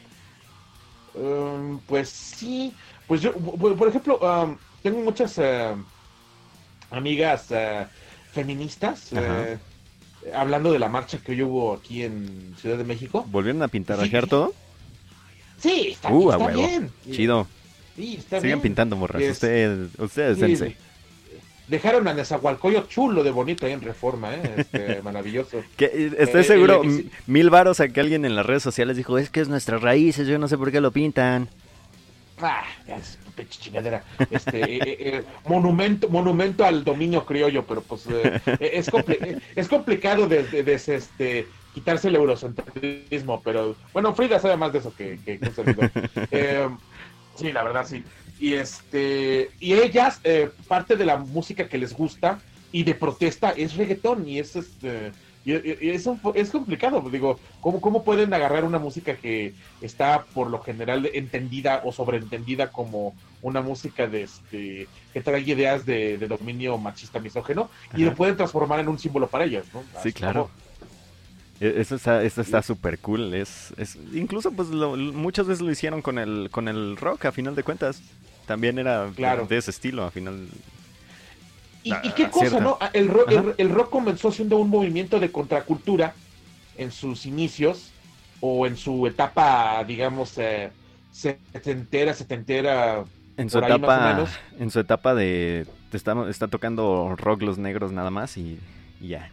Um, 1.15 1.81
pues 1.81 2.09
sí, 2.09 2.73
pues 3.11 3.23
yo, 3.23 3.33
por, 3.35 3.89
ejemplo, 3.89 4.21
um, 4.21 4.57
tengo 4.85 5.01
muchas 5.01 5.37
eh, 5.39 5.75
amigas 6.93 7.47
eh, 7.51 7.85
feministas 8.31 9.09
eh, 9.13 9.59
hablando 10.33 10.71
de 10.71 10.79
la 10.79 10.89
marcha 10.89 11.19
que 11.19 11.33
hoy 11.33 11.43
hubo 11.43 11.75
aquí 11.75 12.05
en 12.05 12.55
Ciudad 12.61 12.79
de 12.79 12.85
México. 12.85 13.27
¿Volvieron 13.29 13.65
a 13.65 13.67
pintarrajear 13.69 14.29
todo? 14.29 14.55
Sí, 15.59 15.89
está, 15.91 16.09
Uh, 16.13 16.31
a 16.31 16.35
está 16.35 16.47
huevo. 16.47 16.61
bien. 16.69 16.91
Chido. 17.11 17.49
Sí, 17.97 18.15
está 18.21 18.37
Sigan 18.41 18.43
bien. 18.43 18.61
pintando, 18.61 18.95
morras. 18.95 19.21
Es- 19.23 19.33
Usted, 19.33 19.89
ustedes, 19.99 20.37
Sí, 20.37 20.43
dense. 20.43 20.77
Dejaron 21.67 22.07
a 22.07 22.15
Nezahualcóyotl 22.15 22.89
chulo 22.89 23.25
de 23.25 23.33
bonito 23.33 23.67
ahí 23.67 23.73
en 23.73 23.81
Reforma, 23.81 24.35
¿eh? 24.37 24.55
Este, 24.59 25.03
maravilloso. 25.05 25.65
Que, 25.77 26.13
estoy 26.17 26.43
Eh, 26.43 26.45
seguro, 26.45 26.83
mil 27.27 27.51
varos 27.51 27.81
a 27.81 27.89
que 27.89 27.99
alguien 27.99 28.25
en 28.25 28.37
las 28.37 28.47
redes 28.47 28.63
sociales 28.63 28.97
dijo, 28.97 29.19
es 29.19 29.31
que 29.31 29.41
es 29.41 29.49
nuestras 29.49 29.83
raíces, 29.83 30.29
yo 30.29 30.39
no 30.39 30.47
sé 30.47 30.57
por 30.57 30.71
qué 30.71 30.81
lo 30.81 30.93
pintan. 30.93 31.49
Ah, 32.43 32.65
es 32.87 33.19
chingadera. 33.49 34.05
Este, 34.31 34.59
eh, 34.61 34.79
eh, 34.85 34.97
eh, 35.19 35.25
monumento, 35.45 36.09
monumento 36.09 36.65
al 36.65 36.85
dominio 36.85 37.25
criollo, 37.27 37.67
pero 37.67 37.83
pues 37.83 38.07
eh, 38.11 38.41
es, 38.59 38.91
compli- 38.91 39.41
es 39.55 39.69
complicado 39.69 40.27
de, 40.27 40.45
de- 40.45 40.63
de- 40.63 40.75
este, 40.75 41.51
quitarse 41.73 42.09
el 42.09 42.17
eurocentrismo, 42.17 43.43
pero 43.43 43.79
bueno, 43.93 44.15
Frida 44.15 44.39
sabe 44.39 44.57
más 44.57 44.73
de 44.73 44.79
eso 44.79 44.95
que, 44.95 45.21
que, 45.23 45.39
que 45.39 45.49
un 45.49 45.55
servidor. 45.55 45.91
Sí, 47.37 47.53
la 47.53 47.63
verdad 47.63 47.87
sí. 47.87 48.05
Y 48.39 48.55
este, 48.55 49.55
y 49.61 49.75
ellas, 49.75 50.21
parte 50.67 50.97
de 50.97 51.05
la 51.05 51.17
música 51.17 51.69
que 51.69 51.79
les 51.79 51.93
gusta 51.95 52.43
y 52.73 52.83
de 52.83 52.95
protesta 52.95 53.51
es 53.51 53.77
reggaetón 53.77 54.27
y 54.27 54.39
es 54.41 54.57
este. 54.57 55.13
Y, 55.51 55.55
y- 55.71 55.79
y 55.89 55.91
es, 55.91 56.51
complicado, 56.51 57.03
digo, 57.11 57.39
¿cómo, 57.61 57.81
¿cómo 57.81 58.05
pueden 58.05 58.33
agarrar 58.33 58.65
una 58.65 58.79
música 58.79 59.17
que 59.17 59.53
está 59.81 60.25
por 60.35 60.49
lo 60.51 60.61
general 60.63 61.11
entendida 61.13 61.83
o 61.85 61.93
sobreentendida 61.93 62.71
como 62.71 63.15
una 63.43 63.61
música 63.63 64.07
de 64.07 64.23
este 64.25 64.87
que 65.13 65.21
trae 65.23 65.41
ideas 65.41 65.85
de, 65.85 66.19
de 66.19 66.29
dominio 66.29 66.79
machista 66.79 67.19
misógeno 67.19 67.69
y 67.93 68.03
Ajá. 68.03 68.11
lo 68.11 68.15
pueden 68.15 68.37
transformar 68.37 68.81
en 68.81 68.89
un 68.89 68.99
símbolo 68.99 69.27
para 69.27 69.45
ellas, 69.45 69.65
¿no? 69.75 69.83
Sí, 70.03 70.13
claro. 70.13 70.43
como- 70.45 70.71
E- 71.61 71.81
Eso 71.81 71.97
está, 71.97 72.23
eso 72.23 72.41
está 72.41 72.63
súper 72.63 72.99
cool. 73.01 73.35
Es, 73.35 73.75
es, 73.77 73.99
incluso, 74.15 74.51
pues, 74.53 74.69
lo- 74.69 74.97
lo- 74.97 75.13
muchas 75.13 75.47
veces 75.47 75.61
lo 75.63 75.71
hicieron 75.71 76.01
con 76.01 76.19
el, 76.19 76.49
con 76.51 76.69
el 76.69 76.97
rock, 76.97 77.27
a 77.27 77.33
final 77.33 77.55
de 77.55 77.63
cuentas. 77.65 78.01
También 78.47 78.79
era 78.79 79.11
Claro. 79.15 79.47
de 79.47 79.59
ese 79.59 79.71
estilo, 79.71 80.05
a 80.05 80.11
final. 80.11 80.49
¿Y, 81.83 81.93
Ah, 81.93 82.01
y 82.05 82.11
qué 82.11 82.29
cosa, 82.29 82.49
cierta. 82.51 82.61
no? 82.61 82.79
El 82.93 83.09
rock, 83.09 83.29
Ajá. 83.29 83.41
el, 83.41 83.55
el 83.59 83.69
rock 83.71 83.91
comenzó 83.91 84.31
siendo 84.33 84.59
un 84.59 84.69
movimiento 84.71 85.19
de 85.19 85.33
contracultura 85.33 86.15
en 86.77 86.93
sus 86.93 87.25
inicios 87.27 87.91
o 88.41 88.67
en 88.67 88.77
su 88.77 89.07
etapa, 89.07 89.83
digamos, 89.85 90.37
eh, 90.39 90.71
setentera, 91.13 92.15
setentera. 92.15 93.05
En 93.37 93.49
su 93.49 93.59
por 93.61 93.65
ahí 93.65 93.79
más 93.79 93.81
o 93.81 93.85
etapa, 93.93 94.13
menos. 94.15 94.31
en 94.59 94.71
su 94.71 94.81
etapa 94.81 95.15
de, 95.15 95.67
te 95.91 95.97
está, 95.97 96.15
está 96.29 96.49
tocando 96.49 97.15
rock 97.17 97.43
los 97.43 97.57
negros 97.59 97.93
nada 97.93 98.11
más 98.11 98.37
y, 98.37 98.59
y 99.01 99.09
ya. 99.09 99.31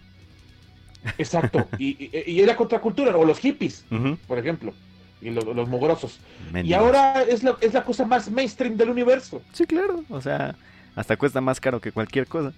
Exacto. 1.18 1.68
y, 1.78 1.88
y- 2.06 2.24
y 2.32 2.42
era 2.42 2.56
contracultura, 2.56 3.16
o 3.18 3.26
los 3.26 3.40
hippies, 3.40 3.86
por 4.28 4.38
ejemplo, 4.40 4.74
y 5.22 5.30
lo- 5.32 5.54
los 5.54 5.68
mugrosos. 5.68 6.20
Y 6.50 6.54
Mendigos. 6.54 6.80
ahora 6.80 7.24
es 7.24 7.44
la, 7.44 7.58
es 7.62 7.74
la 7.74 7.84
cosa 7.84 8.06
más 8.06 8.30
mainstream 8.30 8.78
del 8.78 8.90
universo. 8.90 9.42
Sí, 9.54 9.66
claro. 9.66 10.04
O 10.10 10.22
sea, 10.22 10.56
hasta 10.98 11.16
cuesta 11.16 11.40
más 11.40 11.62
caro 11.62 11.80
que 11.80 11.94
cualquier 11.94 12.28
cosa. 12.28 12.52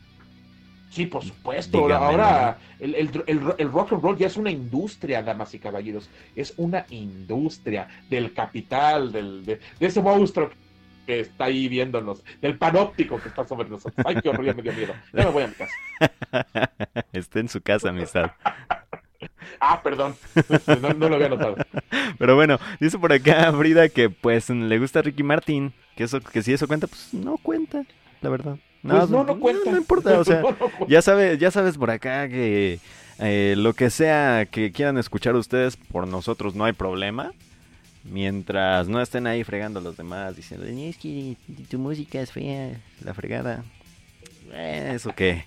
Sí, 0.90 1.06
por 1.06 1.24
supuesto. 1.24 1.94
Ahora 1.94 2.58
el, 2.80 2.96
el- 2.96 3.24
el- 3.28 3.54
el 3.60 3.72
rock 3.72 3.94
and 3.94 4.02
roll 4.02 4.18
ya 4.18 4.26
es 4.26 4.38
una 4.38 4.50
industria, 4.50 5.22
damas 5.22 5.54
y 5.54 5.60
caballeros. 5.60 6.10
Es 6.36 6.56
una 6.58 6.86
industria 6.90 7.88
del 8.10 8.34
capital, 8.34 9.12
del, 9.12 9.46
de, 9.46 9.60
de 9.80 9.86
ese 9.86 10.02
monstruo 10.02 10.50
que 11.06 11.20
está 11.22 11.46
ahí 11.46 11.68
viéndonos, 11.68 12.24
del 12.42 12.58
panóptico 12.58 13.20
que 13.22 13.30
está 13.30 13.48
sobre 13.48 13.70
nosotros. 13.70 14.04
Ay, 14.06 14.16
qué 14.22 14.30
horror, 14.30 14.46
ya 14.46 14.54
me 14.54 14.62
dio 14.64 14.74
miedo. 14.74 14.94
Ya 15.14 15.26
me 15.26 15.30
voy 15.32 15.44
a 15.44 15.48
mi 15.48 15.54
casa. 15.54 15.74
Esté 17.14 17.40
en 17.42 17.50
su 17.50 17.62
casa, 17.62 17.90
amistad. 17.90 18.32
Ah, 19.62 19.82
perdón. 19.84 20.16
No, 20.82 20.94
no 20.94 21.10
lo 21.10 21.16
había 21.16 21.28
notado. 21.28 21.58
Pero 22.18 22.36
bueno, 22.36 22.58
dice 22.80 22.98
por 22.98 23.12
acá 23.12 23.52
Frida 23.52 23.90
que 23.90 24.10
pues 24.10 24.50
le 24.50 24.80
gusta 24.80 25.02
Ricky 25.02 25.22
Martin. 25.24 25.74
Que 25.98 26.06
eso, 26.06 26.22
que 26.22 26.42
si 26.42 26.54
eso 26.54 26.66
cuenta, 26.68 26.88
pues 26.88 27.14
no 27.14 27.36
cuenta, 27.38 27.84
la 28.22 28.30
verdad. 28.30 28.58
Pues 28.82 29.10
no, 29.10 29.24
no 29.24 29.40
cuenta. 29.40 29.72
No, 29.72 29.78
importa, 29.78 30.20
o 30.20 30.24
sea, 30.26 30.42
No, 30.42 30.52
no 30.52 30.88
ya 30.88 31.02
sabe, 31.02 31.38
ya 31.38 31.52
sabes 31.52 31.78
por 31.78 31.92
acá 31.92 32.30
que 32.30 32.80
eh, 33.20 33.56
lo 33.58 33.74
que 33.74 33.90
sea 33.90 34.46
que 34.46 34.72
quieran 34.72 34.98
escuchar 34.98 35.36
ustedes 35.36 35.76
por 35.76 36.08
nosotros 36.08 36.56
no 36.56 36.66
hay 36.66 36.74
problema. 36.74 37.32
Mientras 38.06 38.88
no 38.88 39.02
estén 39.02 39.28
ahí 39.28 39.44
fregando 39.44 39.80
a 39.80 39.84
los 39.84 39.98
demás 39.98 40.36
diciendo, 40.36 40.66
es 40.66 40.98
que 40.98 41.36
tu 41.70 41.78
música 41.78 42.22
es 42.22 42.32
fea, 42.32 42.80
la 43.04 43.14
fregada. 43.14 43.64
Eh, 44.54 44.92
Eso 44.96 45.14
que. 45.14 45.44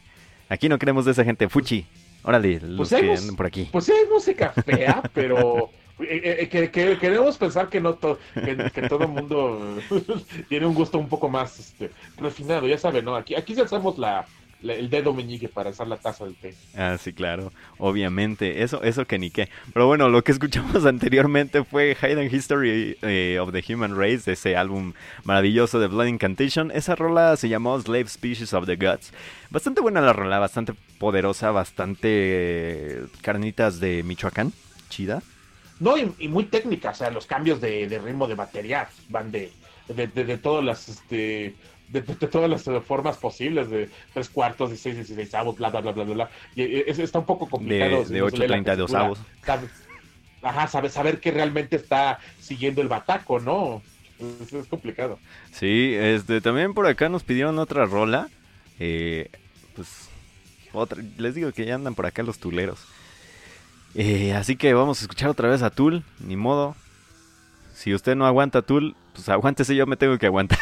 Aquí 0.49 0.68
no 0.68 0.79
queremos 0.79 1.07
de 1.07 1.12
esa 1.12 1.25
gente, 1.25 1.49
fuchi. 1.49 1.87
Órale, 2.25 2.61
los 2.61 2.91
Pues 2.91 3.01
que 3.01 3.11
andan 3.11 3.37
por 3.37 3.47
aquí. 3.47 3.68
Pues 3.73 3.87
sí, 3.87 3.93
hay 3.93 4.07
música 4.12 4.51
fea, 4.51 5.03
pero 5.14 5.70
eh, 6.09 6.37
eh, 6.43 6.49
que, 6.49 6.71
que- 6.71 6.99
queremos 6.99 7.37
pensar 7.39 7.69
que 7.69 7.81
no 7.81 7.95
to- 7.95 8.19
que, 8.35 8.83
todo 8.89 9.03
el 9.05 9.09
mundo 9.09 9.79
tiene 10.49 10.67
un 10.67 10.75
gusto 10.75 10.99
un 10.99 11.09
poco 11.09 11.29
más 11.29 11.59
este, 11.59 11.91
refinado, 12.19 12.67
ya 12.67 12.79
saben, 12.79 13.05
¿no? 13.05 13.15
Aquí, 13.17 13.35
aquí 13.35 13.59
hacemos 13.61 13.99
la, 13.99 14.25
el 14.63 14.89
dedo 14.91 15.13
meñique 15.13 15.49
para 15.49 15.71
hacer 15.71 15.89
la 15.89 15.97
taza 15.97 16.25
del 16.25 16.37
té. 16.37 16.55
Ah, 16.77 16.97
sí, 16.97 17.13
claro, 17.13 17.53
obviamente, 17.79 18.63
eso, 18.63 18.81
eso 18.85 19.05
que 19.07 19.19
ni 19.19 19.31
qué. 19.31 19.49
Pero 19.73 19.87
bueno, 19.89 20.09
lo 20.09 20.23
que 20.23 20.31
escuchamos 20.33 20.85
anteriormente 20.87 21.65
fue 21.65 21.97
Hidden 22.01 22.33
History 22.35 22.97
eh, 23.03 23.39
of 23.41 23.51
the 23.53 23.63
Human 23.75 23.97
Race, 23.97 24.31
ese 24.31 24.57
álbum 24.57 24.93
maravilloso 25.25 25.81
de 25.81 25.89
Blood 25.89 26.07
Incantation. 26.07 26.71
Esa 26.71 26.95
rola 26.95 27.37
se 27.37 27.49
llamó 27.49 27.81
Slave 27.81 28.07
Species 28.09 28.53
of 28.55 28.67
the 28.67 28.77
Gods. 28.77 29.13
Bastante 29.51 29.81
buena 29.81 30.01
la 30.01 30.13
rola, 30.13 30.39
bastante 30.39 30.75
poderosa, 30.99 31.51
bastante 31.51 32.09
eh, 32.09 33.03
carnitas 33.21 33.81
de 33.81 34.03
Michoacán, 34.05 34.53
chida. 34.89 35.23
No, 35.83 35.99
y, 35.99 36.14
y 36.18 36.28
muy 36.28 36.45
técnica, 36.45 36.91
o 36.91 36.95
sea, 36.95 37.11
los 37.11 37.26
cambios 37.26 37.61
de, 37.61 37.89
de 37.89 37.99
ritmo 37.99 38.28
de 38.28 38.37
batería 38.37 38.89
van 39.09 39.33
de, 39.33 39.51
de, 39.89 40.07
de- 40.07 40.39
todas 40.39 40.64
las 40.64 40.89
este 40.89 41.57
de, 41.89 42.03
todas 42.03 42.49
las 42.49 42.62
formas 42.87 43.16
posibles, 43.16 43.68
de 43.68 43.91
tres 44.14 44.28
cuartos, 44.30 44.70
de 44.70 44.76
seis, 44.76 44.95
dieciséis 44.95 45.35
avos, 45.35 45.57
bla, 45.57 45.70
bla, 45.70 45.80
bla, 45.80 45.91
bla, 45.93 46.05
bla, 46.05 46.14
bla. 46.14 46.30
Y 46.55 46.62
es- 46.89 47.01
está 47.01 47.18
un 47.18 47.26
poco 47.26 47.49
complicado. 47.49 47.99
De- 47.99 48.07
si 48.07 48.12
de 48.12 48.20
no 48.20 48.30
se 48.30 48.37
lee 48.39 48.47
la 48.49 48.57
8.32 48.59 48.76
textura. 48.76 49.01
avos. 49.05 49.18
Sabe- 49.45 49.68
Ajá, 50.43 50.66
saber, 50.68 50.91
saber 50.91 51.20
que 51.20 51.30
realmente 51.33 51.76
está 51.76 52.18
siguiendo 52.41 52.80
el 52.80 52.89
bataco, 52.89 53.41
¿no? 53.41 53.83
Es, 54.41 54.53
es 54.53 54.66
complicado. 54.68 55.18
Sí, 55.53 55.95
este, 55.97 56.41
también 56.41 56.74
por 56.74 56.87
acá 56.87 57.09
nos 57.09 57.24
pidieron 57.24 57.59
otra 57.59 57.87
rola. 57.87 58.28
eh, 58.78 59.28
pues, 59.76 60.09
otra, 60.72 61.03
les 61.18 61.35
digo 61.35 61.51
que 61.53 61.64
ya 61.66 61.74
andan 61.74 61.95
por 61.97 62.07
acá 62.07 62.22
los 62.22 62.39
tuleros. 62.39 62.87
Eh, 63.95 64.32
así 64.34 64.57
que 64.57 64.72
vamos 64.74 65.01
a 65.01 65.03
escuchar 65.05 65.28
otra 65.30 65.49
vez 65.49 65.62
a 65.62 65.70
Tool, 65.70 66.03
ni 66.20 66.36
modo. 66.36 66.74
Si 67.74 67.95
usted 67.95 68.14
no 68.16 68.26
aguanta 68.26 68.61
a 68.61 68.62
Tool, 68.62 68.95
pues 69.14 69.28
aguántese, 69.28 69.74
yo 69.76 69.86
me 69.86 69.97
tengo 69.97 70.16
que 70.18 70.26
aguantar. 70.26 70.59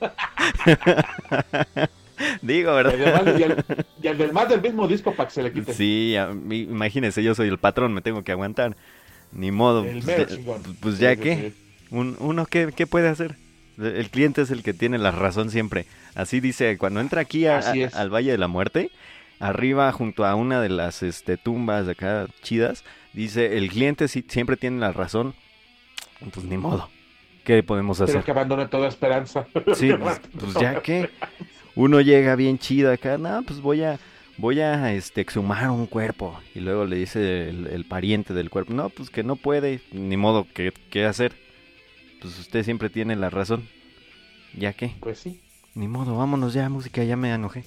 Digo, 2.42 2.74
¿verdad? 2.74 3.38
y 3.38 3.42
al- 3.42 3.64
y 4.02 4.08
además 4.08 4.48
del 4.48 4.60
mismo 4.60 4.86
disco 4.86 5.14
para 5.14 5.28
que 5.28 5.34
se 5.34 5.42
le 5.42 5.52
quite. 5.52 5.72
Sí, 5.72 6.14
mí- 6.44 6.62
imagínese, 6.62 7.22
yo 7.22 7.34
soy 7.34 7.48
el 7.48 7.58
patrón, 7.58 7.94
me 7.94 8.02
tengo 8.02 8.22
que 8.24 8.32
aguantar. 8.32 8.76
Ni 9.32 9.50
modo. 9.50 9.84
El 9.84 10.02
pues, 10.02 10.38
pues 10.80 10.98
ya 10.98 11.14
sí, 11.14 11.20
que, 11.20 11.52
sí. 11.52 11.86
un, 11.90 12.16
uno 12.18 12.46
qué, 12.46 12.72
qué 12.76 12.86
puede 12.86 13.08
hacer. 13.08 13.36
El 13.78 14.10
cliente 14.10 14.42
es 14.42 14.50
el 14.50 14.62
que 14.62 14.74
tiene 14.74 14.98
la 14.98 15.12
razón 15.12 15.50
siempre. 15.50 15.86
Así 16.14 16.40
dice, 16.40 16.76
cuando 16.76 17.00
entra 17.00 17.22
aquí 17.22 17.46
a- 17.46 17.60
al 17.94 18.10
Valle 18.12 18.32
de 18.32 18.38
la 18.38 18.48
Muerte, 18.48 18.90
arriba 19.40 19.90
junto 19.90 20.24
a 20.24 20.34
una 20.36 20.60
de 20.60 20.68
las 20.68 21.02
este, 21.02 21.36
tumbas 21.36 21.86
de 21.86 21.92
acá 21.92 22.26
chidas, 22.42 22.84
dice, 23.12 23.56
el 23.58 23.68
cliente 23.70 24.06
sí- 24.06 24.24
siempre 24.28 24.56
tiene 24.56 24.78
la 24.78 24.92
razón. 24.92 25.34
Pues 26.32 26.46
ni 26.46 26.56
modo. 26.58 26.88
¿Qué 27.44 27.62
podemos 27.62 27.98
Pero 27.98 28.10
hacer? 28.10 28.22
que 28.22 28.30
abandone 28.30 28.68
toda 28.68 28.86
esperanza. 28.86 29.46
Sí, 29.74 29.90
pues, 29.98 30.20
pues 30.38 30.54
ya 30.54 30.80
que 30.82 31.10
uno 31.74 32.00
llega 32.00 32.36
bien 32.36 32.58
chido 32.58 32.92
acá, 32.92 33.16
no, 33.18 33.42
pues 33.42 33.60
voy 33.60 33.82
a 33.82 33.98
voy 34.36 34.60
a 34.60 34.92
este 34.94 35.20
exhumar 35.20 35.70
un 35.70 35.86
cuerpo 35.86 36.38
y 36.54 36.60
luego 36.60 36.84
le 36.86 36.96
dice 36.96 37.48
el, 37.50 37.66
el 37.66 37.84
pariente 37.84 38.32
del 38.34 38.48
cuerpo, 38.50 38.72
no, 38.72 38.88
pues 38.90 39.10
que 39.10 39.22
no 39.22 39.36
puede, 39.36 39.80
ni 39.92 40.16
modo, 40.16 40.46
¿qué, 40.54 40.72
qué 40.90 41.04
hacer? 41.04 41.34
Pues 42.20 42.38
usted 42.38 42.62
siempre 42.64 42.88
tiene 42.90 43.16
la 43.16 43.28
razón. 43.30 43.68
¿Ya 44.54 44.72
qué? 44.74 44.92
Pues 45.00 45.18
sí. 45.18 45.40
Ni 45.74 45.88
modo, 45.88 46.16
vámonos 46.16 46.52
ya, 46.54 46.68
música, 46.68 47.02
ya 47.04 47.16
me 47.16 47.32
enojé. 47.32 47.64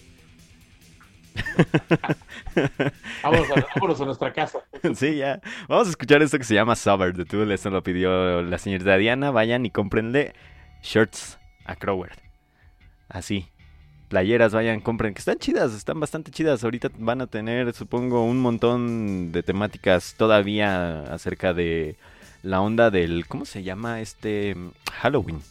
Vámonos 3.23 3.49
a, 3.51 3.65
vámonos 3.75 4.01
a 4.01 4.05
nuestra 4.05 4.33
casa. 4.33 4.59
sí, 4.95 5.17
ya. 5.17 5.41
Vamos 5.67 5.87
a 5.87 5.91
escuchar 5.91 6.21
esto 6.21 6.37
que 6.37 6.43
se 6.43 6.53
llama 6.53 6.75
Sober 6.75 7.13
de 7.13 7.25
Tool. 7.25 7.51
Esto 7.51 7.69
lo 7.69 7.83
pidió 7.83 8.41
la 8.41 8.57
señorita 8.57 8.97
Diana. 8.97 9.31
Vayan 9.31 9.65
y 9.65 9.71
cómprenle 9.71 10.33
shirts 10.81 11.37
a 11.65 11.75
Croward. 11.75 12.17
Así. 13.09 13.47
Playeras, 14.09 14.53
vayan, 14.53 14.79
compren. 14.79 15.13
Que 15.13 15.19
están 15.19 15.39
chidas, 15.39 15.73
están 15.73 15.99
bastante 15.99 16.29
chidas. 16.31 16.63
Ahorita 16.63 16.89
van 16.97 17.21
a 17.21 17.27
tener, 17.27 17.73
supongo, 17.73 18.23
un 18.25 18.39
montón 18.39 19.31
de 19.31 19.41
temáticas 19.41 20.13
todavía 20.17 21.01
acerca 21.11 21.53
de 21.53 21.95
la 22.43 22.61
onda 22.61 22.91
del. 22.91 23.25
¿Cómo 23.27 23.45
se 23.45 23.63
llama 23.63 24.01
este? 24.01 24.55
Halloween. 25.01 25.41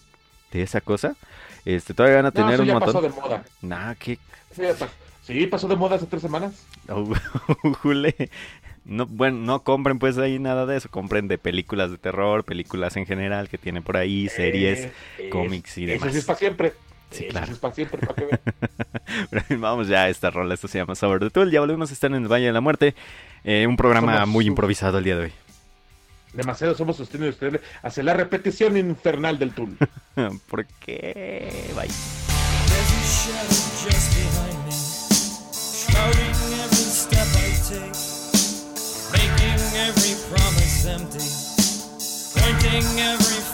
De 0.53 0.63
esa 0.63 0.81
cosa. 0.81 1.17
Este, 1.65 1.95
todavía 1.95 2.19
van 2.23 2.27
a 2.27 2.29
No, 2.29 2.33
tener 2.33 2.61
un 2.61 2.69
montón. 2.69 2.87
pasó 2.93 3.01
de 3.01 3.09
moda. 3.09 3.45
Nah, 3.63 3.95
qué 3.95 4.19
Sí, 4.55 4.63
ya 4.63 4.73
pasó. 4.75 4.89
Sí, 5.23 5.47
pasó 5.47 5.69
de 5.69 5.77
moda 5.77 5.97
hace 5.97 6.07
tres 6.07 6.23
semanas. 6.23 6.53
Jule. 7.83 8.15
No, 8.85 9.07
bueno, 9.07 9.39
no 9.39 9.63
compren 9.63 9.99
pues 10.01 10.19
ahí 10.19 10.41
nada 10.41 10.67
de 10.67 10.77
eso, 10.77 10.89
compren 10.91 11.29
de 11.29 11.39
películas 11.39 11.91
de 11.93 11.99
terror, 11.99 12.43
películas 12.45 12.97
en 12.97 13.07
general 13.07 13.49
que 13.49 13.57
tienen 13.57 13.85
por 13.85 13.97
ahí, 13.97 14.29
series. 14.29 14.89
Eh, 15.19 15.29
cómics 15.31 15.79
y 15.79 15.85
Eso 15.85 15.93
demás. 15.93 16.13
sí 16.13 16.19
es 16.19 16.25
para 16.25 16.39
siempre. 16.41 16.73
Sí, 17.13 17.25
Eso 17.25 17.31
claro. 17.31 17.47
sí 17.47 17.53
es 17.53 17.59
para 17.61 17.75
siempre, 17.75 17.99
para 18.07 18.15
que 18.15 18.25
vean. 18.25 18.41
Vamos 19.61 19.87
ya 19.87 20.03
a 20.05 20.09
esta 20.09 20.31
rola, 20.31 20.55
esto 20.55 20.67
se 20.67 20.79
llama 20.79 20.97
Sober 20.97 21.21
the 21.21 21.31
Tool, 21.31 21.51
ya 21.53 21.61
volvemos 21.61 21.91
a 21.91 21.93
estar 21.93 22.11
en 22.11 22.23
el 22.23 22.29
Valle 22.33 22.47
de 22.47 22.53
la 22.53 22.61
Muerte, 22.61 22.95
Eh, 23.45 23.67
un 23.69 23.77
programa 23.77 24.15
Somos 24.15 24.29
muy 24.29 24.45
su- 24.45 24.49
improvisado 24.49 24.99
el 24.99 25.05
día 25.05 25.17
de 25.17 25.23
hoy. 25.27 25.33
Demasiado 26.33 26.75
somos 26.75 26.97
sostenidos 26.97 27.35
ustedes. 27.35 27.61
Hace 27.83 28.03
la 28.03 28.15
repetición 28.15 28.77
infernal 28.77 29.39
del 29.39 29.53
tool. 29.53 29.77
¿Por 30.49 30.65
qué? 30.81 31.71
Bye. 31.77 31.91
Empty, 40.87 41.19
pointing 42.35 43.01
every 43.01 43.52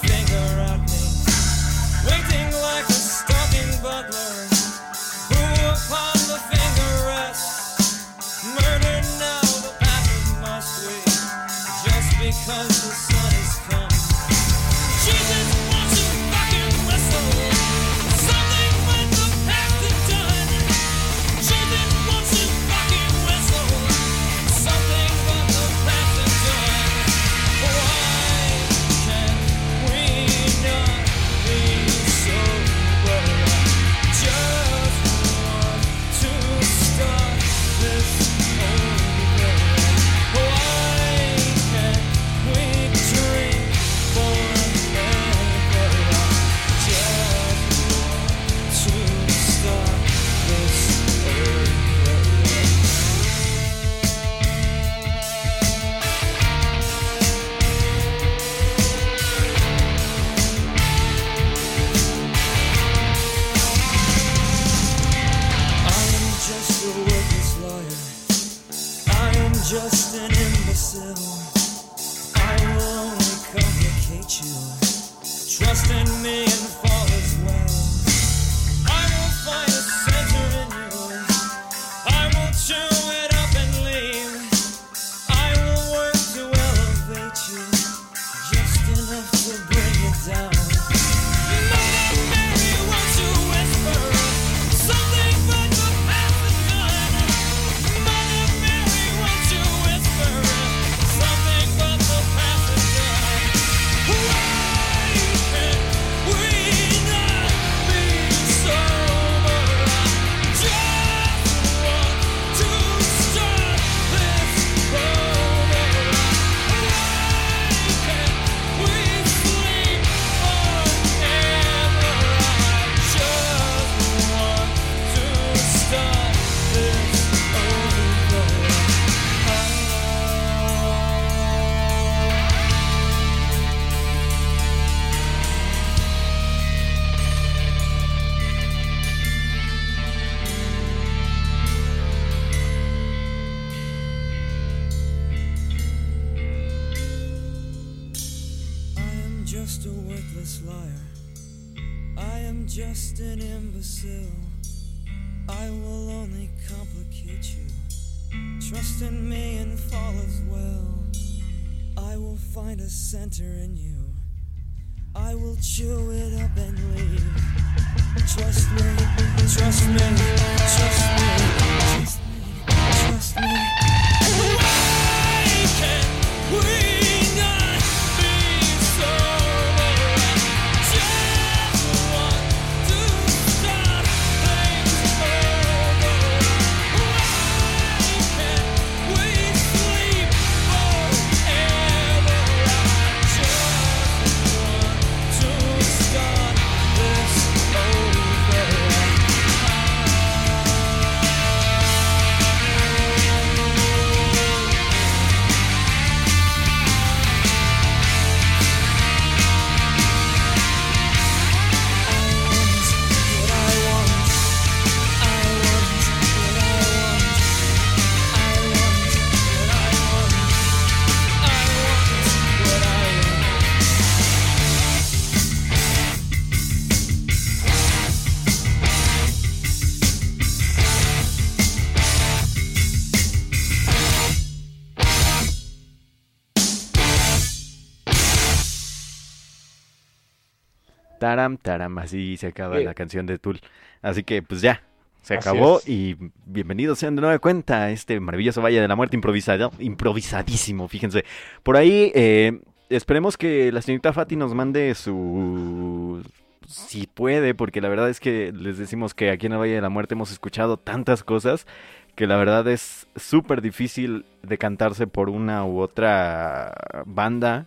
Taram, 241.29 241.59
taram, 241.59 241.99
así 241.99 242.39
se 242.39 242.47
acaba 242.47 242.79
Sí. 242.79 242.85
la 242.85 242.95
canción 242.95 243.27
de 243.27 243.39
Tool. 243.39 243.61
Así 244.01 244.23
que 244.23 244.41
pues 244.43 244.63
ya, 244.63 244.83
se 245.21 245.35
acabó 245.35 245.79
y 245.87 246.17
bienvenidos 246.47 246.99
sean 246.99 247.17
de 247.17 247.21
nueva 247.21 247.39
cuenta 247.39 247.83
a 247.83 247.91
este 247.91 248.19
maravilloso 248.19 248.63
Valle 248.63 248.81
de 248.81 248.89
la 248.89 248.97
Muerte 248.97 249.15
improvisado, 249.15 249.71
improvisadísimo, 249.79 250.89
fíjense. 250.89 251.27
Por 251.63 251.77
ahí, 251.77 252.11
eh, 252.15 252.61
esperemos 252.89 253.37
que 253.37 253.71
la 253.73 253.83
señorita 253.83 254.15
Fati 254.15 254.37
nos 254.37 254.55
mande 254.55 254.95
su... 254.95 256.23
Si 256.67 257.07
puede, 257.07 257.55
porque 257.55 257.83
la 257.83 257.91
verdad 257.91 258.09
es 258.09 258.21
que 258.21 258.51
les 258.53 258.79
decimos 258.79 259.13
que 259.13 259.31
aquí 259.31 259.47
en 259.47 259.53
el 259.53 259.59
Valle 259.59 259.75
de 259.75 259.81
la 259.83 259.91
Muerte 259.91 260.15
hemos 260.15 260.33
escuchado 260.33 260.79
tantas 260.79 261.25
cosas 261.25 261.67
que 262.15 262.27
la 262.27 262.37
verdad 262.39 262.67
es 262.69 263.07
súper 263.17 263.61
difícil 263.61 264.25
decantarse 264.43 265.07
por 265.07 265.29
una 265.29 265.67
u 265.67 265.81
otra 265.81 266.73
banda. 267.05 267.67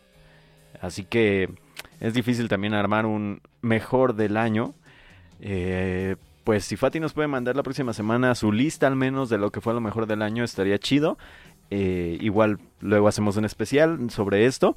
Así 0.81 1.03
que 1.03 1.49
es 1.99 2.15
difícil 2.15 2.47
también 2.47 2.73
armar 2.73 3.05
un 3.05 3.39
mejor 3.61 4.15
del 4.15 4.37
año. 4.37 4.73
Eh, 5.39 6.15
pues 6.43 6.65
si 6.65 6.75
Fati 6.75 6.99
nos 6.99 7.13
puede 7.13 7.27
mandar 7.27 7.55
la 7.55 7.63
próxima 7.63 7.93
semana 7.93 8.33
su 8.35 8.51
lista 8.51 8.87
al 8.87 8.95
menos 8.95 9.29
de 9.29 9.37
lo 9.37 9.51
que 9.51 9.61
fue 9.61 9.73
lo 9.73 9.81
mejor 9.81 10.07
del 10.07 10.21
año, 10.21 10.43
estaría 10.43 10.77
chido. 10.79 11.17
Eh, 11.69 12.17
igual 12.21 12.59
luego 12.79 13.07
hacemos 13.07 13.37
un 13.37 13.45
especial 13.45 14.09
sobre 14.09 14.45
esto. 14.45 14.75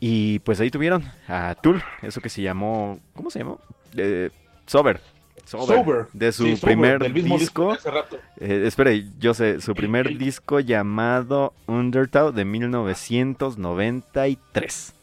Y 0.00 0.40
pues 0.40 0.60
ahí 0.60 0.70
tuvieron 0.70 1.04
a 1.28 1.54
Tool, 1.54 1.82
eso 2.02 2.20
que 2.20 2.28
se 2.28 2.42
llamó, 2.42 2.98
¿cómo 3.14 3.30
se 3.30 3.38
llamó? 3.38 3.60
Eh, 3.96 4.30
Sober. 4.66 5.00
Sober. 5.44 5.78
Sober. 5.78 6.06
De 6.12 6.32
su 6.32 6.44
Sí, 6.44 6.56
Sober, 6.56 6.74
primer 6.74 6.98
del 6.98 7.14
mismo 7.14 7.38
disco. 7.38 7.68
de 7.68 7.74
hace 7.74 7.90
rato. 7.90 8.18
Eh, 8.40 8.64
espere, 8.66 9.04
yo 9.18 9.34
sé, 9.34 9.60
su 9.60 9.74
primer 9.74 10.18
disco 10.18 10.60
llamado 10.60 11.54
Undertow 11.66 12.32
de 12.32 12.44
1993. 12.44 14.94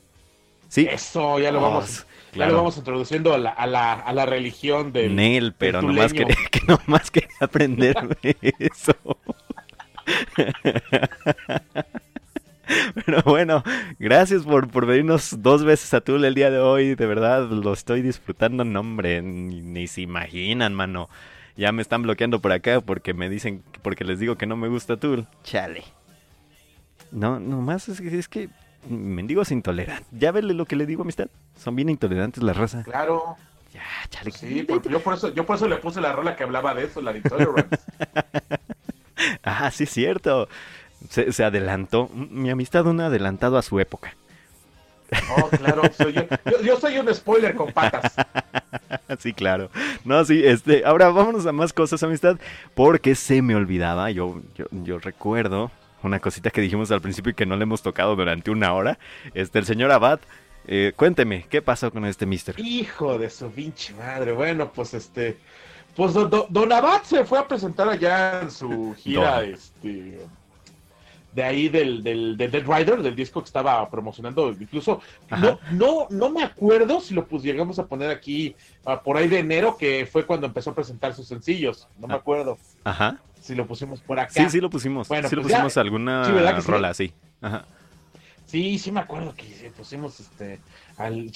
Sí. 0.67 0.88
Eso, 0.89 1.39
ya 1.39 1.51
lo 1.51 1.59
Oh, 1.59 1.63
vamos, 1.63 2.05
ya 2.32 2.36
claro. 2.36 2.51
lo 2.51 2.57
vamos 2.59 2.77
introduciendo 2.77 3.34
a 3.34 3.38
la, 3.38 3.49
a 3.49 3.67
la, 3.67 3.93
a 3.93 4.13
la 4.13 4.25
religión 4.25 4.93
del... 4.93 5.15
Nel, 5.15 5.53
pero 5.53 5.82
del 5.82 5.88
nomás 5.88 6.13
quería, 6.13 6.36
que 6.51 6.61
nomás 6.67 7.11
quería 7.11 7.29
aprenderme 7.41 8.15
eso. 8.59 8.95
Pero 13.05 13.21
bueno, 13.23 13.63
gracias 13.99 14.43
por, 14.43 14.69
por 14.69 14.86
venirnos 14.86 15.41
dos 15.41 15.63
veces 15.63 15.93
a 15.93 16.01
Tool 16.01 16.23
el 16.23 16.36
día 16.36 16.49
de 16.49 16.59
hoy. 16.59 16.95
De 16.95 17.05
verdad, 17.05 17.49
lo 17.49 17.73
estoy 17.73 18.01
disfrutando. 18.01 18.63
No, 18.63 18.79
hombre, 18.79 19.21
ni, 19.21 19.61
ni 19.61 19.88
se 19.88 20.01
imaginan, 20.01 20.73
mano. 20.73 21.09
Ya 21.57 21.71
me 21.71 21.82
están 21.82 22.01
bloqueando 22.03 22.39
por 22.39 22.53
acá 22.53 22.82
porque 22.82 23.13
me 23.13 23.29
dicen, 23.29 23.63
porque 23.82 24.05
les 24.05 24.19
digo 24.19 24.38
que 24.38 24.45
no 24.45 24.55
me 24.55 24.69
gusta 24.69 24.97
Tool. 24.97 25.27
Chale. 25.43 25.84
No, 27.11 27.39
nomás 27.39 27.89
es 27.89 27.99
que, 27.99 28.17
es 28.17 28.29
que 28.29 28.49
mendigos 28.89 29.51
intolerantes. 29.51 30.07
Ya 30.11 30.32
vele 30.32 30.53
lo 30.53 30.65
que 30.65 30.75
le 30.75 30.86
digo, 30.86 31.03
amistad. 31.03 31.27
Son 31.57 31.75
bien 31.75 31.89
intolerantes 31.89 32.41
la 32.43 32.53
raza. 32.53 32.84
Claro, 32.84 33.36
Ya, 33.73 33.82
chale. 34.09 34.32
sí, 34.32 34.63
por- 34.63 34.88
yo, 34.89 34.99
por 35.01 35.13
eso, 35.13 35.34
yo 35.34 35.45
por 35.45 35.55
eso 35.55 35.67
le 35.67 35.77
puse 35.77 36.01
la 36.01 36.11
rola 36.13 36.36
que 36.36 36.43
hablaba 36.43 36.73
de 36.73 36.86
eso, 36.86 37.01
la 37.01 37.11
de 37.13 37.19
Intolerance. 37.19 37.77
Ah, 39.43 39.69
sí, 39.71 39.86
cierto. 39.86 40.47
Se, 41.09 41.32
se 41.32 41.43
adelantó. 41.43 42.09
Mi 42.13 42.49
amistad, 42.49 42.86
un 42.88 43.01
adelantado 43.01 43.57
a 43.57 43.61
su 43.61 43.79
época. 43.79 44.15
Oh, 45.38 45.47
claro, 45.49 45.82
soy 45.95 46.13
yo, 46.13 46.23
yo, 46.45 46.61
yo 46.63 46.79
soy 46.79 46.97
un 46.97 47.13
spoiler 47.13 47.55
con 47.55 47.71
patas. 47.71 48.13
Sí, 49.19 49.34
claro. 49.34 49.69
No, 50.05 50.23
sí, 50.23 50.41
este. 50.43 50.84
Ahora 50.86 51.09
vámonos 51.09 51.45
a 51.45 51.51
más 51.51 51.73
cosas, 51.73 52.01
amistad. 52.03 52.38
Porque 52.73 53.13
se 53.15 53.41
me 53.41 53.55
olvidaba. 53.55 54.09
Yo, 54.09 54.41
yo, 54.55 54.65
yo 54.71 54.99
recuerdo 54.99 55.69
una 56.08 56.20
cosita 56.20 56.49
que 56.49 56.62
dijimos 56.62 56.91
al 56.91 57.02
principio 57.02 57.32
y 57.32 57.36
que 57.36 57.45
no 57.45 57.56
le 57.56 57.64
hemos 57.64 57.82
tocado 57.82 58.16
durante 58.16 58.52
una 58.52 58.74
hora. 58.74 58.97
Este, 59.34 59.60
el 59.60 59.66
señor 59.66 59.91
Abad. 59.91 60.20
eh, 60.68 60.93
cuénteme, 60.95 61.45
¿qué 61.49 61.62
pasó 61.62 61.91
con 61.91 62.06
este 62.06 62.26
mister? 62.26 62.60
Hijo 62.60 63.18
de 63.18 63.30
su 63.30 63.49
pinche 63.52 63.93
madre. 63.93 64.32
Bueno, 64.32 64.72
pues 64.72 64.93
este. 64.93 65.38
Pues 65.95 66.14
Don, 66.14 66.30
Don- 66.30 66.45
Don 66.49 66.72
Abad 66.72 67.02
se 67.04 67.26
fue 67.26 67.38
a 67.39 67.47
presentar 67.47 67.89
allá 67.89 68.41
en 68.41 68.52
su 68.52 68.95
gira, 68.97 69.41
Don. 69.41 69.54
este. 69.54 70.20
De 71.34 71.43
ahí 71.43 71.69
del, 71.69 72.03
del, 72.03 72.36
del 72.36 72.51
Dead 72.51 72.63
Rider, 72.65 73.01
del 73.01 73.15
disco 73.15 73.41
que 73.41 73.45
estaba 73.47 73.89
promocionando. 73.89 74.49
Incluso, 74.51 74.99
Ajá. 75.29 75.41
no, 75.41 75.59
no, 75.71 76.07
no 76.09 76.29
me 76.29 76.43
acuerdo 76.43 76.99
si 76.99 77.13
lo 77.13 77.25
pues, 77.25 77.41
llegamos 77.43 77.79
a 77.79 77.86
poner 77.88 78.09
aquí 78.09 78.55
ah, 78.86 79.01
por 79.01 79.15
ahí 79.15 79.27
de 79.29 79.39
enero, 79.39 79.77
que 79.77 80.05
fue 80.05 80.25
cuando 80.25 80.47
empezó 80.47 80.71
a 80.71 80.75
presentar 80.75 81.13
sus 81.13 81.27
sencillos. 81.27 81.88
No 81.99 82.07
me 82.07 82.13
Ah. 82.15 82.17
acuerdo 82.17 82.57
Ajá. 82.84 83.19
si 83.41 83.55
lo 83.55 83.65
pusimos 83.65 84.01
por 84.01 84.19
acá. 84.19 84.34
Sí, 84.34 84.49
sí 84.49 84.59
lo 84.59 84.69
pusimos. 84.69 85.07
Bueno, 85.07 85.29
sí 85.29 85.36
lo 85.38 85.41
pues 85.43 85.51
ya. 85.51 85.57
pusimos 85.59 85.77
alguna 85.77 86.25
Sí, 86.25 86.32
¿verdad 86.34 86.55
que 86.55 86.61
sí? 86.93 87.07
sí. 87.07 87.13
Ajá. 87.41 87.65
Sí, 88.45 88.77
sí 88.79 88.91
me 88.91 88.99
acuerdo 88.99 89.34
que 89.34 89.71
pusimos 89.77 90.19
este 90.19 90.59
al 90.97 91.32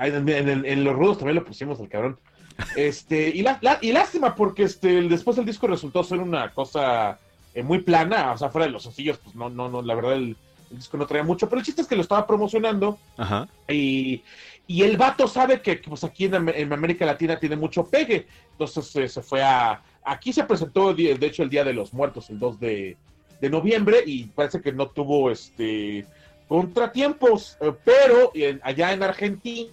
ahí 0.00 0.10
en, 0.12 0.28
en- 0.28 0.64
en 0.64 0.84
los 0.84 0.94
rudos 0.94 1.18
también 1.18 1.34
lo 1.34 1.44
pusimos 1.44 1.80
al 1.80 1.88
cabrón. 1.88 2.18
Este, 2.76 3.30
y, 3.30 3.42
la, 3.42 3.58
la- 3.62 3.78
y 3.80 3.90
lástima 3.92 4.34
porque 4.36 4.62
este 4.64 5.02
después 5.08 5.36
el 5.38 5.44
disco 5.44 5.66
resultó 5.66 6.04
ser 6.04 6.20
una 6.20 6.50
cosa 6.52 7.18
eh, 7.54 7.62
muy 7.62 7.80
plana, 7.80 8.32
o 8.32 8.38
sea, 8.38 8.48
fuera 8.50 8.66
de 8.66 8.72
los 8.72 8.82
sencillos, 8.82 9.18
pues 9.18 9.34
no, 9.34 9.48
no, 9.50 9.68
no, 9.68 9.82
la 9.82 9.94
verdad 9.94 10.14
el, 10.14 10.36
el 10.70 10.76
disco 10.76 10.96
no 10.96 11.06
traía 11.06 11.24
mucho, 11.24 11.48
pero 11.48 11.58
el 11.60 11.66
chiste 11.66 11.82
es 11.82 11.88
que 11.88 11.96
lo 11.96 12.02
estaba 12.02 12.26
promocionando 12.26 12.98
Ajá. 13.16 13.46
y, 13.68 14.22
y 14.66 14.82
el 14.82 14.96
vato 14.96 15.28
sabe 15.28 15.60
que, 15.60 15.76
pues 15.76 16.02
aquí 16.04 16.24
en, 16.26 16.48
en 16.48 16.72
América 16.72 17.04
Latina 17.04 17.38
tiene 17.38 17.56
mucho 17.56 17.84
pegue, 17.84 18.26
entonces 18.52 18.96
eh, 18.96 19.08
se 19.08 19.22
fue 19.22 19.42
a, 19.42 19.82
aquí 20.04 20.32
se 20.32 20.44
presentó 20.44 20.94
de 20.94 21.12
hecho 21.20 21.42
el 21.42 21.50
Día 21.50 21.64
de 21.64 21.74
los 21.74 21.92
Muertos, 21.92 22.30
el 22.30 22.38
2 22.38 22.58
de, 22.58 22.96
de 23.40 23.50
noviembre, 23.50 24.02
y 24.06 24.24
parece 24.24 24.60
que 24.62 24.72
no 24.72 24.88
tuvo 24.88 25.30
este 25.30 26.06
contratiempos, 26.48 27.56
eh, 27.60 27.72
pero 27.84 28.30
en- 28.34 28.60
allá 28.62 28.92
en 28.92 29.02
Argentina 29.02 29.70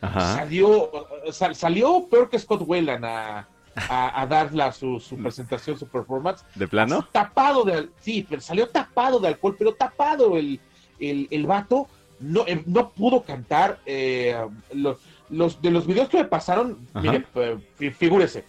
Ajá. 0.00 0.36
salió, 0.36 0.90
sal- 1.32 1.54
salió 1.54 2.06
peor 2.10 2.28
que 2.28 2.38
Scott 2.38 2.62
Whelan 2.66 3.04
a, 3.04 3.48
a, 3.76 4.20
a 4.20 4.26
dar 4.26 4.54
la, 4.54 4.72
su, 4.72 5.00
su 5.00 5.16
presentación, 5.16 5.78
su 5.78 5.86
performance. 5.86 6.44
¿De 6.54 6.66
plano? 6.68 6.98
Así, 7.00 7.08
Tapado 7.12 7.64
de, 7.64 7.88
sí, 8.00 8.26
pero 8.28 8.40
salió 8.40 8.68
tapado 8.68 9.18
de 9.20 9.28
alcohol, 9.28 9.56
pero 9.58 9.72
tapado 9.74 10.36
el, 10.36 10.60
el, 11.00 11.28
el 11.30 11.46
vato. 11.46 11.88
No, 12.20 12.44
eh, 12.46 12.62
no 12.66 12.90
pudo 12.90 13.22
cantar. 13.22 13.80
eh, 13.86 14.36
los, 14.72 14.98
los, 15.30 15.60
de 15.60 15.70
los 15.70 15.86
videos 15.86 16.08
que 16.08 16.18
me 16.18 16.24
pasaron, 16.24 16.78
Ajá. 16.94 17.00
miren, 17.02 17.26
eh, 17.34 17.58
fi- 17.76 17.90
figúrese, 17.90 18.44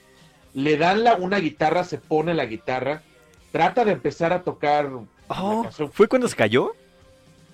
le 0.54 0.78
dan 0.78 1.04
la, 1.04 1.16
una 1.16 1.40
guitarra, 1.40 1.84
se 1.84 1.98
pone 1.98 2.34
la 2.34 2.46
guitarra, 2.46 3.02
trata 3.52 3.84
de 3.84 3.94
empezar 3.94 4.32
a 4.34 4.44
tocar. 4.44 4.90
Oh. 5.30 5.66
¿Fue 5.92 6.08
cuando 6.08 6.28
se 6.28 6.36
cayó? 6.36 6.74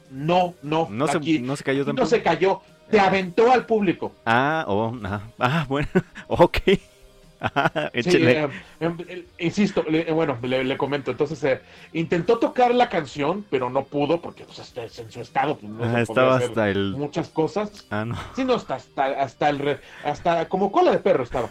No, 0.10 0.54
no, 0.62 0.88
No 0.92 1.08
se, 1.08 1.40
no 1.40 1.56
se 1.56 1.64
cayó 1.64 1.80
no 1.80 1.86
tampoco. 1.86 2.08
se 2.10 2.22
cayó, 2.22 2.62
te 2.90 3.00
aventó 3.00 3.50
al 3.52 3.66
público. 3.66 4.12
Ah, 4.26 4.66
oh, 4.68 4.94
ah, 5.06 5.22
ah, 5.40 5.66
bueno, 5.70 5.88
ok. 6.28 6.58
Ajá, 7.42 7.92
Sí, 7.94 8.00
échele. 8.00 8.32
eh, 8.44 8.48
eh, 8.80 8.96
eh, 9.10 9.26
insisto, 9.40 9.84
le- 9.90 10.08
eh, 10.10 10.14
bueno, 10.14 10.38
le, 10.44 10.64
le 10.64 10.78
comento. 10.78 11.12
Entonces, 11.12 11.44
eh, 11.44 11.62
intentó 11.94 12.38
tocar 12.38 12.74
la 12.74 12.88
canción, 12.88 13.44
pero 13.50 13.70
no 13.70 13.84
pudo 13.84 14.22
porque 14.22 14.44
pues, 14.46 14.60
hasta- 14.60 14.84
en 14.84 15.12
su 15.12 15.20
estado 15.22 15.58
pues, 15.58 15.72
no 15.72 15.98
estaba 15.98 16.38
hasta 16.38 16.70
el... 16.70 16.94
muchas 16.96 17.30
cosas. 17.30 17.88
Ah, 17.90 18.06
no. 18.06 18.16
Sí, 18.36 18.46
no, 18.46 18.54
hasta, 18.54 18.76
hasta, 18.76 19.06
hasta 19.22 19.50
el 19.50 19.60
re- 19.60 19.80
hasta 20.06 20.48
como 20.48 20.72
cola 20.72 20.92
de 20.92 21.00
perro 21.00 21.24
estaba, 21.24 21.50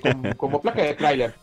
como, 0.00 0.34
como 0.36 0.60
placa 0.62 0.82
de 0.82 0.94
trailer. 0.94 1.34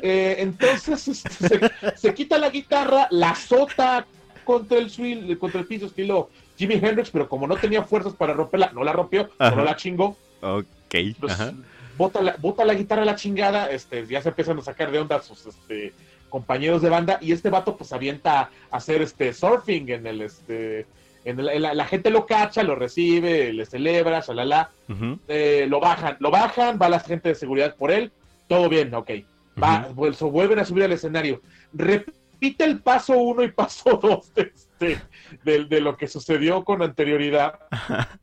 Entonces 0.00 1.08
este, 1.08 1.30
se, 1.48 1.60
se 1.96 2.14
quita 2.14 2.38
la 2.38 2.48
guitarra, 2.50 3.08
la 3.10 3.30
azota 3.30 4.06
contra 4.44 4.78
el 4.78 4.90
suil, 4.90 5.38
contra 5.38 5.60
el 5.60 5.66
piso 5.66 5.86
estilo 5.86 6.30
Jimi 6.56 6.74
Hendrix, 6.74 7.10
pero 7.10 7.28
como 7.28 7.46
no 7.46 7.56
tenía 7.56 7.82
fuerzas 7.82 8.14
para 8.14 8.32
romperla, 8.32 8.70
no 8.72 8.82
la 8.84 8.92
rompió, 8.92 9.28
Ajá. 9.38 9.50
solo 9.50 9.64
la 9.64 9.76
chingó. 9.76 10.16
Ok. 10.40 10.66
Pues, 11.20 11.32
Ajá. 11.32 11.52
Bota 11.96 12.20
la, 12.22 12.36
bota 12.38 12.64
la 12.64 12.74
guitarra 12.74 13.02
a 13.02 13.06
la 13.06 13.14
chingada, 13.16 13.70
este, 13.70 14.06
ya 14.06 14.20
se 14.22 14.30
empiezan 14.30 14.58
a 14.58 14.62
sacar 14.62 14.90
de 14.90 14.98
onda 14.98 15.20
sus 15.22 15.46
este, 15.46 15.92
compañeros 16.28 16.80
de 16.82 16.88
banda, 16.88 17.18
y 17.20 17.32
este 17.32 17.50
vato 17.50 17.76
pues 17.76 17.92
avienta 17.92 18.40
a 18.40 18.50
hacer 18.70 19.02
este 19.02 19.32
surfing 19.32 19.88
en 19.90 20.06
el 20.06 20.22
este 20.22 20.86
en 21.24 21.38
el- 21.38 21.50
en 21.50 21.62
la, 21.62 21.72
la 21.74 21.84
gente 21.84 22.10
lo 22.10 22.26
cacha, 22.26 22.62
lo 22.64 22.74
recibe, 22.74 23.52
le 23.52 23.64
celebra, 23.64 24.20
shalala, 24.20 24.70
eh, 25.28 25.66
lo 25.68 25.78
bajan, 25.78 26.16
lo 26.18 26.30
bajan, 26.32 26.78
va 26.82 26.88
la 26.88 26.98
gente 26.98 27.28
de 27.28 27.34
seguridad 27.36 27.76
por 27.76 27.92
él, 27.92 28.10
todo 28.48 28.68
bien, 28.68 28.92
ok. 28.94 29.10
Va, 29.62 29.84
ujú. 29.86 29.94
pues, 29.94 30.18
vuelven 30.20 30.58
a 30.58 30.64
subir 30.64 30.82
al 30.84 30.92
escenario. 30.92 31.40
Repite 31.72 32.64
el 32.64 32.80
paso 32.80 33.16
uno 33.18 33.42
y 33.44 33.52
paso 33.52 33.98
dos 34.02 34.34
de, 34.34 34.50
este, 34.52 34.98
de, 35.44 35.64
de 35.66 35.80
lo 35.80 35.96
que 35.96 36.08
sucedió 36.08 36.64
con 36.64 36.82
anterioridad. 36.82 37.60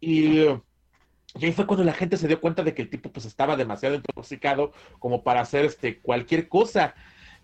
Y, 0.00 0.40
eh, 0.40 0.60
y 1.38 1.46
ahí 1.46 1.52
fue 1.52 1.66
cuando 1.66 1.84
la 1.84 1.92
gente 1.92 2.16
se 2.16 2.28
dio 2.28 2.40
cuenta 2.40 2.62
de 2.62 2.74
que 2.74 2.82
el 2.82 2.90
tipo 2.90 3.10
pues 3.10 3.26
estaba 3.26 3.56
demasiado 3.56 3.94
intoxicado 3.94 4.72
como 4.98 5.22
para 5.22 5.40
hacer 5.40 5.64
este 5.64 5.98
cualquier 5.98 6.48
cosa. 6.48 6.94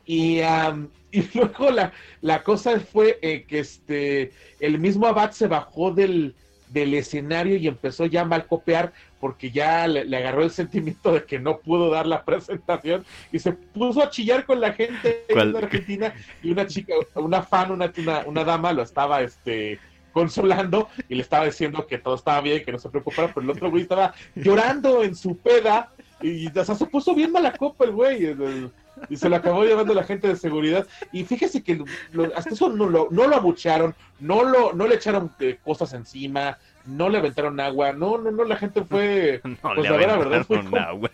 Y, 0.05 0.41
y 1.13 1.29
luego 1.35 1.71
la, 1.71 1.93
la 2.21 2.43
cosa 2.43 2.81
fue 2.81 3.19
eh, 3.23 3.45
que 3.47 3.61
este 3.61 4.33
el 4.61 4.79
mismo 4.79 5.07
Abad 5.07 5.33
se 5.33 5.47
bajó 5.47 5.91
del, 5.93 6.35
del 6.69 6.95
escenario 6.95 7.57
y 7.57 7.69
empezó 7.69 8.07
ya 8.07 8.23
a 8.23 8.25
mal 8.25 8.47
copiar 8.47 8.93
porque 9.21 9.51
ya 9.51 9.87
le, 9.87 10.05
le 10.05 10.17
agarró 10.17 10.43
el 10.43 10.51
sentimiento 10.51 11.13
de 11.13 11.25
que 11.25 11.39
no 11.39 11.59
pudo 11.59 11.91
dar 11.91 12.07
la 12.07 12.25
presentación 12.25 13.05
y 13.31 13.39
se 13.39 13.53
puso 13.53 14.03
a 14.03 14.11
chillar 14.11 14.47
con 14.47 14.61
la 14.61 14.73
gente 14.73 15.25
en 15.29 15.57
Argentina 15.57 16.15
y 16.43 16.51
una 16.51 16.67
chica, 16.67 16.95
una 17.15 17.43
fan, 17.43 17.71
una, 17.71 17.93
una, 17.99 18.25
una 18.27 18.45
dama 18.45 18.73
lo 18.73 18.83
estaba 18.83 19.23
este 19.23 19.79
consolando 20.13 20.89
y 21.09 21.15
le 21.15 21.23
estaba 21.23 21.45
diciendo 21.47 21.87
que 21.87 21.99
todo 21.99 22.15
estaba 22.15 22.41
bien, 22.41 22.65
que 22.65 22.73
no 22.73 22.79
se 22.79 22.89
preocupara, 22.91 23.29
pero 23.35 23.45
el 23.45 23.51
otro 23.51 23.71
güey 23.71 23.83
estaba 23.83 24.15
llorando 24.35 25.03
en 25.03 25.15
su 25.17 25.37
peda 25.39 25.91
y 26.21 26.47
o 26.57 26.65
sea, 26.65 26.75
se 26.75 26.87
puso 26.87 27.15
bien 27.15 27.33
mala 27.33 27.53
copa 27.53 27.85
el 27.85 27.91
güey. 27.93 28.25
el- 28.27 28.43
el- 28.43 28.71
y 29.09 29.17
se 29.17 29.29
lo 29.31 29.37
acabó 29.37 29.65
llevando 29.65 29.95
la 29.95 30.05
gente 30.05 30.29
de 30.29 30.37
seguridad. 30.37 30.87
Y 31.13 31.25
fíjese 31.25 31.63
que 31.65 31.83
lo- 32.13 32.37
hasta 32.37 32.51
eso 32.51 32.69
no 32.69 32.89
lo, 32.89 33.09
no 33.11 33.27
lo 33.27 33.37
abuchearon, 33.37 33.95
no, 34.21 34.45
lo, 34.45 34.75
no 34.75 34.87
le 34.87 34.97
echaron 34.97 35.33
eh, 35.41 35.59
cosas 35.65 35.95
encima, 35.95 36.59
no 36.85 37.09
le 37.09 37.19
aventaron 37.19 37.59
agua, 37.59 37.93
no, 37.93 38.19
no, 38.19 38.31
no, 38.31 38.45
la 38.45 38.57
gente 38.57 38.85
fue, 38.85 39.41
No 39.45 39.57
pues 39.63 39.77
le 39.79 39.91
la 39.91 39.97
verdad, 39.97 40.09
la 40.09 40.17
verdad, 40.19 40.45
fue 40.47 40.59
aventaron 40.59 40.71
como- 40.91 41.09
agua. 41.09 41.11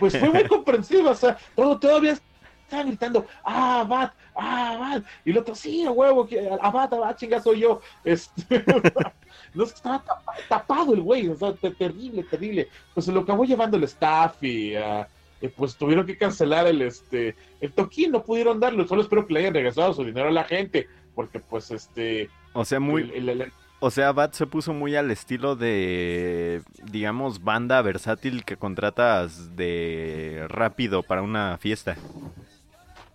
pues 0.00 0.18
fue 0.18 0.30
muy 0.30 0.44
comprensiva, 0.48 1.10
o 1.10 1.14
sea, 1.14 1.36
todo, 1.54 1.78
todavía 1.78 2.16
estaban 2.64 2.88
gritando, 2.88 3.26
ah, 3.44 3.80
Abad, 3.80 4.12
ah, 4.38 4.72
Abad, 4.74 5.02
y 5.24 5.30
el 5.32 5.38
otro, 5.38 5.54
sí, 5.54 5.84
a 5.84 5.90
huevo, 5.90 6.26
que 6.26 6.48
Abad, 6.62 6.92
Abad, 6.94 7.16
chinga, 7.16 7.40
soy 7.40 7.60
yo, 7.60 7.80
este, 8.04 8.64
no, 9.54 9.64
es 9.64 9.70
que 9.72 9.76
estaba 9.76 10.02
tapa- 10.02 10.32
tapado 10.48 10.94
el 10.94 11.02
güey, 11.02 11.28
o 11.28 11.36
sea, 11.36 11.52
te- 11.54 11.72
terrible, 11.72 12.22
terrible, 12.22 12.68
pues 12.94 13.06
se 13.06 13.12
lo 13.12 13.20
acabó 13.20 13.44
llevando 13.44 13.76
el 13.76 13.84
staff 13.84 14.42
y, 14.42 14.74
ah, 14.76 15.06
y, 15.40 15.48
pues 15.48 15.76
tuvieron 15.76 16.06
que 16.06 16.16
cancelar 16.16 16.66
el, 16.66 16.82
este, 16.82 17.36
el 17.60 17.72
toquín, 17.72 18.12
no 18.12 18.22
pudieron 18.22 18.58
darlo, 18.60 18.86
solo 18.88 19.02
espero 19.02 19.26
que 19.26 19.34
le 19.34 19.40
hayan 19.40 19.54
regresado 19.54 19.92
su 19.92 20.04
dinero 20.04 20.28
a 20.28 20.32
la 20.32 20.44
gente, 20.44 20.88
porque 21.14 21.40
pues, 21.40 21.70
este, 21.70 22.30
O 22.54 22.64
sea, 22.64 22.80
muy, 22.80 23.02
el- 23.14 23.28
el- 23.28 23.40
el- 23.42 23.52
o 23.80 23.92
sea, 23.92 24.10
Bat 24.10 24.32
se 24.34 24.44
puso 24.46 24.72
muy 24.72 24.96
al 24.96 25.08
estilo 25.12 25.54
de, 25.54 26.62
digamos, 26.90 27.44
banda 27.44 27.80
versátil 27.80 28.44
que 28.44 28.56
contratas 28.56 29.54
de 29.54 30.44
rápido 30.48 31.04
para 31.04 31.22
una 31.22 31.58
fiesta. 31.58 31.96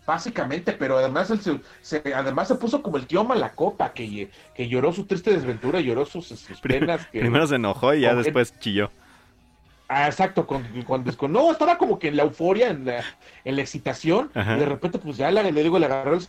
Básicamente, 0.05 0.73
pero 0.73 0.97
además 0.97 1.29
él 1.31 1.39
se, 1.39 1.59
se- 1.81 2.13
además 2.13 2.49
se 2.49 2.55
puso 2.55 2.81
como 2.81 2.97
el 2.97 3.07
tío 3.07 3.23
Malacopa, 3.23 3.93
que, 3.93 4.29
que 4.53 4.67
lloró 4.67 4.91
su 4.91 5.05
triste 5.05 5.31
desventura, 5.31 5.79
lloró 5.79 6.05
sus, 6.05 6.27
sus 6.27 6.59
penas. 6.59 7.05
Que, 7.07 7.19
Primero 7.21 7.47
se 7.47 7.55
enojó 7.55 7.93
y 7.93 8.01
ya 8.01 8.13
después 8.13 8.57
chilló. 8.59 8.91
Ah, 9.87 10.07
exacto, 10.07 10.45
con, 10.45 10.63
con- 10.83 11.03
con- 11.13 11.31
no, 11.31 11.51
estaba 11.51 11.77
como 11.77 11.99
que 11.99 12.09
en 12.09 12.17
la 12.17 12.23
euforia, 12.23 12.69
en 12.69 12.85
la, 12.85 13.03
en 13.45 13.55
la 13.55 13.61
excitación, 13.61 14.29
Ajá. 14.33 14.57
y 14.57 14.59
de 14.59 14.65
repente 14.65 14.99
pues 14.99 15.15
ya 15.17 15.31
la- 15.31 15.43
le 15.43 15.63
digo, 15.63 15.79
le 15.79 15.85
agarró 15.85 16.15
el 16.15 16.27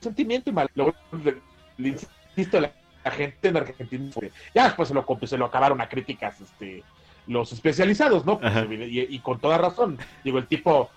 sentimiento 0.00 0.50
y 0.50 0.52
mal. 0.52 0.68
Luego 0.74 0.94
le, 1.24 1.36
le 1.76 1.88
insisto 2.34 2.60
la, 2.60 2.72
la 3.04 3.10
gente 3.10 3.48
en 3.48 3.56
Argentina, 3.56 4.10
porque 4.14 4.32
ya 4.54 4.64
después 4.64 4.88
se 4.88 4.94
lo, 4.94 5.06
se 5.24 5.38
lo 5.38 5.44
acabaron 5.46 5.80
a 5.80 5.88
críticas 5.88 6.40
este, 6.40 6.82
los 7.26 7.52
especializados, 7.52 8.24
¿no? 8.24 8.40
Pues, 8.40 8.52
y 8.80 9.18
con 9.20 9.38
toda 9.38 9.58
razón, 9.58 9.98
digo, 10.24 10.38
el 10.38 10.46
tipo 10.46 10.90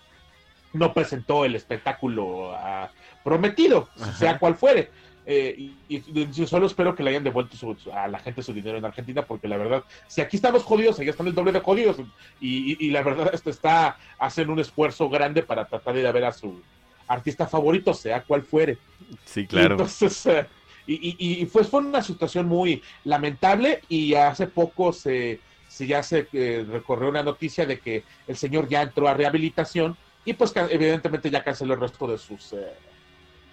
no 0.73 0.93
presentó 0.93 1.45
el 1.45 1.55
espectáculo 1.55 2.51
ah, 2.55 2.89
prometido, 3.23 3.89
Ajá. 3.99 4.13
sea 4.13 4.39
cual 4.39 4.55
fuere. 4.55 4.89
Eh, 5.25 5.55
y, 5.57 5.73
y 5.87 6.31
yo 6.31 6.47
solo 6.47 6.65
espero 6.65 6.95
que 6.95 7.03
le 7.03 7.11
hayan 7.11 7.23
devuelto 7.23 7.55
su- 7.55 7.75
su- 7.75 7.91
a 7.93 8.07
la 8.07 8.17
gente 8.19 8.41
su 8.41 8.53
dinero 8.53 8.77
en 8.77 8.85
Argentina, 8.85 9.21
porque 9.21 9.47
la 9.47 9.57
verdad, 9.57 9.83
si 10.07 10.19
aquí 10.21 10.35
estamos 10.35 10.63
jodidos, 10.63 10.99
allá 10.99 11.11
están 11.11 11.27
el 11.27 11.35
doble 11.35 11.51
de 11.51 11.59
jodidos. 11.59 11.97
Y, 12.39 12.71
y- 12.73 12.77
y 12.79 12.89
la 12.89 13.03
verdad, 13.03 13.29
esto 13.33 13.49
está 13.51 13.97
haciendo 14.19 14.53
un 14.53 14.59
esfuerzo 14.59 15.09
grande 15.09 15.43
para 15.43 15.65
tratar 15.65 15.93
de 15.93 15.99
ir 16.01 16.07
a 16.07 16.11
ver 16.11 16.25
a 16.25 16.31
su 16.31 16.59
artista 17.07 17.45
favorito, 17.45 17.93
sea 17.93 18.23
cual 18.23 18.41
fuere. 18.41 18.77
Sí, 19.25 19.45
claro. 19.45 19.71
Entonces, 19.75 20.25
eh, 20.25 20.47
y, 20.87 21.45
pues 21.45 21.67
fue 21.67 21.81
una 21.81 22.01
situación 22.01 22.47
muy 22.47 22.81
lamentable 23.03 23.81
y 23.87 24.15
hace 24.15 24.47
poco 24.47 24.91
se, 24.91 25.39
se 25.67 25.85
ya 25.85 26.01
se 26.01 26.27
eh, 26.33 26.65
recorrió 26.67 27.09
una 27.09 27.21
noticia 27.21 27.65
de 27.67 27.79
que 27.79 28.03
el 28.27 28.35
señor 28.35 28.67
ya 28.67 28.81
entró 28.81 29.07
a 29.07 29.13
rehabilitación 29.13 29.95
y 30.25 30.33
pues 30.33 30.53
evidentemente 30.55 31.29
ya 31.29 31.43
canceló 31.43 31.73
el 31.73 31.79
resto 31.79 32.07
de 32.07 32.17
sus 32.17 32.53
eh, 32.53 32.73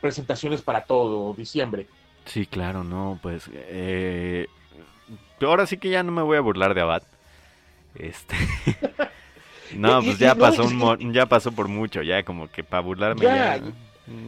presentaciones 0.01 0.63
para 0.63 0.83
todo 0.85 1.33
diciembre. 1.35 1.87
Sí, 2.25 2.47
claro, 2.47 2.85
no, 2.85 3.19
pues 3.23 3.51
eh, 3.55 4.47
ahora 5.41 5.67
sí 5.67 5.79
que 5.79 5.91
ya 5.91 6.03
no 6.03 6.13
me 6.13 6.23
voy 6.23 6.37
a 6.37 6.43
burlar 6.43 6.75
de 6.75 6.81
Abad. 6.83 7.03
Este 7.95 8.37
No, 9.77 10.03
pues 10.03 10.19
ya 10.19 10.35
pasó 10.35 10.65
un 10.65 11.13
ya 11.13 11.27
pasó 11.27 11.53
por 11.53 11.69
mucho, 11.69 12.03
ya 12.03 12.23
como 12.23 12.51
que 12.51 12.65
para 12.65 12.83
burlarme 12.83 13.23
Ya, 13.23 13.57
ya. 13.57 13.63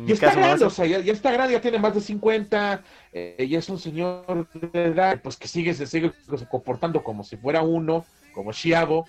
Y 0.06 0.12
está 0.12 0.34
grande, 0.34 0.58
ser. 0.58 0.66
o 0.66 0.70
sea, 0.70 0.86
ya, 0.86 1.00
ya 1.00 1.12
está 1.12 1.30
grande, 1.30 1.54
ya 1.54 1.60
tiene 1.62 1.78
más 1.78 1.94
de 1.94 2.02
50, 2.02 2.82
eh, 3.14 3.46
y 3.48 3.54
es 3.54 3.66
un 3.70 3.78
señor 3.78 4.46
de 4.52 4.84
edad, 4.84 5.20
pues 5.22 5.38
que 5.38 5.48
sigue, 5.48 5.72
se 5.72 5.86
sigue 5.86 6.12
comportando 6.50 7.02
como 7.02 7.24
si 7.24 7.38
fuera 7.38 7.62
uno, 7.62 8.04
como 8.32 8.52
Chiago, 8.52 9.06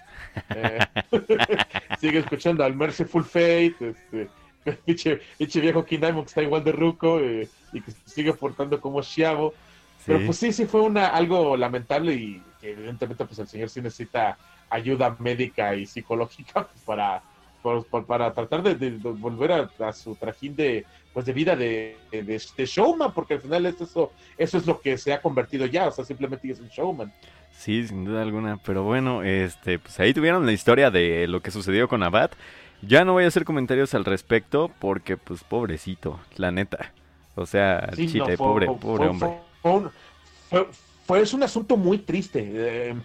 eh, 0.56 0.80
sigue 2.00 2.20
escuchando 2.20 2.64
al 2.64 2.76
Merciful 2.76 3.24
Fate, 3.24 3.76
este, 3.80 4.30
pinche, 4.86 5.20
viejo 5.62 5.84
King 5.86 6.00
Diamond 6.00 6.24
que 6.26 6.30
está 6.30 6.42
igual 6.42 6.64
de 6.64 6.72
ruco, 6.72 7.20
eh, 7.20 7.48
y 7.74 7.82
que 7.82 7.92
sigue 8.06 8.34
portando 8.34 8.80
como 8.80 9.02
Chiago, 9.02 9.54
pero 10.06 10.20
Sí. 10.20 10.26
pues 10.26 10.38
sí, 10.38 10.52
sí 10.54 10.66
fue 10.66 10.82
una, 10.82 11.08
algo 11.08 11.56
lamentable 11.56 12.14
y 12.14 12.42
que 12.60 12.72
evidentemente 12.72 13.24
pues 13.26 13.38
el 13.40 13.48
señor 13.48 13.70
sí 13.70 13.82
necesita 13.82 14.38
ayuda 14.70 15.16
médica 15.20 15.76
y 15.76 15.86
psicológica 15.86 16.68
pues, 16.68 16.84
para, 16.86 17.22
para 18.08 18.34
tratar 18.34 18.64
de, 18.64 18.76
de- 18.76 18.92
de 18.92 19.12
volver 19.12 19.52
a, 19.52 19.70
a 19.88 19.94
su 19.94 20.16
trajín 20.16 20.56
de 20.56 20.86
pues 21.14 21.26
de 21.26 21.34
vida 21.34 21.56
de, 21.56 21.98
de, 22.10 22.24
de 22.24 22.66
showman, 22.66 23.14
porque 23.14 23.34
al 23.36 23.42
final 23.42 23.66
es 23.66 23.80
eso, 23.82 24.12
eso 24.38 24.58
es 24.58 24.66
lo 24.66 24.80
que 24.80 24.98
se 24.98 25.12
ha 25.14 25.22
convertido 25.22 25.66
ya, 25.66 25.88
o 25.90 25.92
sea, 25.92 26.06
simplemente 26.06 26.50
es 26.50 26.60
un 26.62 26.70
showman. 26.70 27.12
Sí, 27.54 27.88
sin 27.88 28.06
duda 28.06 28.22
alguna. 28.22 28.58
Pero 28.66 28.84
bueno, 28.84 29.24
este, 29.24 29.78
pues 29.80 30.00
ahí 30.00 30.14
tuvieron 30.14 30.46
la 30.46 30.52
historia 30.52 30.90
de 30.92 31.28
lo 31.28 31.42
que 31.42 31.52
sucedió 31.52 31.88
con 31.88 32.02
Abad. 32.04 32.32
Ya 32.82 33.06
no 33.06 33.14
voy 33.14 33.26
a 33.26 33.28
hacer 33.28 33.46
comentarios 33.46 33.94
al 33.94 34.06
respecto 34.06 34.72
porque, 34.80 35.16
pues, 35.18 35.44
pobrecito, 35.44 36.20
la 36.38 36.52
neta. 36.52 36.92
O 37.36 37.46
sea, 37.46 37.90
Sí, 37.96 38.06
no, 38.08 38.12
chile, 38.12 38.26
fue- 38.26 38.38
pobre, 38.38 38.66
fue- 38.66 38.80
pobre 38.80 39.14
fue- 39.14 39.30
hombre. 39.62 39.92
Fue, 40.50 40.68
fue- 41.06 41.22
es 41.22 41.34
un 41.34 41.44
asunto 41.44 41.78
muy 41.78 42.00
triste. 42.00 42.42
eh, 42.54 42.96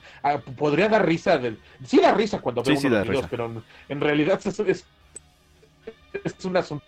podría 0.57 0.89
dar 0.89 1.05
risa. 1.07 1.37
Del, 1.39 1.59
sí 1.85 2.01
da 2.01 2.15
risa 2.15 2.41
cuando 2.41 2.65
Sí, 2.65 2.71
veo 2.73 2.81
sí 2.81 2.89
los 2.89 3.03
videos, 3.03 3.17
risa. 3.17 3.29
pero 3.31 3.63
en, 3.89 4.01
realidad 4.01 4.41
es, 4.43 4.59
es, 4.61 4.87
es 6.25 6.45
un 6.45 6.57
asunto. 6.57 6.85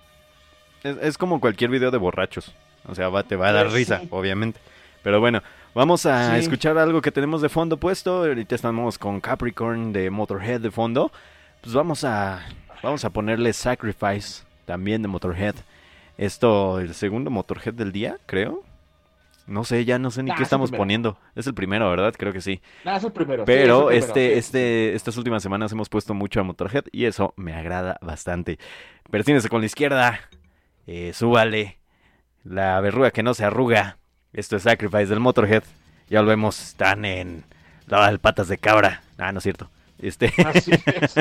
Es, 0.83 0.97
es 1.03 1.19
como 1.19 1.41
cualquier 1.41 1.71
video 1.71 1.91
de 1.91 1.99
borrachos. 1.99 2.55
O 2.87 2.95
sea, 2.95 3.09
va, 3.11 3.23
te 3.23 3.37
va 3.37 3.49
a 3.49 3.53
dar 3.53 3.65
Pues, 3.67 3.75
risa, 3.75 4.01
sí. 4.01 4.09
obviamente. 4.11 4.59
Pero 5.03 5.21
bueno, 5.21 5.43
vamos 5.75 6.07
a 6.07 6.33
Sí. 6.35 6.41
escuchar 6.41 6.79
algo 6.79 7.01
que 7.01 7.13
tenemos 7.13 7.43
de 7.43 7.49
fondo 7.49 7.77
puesto. 7.77 8.25
Ahorita 8.25 8.55
estamos 8.55 8.99
con 8.99 9.21
Capricorn 9.21 9.93
de 9.93 10.11
Motorhead 10.11 10.61
de 10.61 10.71
fondo. 10.71 11.13
Pues 11.63 11.75
vamos 11.75 12.05
a, 12.05 12.41
vamos 12.83 13.05
a 13.05 13.11
ponerle 13.11 13.53
Sacrifice 13.53 14.45
también 14.65 15.03
de 15.03 15.09
Motorhead. 15.09 15.55
Esto, 16.17 16.81
el 16.81 16.95
segundo 16.95 17.31
Motorhead 17.31 17.75
del 17.75 17.93
día, 17.93 18.19
creo. 18.27 18.63
No 19.47 19.65
sé, 19.65 19.87
ya 19.87 19.99
no 19.99 20.11
sé 20.11 20.23
ni 20.23 20.31
Ah, 20.31 20.35
qué 20.37 20.43
es 20.43 20.47
estamos 20.49 20.71
poniendo. 20.71 21.17
Es 21.35 21.47
el 21.47 21.55
primero, 21.55 21.89
¿verdad? 21.89 22.13
Creo 22.19 22.35
que 22.35 22.43
sí. 22.43 22.61
Nada, 22.85 22.99
es 22.99 23.05
el 23.05 23.13
primero. 23.13 23.45
sí, 23.45 23.47
Pero 23.47 23.91
es 23.91 24.05
el 24.05 24.09
este, 24.11 24.33
sí. 24.35 24.39
este, 24.39 24.95
estas 24.95 25.17
últimas 25.17 25.43
semanas 25.43 25.73
hemos 25.73 25.89
puesto 25.89 26.13
mucho 26.13 26.41
a 26.41 26.43
Motorhead 26.43 26.85
y 26.93 27.07
eso 27.07 27.33
me 27.37 27.55
agrada 27.55 27.97
bastante. 28.03 28.59
Persínese 29.11 29.49
con 29.49 29.61
la 29.61 29.67
izquierda, 29.67 30.21
eh, 30.87 31.13
súbale, 31.15 31.79
la 32.45 32.79
verruga 32.81 33.11
que 33.11 33.23
no 33.23 33.33
se 33.33 33.45
arruga. 33.47 33.97
Esto 34.39 34.55
es 34.55 34.63
Sacrifice 34.63 35.07
del 35.07 35.19
Motorhead. 35.19 35.65
Ya 36.09 36.23
lo 36.23 36.29
vemos, 36.29 36.63
están 36.63 37.05
en 37.05 37.43
la 37.89 38.17
patas 38.19 38.47
de 38.47 38.57
cabra. 38.57 39.03
Ah, 39.19 39.33
no 39.33 39.39
es 39.39 39.43
cierto. 39.43 39.69
Este, 39.99 40.33
Así 40.47 40.71
es. 40.71 41.17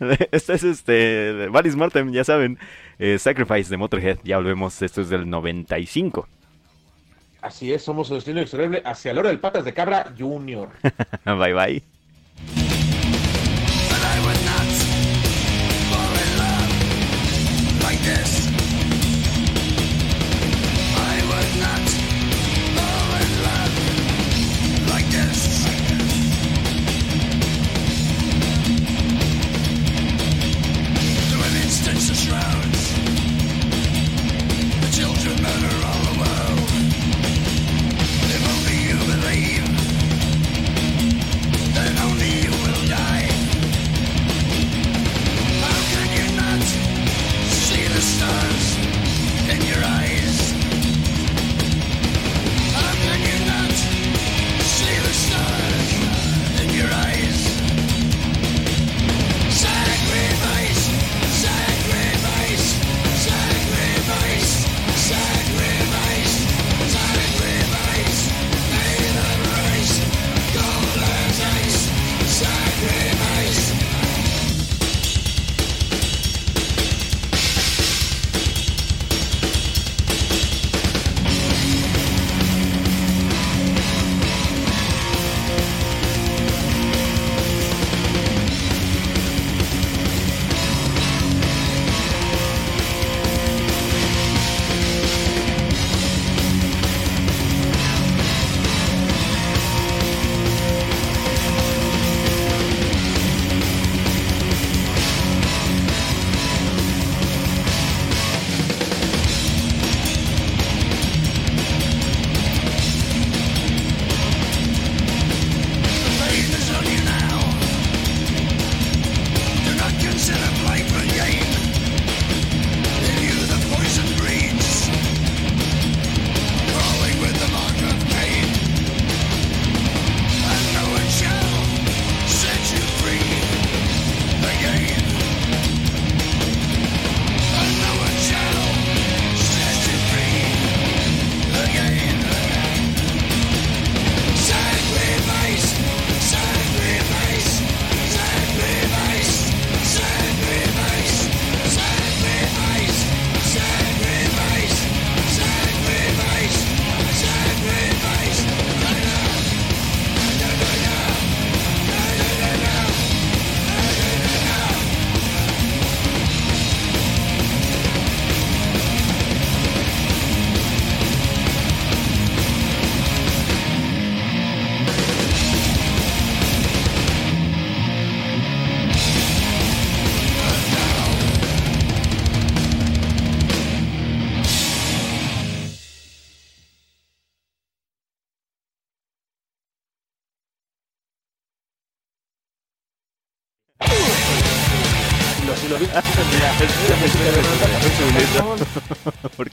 este 0.32 0.54
es 0.54 0.64
este, 0.64 0.92
de 0.92 1.48
Valis 1.48 1.76
Mortem, 1.76 2.10
ya 2.10 2.24
saben. 2.24 2.58
eh, 2.98 3.18
Sacrifice 3.18 3.68
de 3.68 3.76
Motorhead, 3.76 4.16
ya 4.24 4.40
lo 4.40 4.48
vemos. 4.48 4.80
Esto 4.80 5.02
es 5.02 5.10
del 5.10 5.28
95. 5.28 6.26
Así 7.42 7.70
es, 7.70 7.82
somos 7.82 8.08
el 8.08 8.16
destino 8.16 8.38
inexorable 8.38 8.80
hacia 8.82 9.12
la 9.12 9.20
hora 9.20 9.28
del 9.28 9.38
patas 9.38 9.66
de 9.66 9.74
cabra 9.74 10.10
junior. 10.18 10.70
bye 11.26 11.52
bye. 11.52 12.71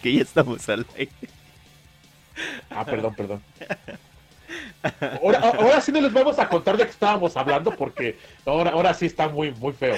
Porque 0.10 0.18
ya 0.18 0.23
estamos 0.23 0.69
al 0.69 0.86
aire. 0.98 1.11
Ah, 2.69 2.86
perdón, 2.86 3.14
perdón. 3.15 3.41
Ahora, 5.22 5.40
ahora 5.40 5.81
sí 5.81 5.91
no 5.91 6.02
les 6.02 6.11
vamos 6.14 6.40
a 6.40 6.48
contar 6.48 6.77
de 6.77 6.86
qué 6.86 6.90
estábamos 6.91 7.36
hablando 7.38 7.76
porque 7.76 8.18
ahora, 8.45 8.72
ahora 8.72 8.94
sí 8.94 9.06
está 9.06 9.27
muy, 9.27 9.52
muy 9.52 9.73
feo. 9.73 9.95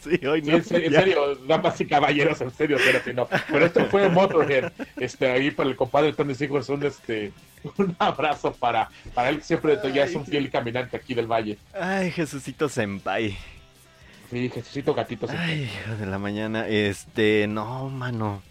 Sí, 0.00 0.24
hoy 0.26 0.40
Sí, 0.44 0.50
no. 0.50 0.56
en, 0.56 0.64
serio, 0.64 0.86
en 0.86 0.92
ya. 0.92 1.00
serio, 1.00 1.34
damas 1.48 1.80
y 1.80 1.86
caballeros, 1.86 2.40
en 2.40 2.50
serio, 2.52 2.76
pero 2.84 3.00
si 3.02 3.12
no. 3.12 3.26
Pero 3.50 3.66
esto 3.66 3.84
fue 3.86 4.08
Motorhead. 4.08 4.72
Este, 4.96 5.30
ahí 5.32 5.50
para 5.50 5.68
el 5.68 5.74
compadre 5.76 6.12
Tony 6.12 6.34
Hijos 6.38 6.68
un 6.68 6.84
este 6.84 7.32
un 7.78 7.96
abrazo 7.98 8.52
para, 8.52 8.88
para 9.14 9.30
él 9.30 9.38
que 9.38 9.44
siempre 9.44 9.76
ya 9.92 10.04
es 10.04 10.14
un 10.14 10.24
fiel 10.26 10.48
caminante 10.50 10.96
aquí 10.96 11.14
del 11.14 11.26
valle. 11.26 11.58
Ay, 11.72 12.10
Jesucito 12.12 12.68
Senpai. 12.68 13.36
Sí, 14.30 14.50
Jesucito 14.50 14.94
Gatito. 14.94 15.28
sí. 15.28 15.34
Ay, 15.38 15.62
hijo 15.64 15.96
de 15.96 16.06
la 16.06 16.18
mañana. 16.18 16.66
Este, 16.68 17.46
no, 17.48 17.88
mano. 17.90 18.42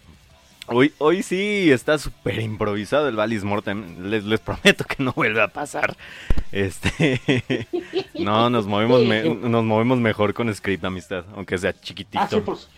Hoy, 0.66 0.94
hoy 0.96 1.22
sí 1.22 1.70
está 1.70 1.98
súper 1.98 2.40
improvisado 2.40 3.06
el 3.08 3.16
Valis 3.16 3.44
Mortem. 3.44 4.08
Les, 4.08 4.24
les 4.24 4.40
prometo 4.40 4.84
que 4.84 5.02
no 5.02 5.12
vuelve 5.12 5.42
a 5.42 5.48
pasar. 5.48 5.96
Este. 6.52 7.66
No, 8.14 8.48
nos 8.48 8.66
movemos, 8.66 9.04
me- 9.04 9.22
nos 9.34 9.64
movemos 9.64 9.98
mejor 9.98 10.32
con 10.32 10.54
script 10.54 10.84
amistad, 10.84 11.24
aunque 11.34 11.58
sea 11.58 11.78
chiquitito. 11.78 12.18
Ah, 12.22 12.28
sí, 12.30 12.40
pues. 12.42 12.68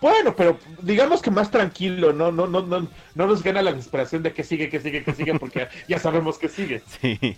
Bueno, 0.00 0.36
pero 0.36 0.58
digamos 0.82 1.22
que 1.22 1.30
más 1.30 1.50
tranquilo, 1.50 2.12
no, 2.12 2.30
no, 2.30 2.46
no, 2.46 2.60
no, 2.60 2.86
no 3.14 3.26
nos 3.26 3.42
gana 3.42 3.62
la 3.62 3.72
desesperación 3.72 4.22
de 4.22 4.34
que 4.34 4.44
sigue, 4.44 4.68
que 4.68 4.78
sigue, 4.80 5.02
que 5.02 5.14
sigue, 5.14 5.38
porque 5.38 5.68
ya 5.88 5.98
sabemos 5.98 6.36
que 6.36 6.50
sigue. 6.50 6.82
Sí, 7.00 7.36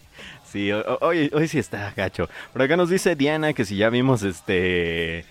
sí, 0.50 0.70
ho- 0.72 0.80
ho- 0.86 0.98
hoy, 1.00 1.30
hoy 1.34 1.48
sí 1.48 1.58
está 1.58 1.92
gacho. 1.96 2.28
Por 2.52 2.62
acá 2.62 2.76
nos 2.76 2.88
dice 2.90 3.14
Diana 3.16 3.52
que 3.52 3.64
si 3.64 3.76
ya 3.76 3.90
vimos 3.90 4.22
este 4.22 5.24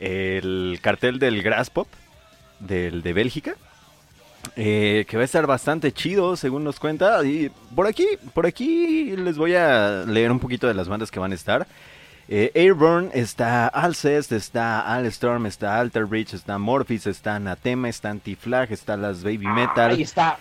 el 0.00 0.78
cartel 0.82 1.18
del 1.18 1.42
Grass 1.42 1.70
Pop 1.70 1.88
del 2.60 3.02
de 3.02 3.12
Bélgica. 3.12 3.54
eh, 4.54 5.04
que 5.08 5.16
va 5.16 5.22
a 5.22 5.24
estar 5.24 5.44
bastante 5.46 5.90
chido, 5.92 6.36
según 6.36 6.62
nos 6.62 6.78
cuenta. 6.78 7.24
Y 7.24 7.50
por 7.74 7.86
aquí, 7.88 8.06
por 8.32 8.46
aquí 8.46 9.16
les 9.16 9.36
voy 9.36 9.54
a 9.56 10.04
leer 10.06 10.30
un 10.30 10.38
poquito 10.38 10.68
de 10.68 10.74
las 10.74 10.88
bandas 10.88 11.10
que 11.10 11.18
van 11.18 11.32
a 11.32 11.34
estar. 11.34 11.66
Eh, 12.28 12.52
Airborne 12.54 13.10
está 13.12 13.66
Alcest, 13.66 14.30
está 14.32 14.80
Alstorm, 14.94 15.46
está 15.46 15.78
Alter 15.80 16.04
Bridge, 16.06 16.34
está 16.34 16.58
Morphis, 16.58 17.06
está 17.08 17.36
Anathema, 17.36 17.88
está 17.88 18.10
Anti-Flag, 18.10 18.70
está 18.72 18.96
las 18.96 19.22
Baby 19.24 19.46
Metal. 19.48 19.90
Ahí 19.92 20.02
está, 20.02 20.38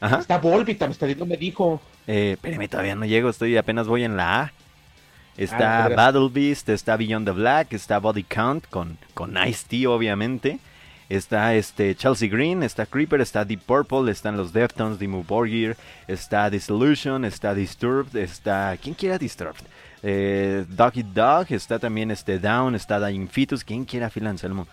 Ajá. 0.00 0.18
está 0.18 0.38
me 1.24 1.36
dijo. 1.38 1.80
Eh, 2.08 2.32
espérame, 2.32 2.68
todavía 2.68 2.96
no 2.96 3.04
llego, 3.04 3.28
estoy 3.28 3.56
apenas 3.56 3.86
voy 3.86 4.02
en 4.02 4.16
la 4.16 4.40
A. 4.40 4.42
Ah, 4.44 4.52
Está 5.36 5.82
veras. 5.88 5.96
Battle 5.96 6.28
Beast, 6.32 6.68
está 6.70 6.96
Beyond 6.96 7.26
the 7.26 7.32
Black, 7.32 7.72
está 7.72 8.00
Body 8.00 8.24
Count 8.24 8.66
con, 8.68 8.98
con 9.14 9.36
Ice-T, 9.46 9.86
obviamente. 9.86 10.58
Está 11.08 11.54
este 11.54 11.94
Chelsea 11.94 12.28
Green, 12.28 12.62
está 12.62 12.84
Creeper, 12.84 13.20
está 13.20 13.44
Deep 13.44 13.60
Purple, 13.60 14.10
están 14.10 14.36
los 14.36 14.52
Deftones, 14.52 14.98
Dimmu 14.98 15.22
Borgir, 15.22 15.76
está 16.06 16.50
Dissolution, 16.50 17.24
está 17.24 17.54
Disturbed, 17.54 18.14
está... 18.16 18.76
¿Quién 18.82 18.94
quiera 18.94 19.16
Disturbed? 19.16 19.62
Eh, 20.02 20.66
Doggy 20.68 21.02
Dog, 21.02 21.46
está 21.50 21.78
también 21.78 22.10
este 22.10 22.38
Down, 22.38 22.74
está 22.74 23.00
Dying 23.00 23.28
Fetus, 23.28 23.64
¿quién 23.64 23.84
quiera 23.84 24.10
Phil 24.10 24.26
Anselmo? 24.26 24.66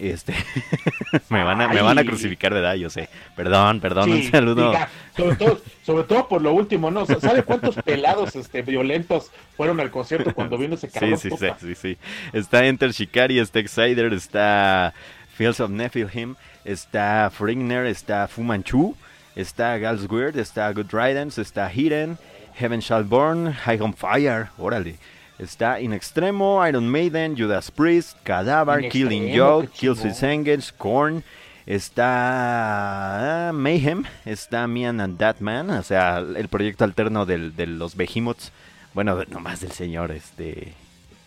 Este... 0.00 0.34
me, 1.28 1.44
van 1.44 1.60
a, 1.60 1.68
me 1.68 1.82
van 1.82 1.98
a 1.98 2.04
crucificar, 2.04 2.54
¿verdad? 2.54 2.74
Yo 2.74 2.88
sé. 2.88 3.10
Perdón, 3.36 3.80
perdón, 3.80 4.06
Sí, 4.06 4.12
un 4.12 4.30
saludo. 4.30 4.70
diga, 4.70 4.88
sobre, 5.14 5.36
todo, 5.36 5.60
sobre 5.82 6.04
todo 6.04 6.26
por 6.28 6.40
lo 6.40 6.54
último, 6.54 6.90
¿no? 6.90 7.04
¿Sabe 7.04 7.42
cuántos 7.42 7.76
pelados 7.76 8.34
este, 8.34 8.62
violentos 8.62 9.30
fueron 9.56 9.78
al 9.78 9.90
concierto 9.90 10.34
cuando 10.34 10.56
vino 10.56 10.74
ese 10.76 10.88
cabrón? 10.88 11.18
sí, 11.18 11.28
sí, 11.30 11.46
sí, 11.60 11.74
sí. 11.74 11.98
Está 12.32 12.64
Enter 12.64 12.92
Shikari, 12.92 13.38
está 13.38 13.58
Exciter, 13.58 14.12
está 14.14 14.94
Fields 15.36 15.60
of 15.60 15.70
Nephilim, 15.70 16.36
está 16.64 17.30
Frigner, 17.30 17.84
está 17.84 18.26
Fu 18.26 18.42
Manchu, 18.42 18.96
está 19.36 19.76
Gals 19.76 20.10
Weird, 20.10 20.38
está 20.38 20.72
Good 20.72 20.92
Riddance, 20.92 21.40
está 21.42 21.70
Hidden, 21.70 22.16
Heaven 22.54 22.80
Shall 22.80 23.04
Burn, 23.04 23.52
High 23.52 23.80
on 23.80 23.92
Fire, 23.92 24.48
órale. 24.56 24.96
Está 25.40 25.80
In 25.80 25.92
Extremo, 25.94 26.64
Iron 26.68 26.86
Maiden, 26.88 27.34
Judas 27.36 27.70
Priest, 27.70 28.16
Cadaver, 28.24 28.84
In 28.84 28.90
Killing 28.90 29.22
Extremo, 29.28 29.62
Joke, 29.62 29.68
Killswitch. 29.72 30.22
Engage, 30.22 30.72
Korn, 30.76 31.24
está 31.66 33.48
ah, 33.48 33.52
Mayhem, 33.52 34.04
está 34.26 34.66
Mian 34.66 35.00
and 35.00 35.18
That 35.18 35.36
Man, 35.40 35.70
o 35.70 35.82
sea, 35.82 36.18
el 36.18 36.48
proyecto 36.48 36.84
alterno 36.84 37.24
del- 37.26 37.56
de 37.56 37.66
los 37.66 37.96
Behemoths, 37.96 38.52
bueno, 38.92 39.18
nomás 39.30 39.60
del 39.60 39.72
señor, 39.72 40.10
este... 40.10 40.74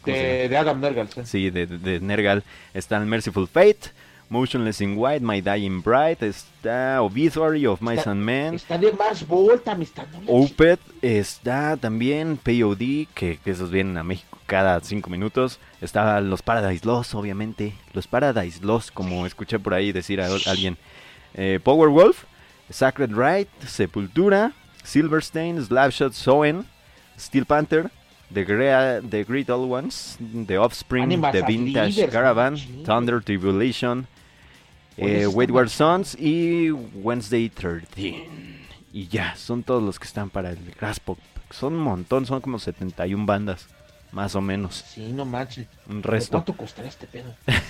De, 0.06 0.56
Adam 0.58 0.80
Nergal. 0.82 1.08
sí. 1.10 1.22
Sí, 1.24 1.50
de, 1.50 1.66
de- 1.66 1.78
de 1.78 2.00
Nergal. 2.02 2.44
Está 2.74 2.98
el 2.98 3.06
Merciful 3.06 3.48
Fate, 3.48 3.92
Motionless 4.34 4.82
in 4.82 4.98
White, 4.98 5.24
My 5.24 5.42
Dying 5.42 5.84
Bride, 5.84 6.18
está 6.28 7.04
Obituary 7.04 7.68
of 7.68 7.82
Mice 7.82 8.00
Está- 8.00 8.12
and 8.12 8.22
Men, 8.24 8.56
Está 8.56 8.80
de 8.80 8.92
vuelta, 9.28 9.74
amistad. 9.74 10.08
no 10.12 10.22
le 10.22 10.26
Opeth, 10.46 10.80
está 11.04 11.78
también 11.78 12.38
POD, 12.38 13.08
que, 13.14 13.38
que 13.44 13.52
esos 13.52 13.70
vienen 13.70 13.96
a 14.00 14.04
México 14.04 14.40
cada 14.48 14.80
cinco 14.82 15.12
minutos. 15.12 15.60
Está 15.82 16.20
los 16.20 16.42
Paradise 16.42 16.84
Lost, 16.84 17.14
obviamente. 17.14 17.74
Los 17.94 18.08
Paradise 18.08 18.60
Lost, 18.66 18.90
como 18.92 19.28
escuché 19.28 19.60
por 19.60 19.76
ahí 19.76 19.92
decir 19.92 20.20
a 20.20 20.26
alguien. 20.48 20.78
Eh, 21.36 21.60
Powerwolf, 21.64 22.24
Sacred 22.72 23.12
Right, 23.14 23.48
Sepultura, 23.68 24.54
Silverstein, 24.84 25.64
Slapshot, 25.64 26.14
Soen, 26.14 26.66
Steel 27.20 27.46
Panther, 27.46 27.92
The, 28.34 28.46
Grea- 28.48 29.02
The 29.08 29.24
Great 29.26 29.50
Old 29.52 29.72
Ones, 29.72 30.18
The 30.48 30.58
Offspring, 30.58 31.10
The 31.32 31.44
Vintage 31.44 31.98
Leaders, 31.98 32.12
Caravan. 32.12 32.58
Thunder 32.84 33.22
Tribulation, 33.22 34.08
eh, 34.98 35.28
Wayward. 35.28 35.70
Sons 35.70 36.16
y 36.20 36.72
Wednesday 36.72 37.50
13. 37.50 38.28
Y 38.92 39.08
ya, 39.08 39.36
son 39.36 39.64
todos 39.64 39.82
los 39.82 40.00
que 40.00 40.06
están 40.06 40.30
para 40.30 40.52
el 40.52 40.74
Grass 40.80 41.00
Pop. 41.00 41.18
Son 41.52 41.74
un 41.74 41.82
montón, 41.82 42.26
son 42.26 42.42
como 42.42 42.60
71 42.60 43.26
bandas, 43.26 43.68
más 44.12 44.36
o 44.36 44.42
menos. 44.42 44.84
Sí, 44.88 45.12
no 45.14 45.26
manches. 45.26 45.68
Un 45.88 46.04
resto. 46.04 46.32
¿Cuánto 46.32 46.54
costará 46.56 46.88
este 46.88 47.08
pedo? 47.08 47.34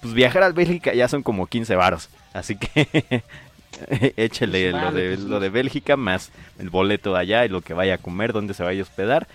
Pues 0.00 0.14
viajar 0.14 0.42
a 0.42 0.50
Bélgica 0.50 0.92
ya 0.92 1.06
son 1.06 1.22
como 1.22 1.46
15 1.46 1.76
varos. 1.76 2.08
Así 2.32 2.56
que 2.56 3.22
échele 4.16 4.72
Pues 4.72 4.82
lo 4.82 4.90
de, 4.90 5.08
pues 5.14 5.20
lo 5.20 5.38
de 5.38 5.48
Bélgica 5.48 5.96
más 5.96 6.32
el 6.58 6.70
boleto 6.70 7.14
de 7.14 7.20
allá 7.20 7.44
y 7.44 7.48
lo 7.48 7.60
que 7.60 7.72
vaya 7.72 7.94
a 7.94 7.98
comer, 7.98 8.32
dónde 8.32 8.52
se 8.52 8.64
vaya 8.64 8.80
a 8.80 8.82
hospedar 8.82 9.28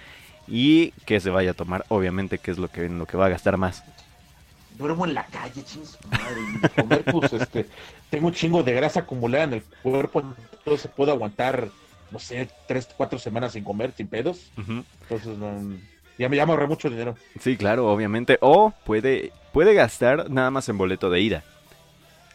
y 0.46 0.92
que 1.06 1.20
se 1.20 1.30
vaya 1.30 1.52
a 1.52 1.54
tomar, 1.54 1.86
obviamente, 1.90 2.38
que 2.38 2.52
es 2.52 2.58
lo 2.58 2.70
que, 2.70 2.86
en 2.86 3.00
lo 3.00 3.06
que 3.06 3.18
va 3.18 3.28
a 3.28 3.30
gastar 3.30 3.58
más. 3.58 3.84
Duermo 4.78 5.06
en 5.06 5.14
la 5.14 5.26
calle, 5.26 5.64
chingos. 5.64 5.98
Madre, 6.10 6.42
y 6.42 6.68
comer, 6.82 7.04
pues, 7.06 7.34
este, 7.34 7.66
tengo 8.10 8.28
un 8.28 8.34
chingo 8.34 8.64
de 8.64 8.74
grasa 8.74 9.02
acumulada 9.02 9.46
en 9.46 9.54
el 9.54 9.64
cuerpo, 9.82 10.22
entonces 10.60 10.92
puedo 10.96 11.12
aguantar, 11.12 11.70
no 12.12 12.20
sé, 12.20 12.50
tres, 12.68 12.88
cuatro 12.96 13.18
semanas 13.20 13.54
sin 13.54 13.64
comer, 13.64 13.92
sin 13.96 14.08
pedos. 14.08 14.52
Entonces, 14.58 15.38
no, 15.38 15.52
ya 16.18 16.30
me, 16.30 16.38
ya 16.38 16.46
me 16.46 16.52
ahorré 16.52 16.68
mucho 16.68 16.90
dinero. 16.90 17.16
Sí, 17.40 17.58
claro, 17.58 17.88
obviamente. 17.92 18.38
O 18.42 18.72
puede, 18.86 19.32
puede 19.52 19.74
gastar 19.74 20.30
nada 20.30 20.52
más 20.52 20.70
en 20.70 20.78
boleto 20.78 21.10
de 21.10 21.22
ida. 21.22 21.44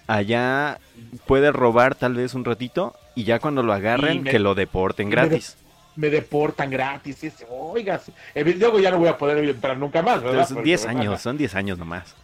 Allá 0.07 0.79
puede 1.27 1.53
robar 1.53 1.95
tal 1.95 2.15
vez 2.15 2.35
un 2.35 2.45
ratito 2.45 2.95
y 3.15 3.25
ya 3.25 3.39
cuando 3.39 3.63
lo 3.63 3.73
agarren 3.73 4.23
me- 4.23 4.31
que 4.31 4.39
lo 4.39 4.55
deporten 4.55 5.09
me 5.09 5.13
gratis. 5.15 5.57
Me 5.95 6.09
deportan 6.09 6.71
gratis, 6.71 7.23
y 7.23 7.27
ese, 7.27 7.47
oiga, 7.51 7.99
sí. 7.99 8.13
Eh, 8.35 8.43
luego 8.59 8.81
ya 8.81 8.91
no 8.91 8.99
voy 8.99 9.09
a 9.09 9.19
poder 9.19 9.45
entrar 9.45 9.77
nunca 9.77 10.01
más, 10.01 10.23
¿verdad? 10.23 10.47
Son 10.49 10.55
Porque 10.57 10.69
10 10.69 10.81
me 10.81 10.87
van 10.87 10.97
a- 10.97 11.01
años, 11.01 11.21
son 11.23 11.37
10 11.37 11.55
años 11.55 11.79
nomás. 11.79 12.15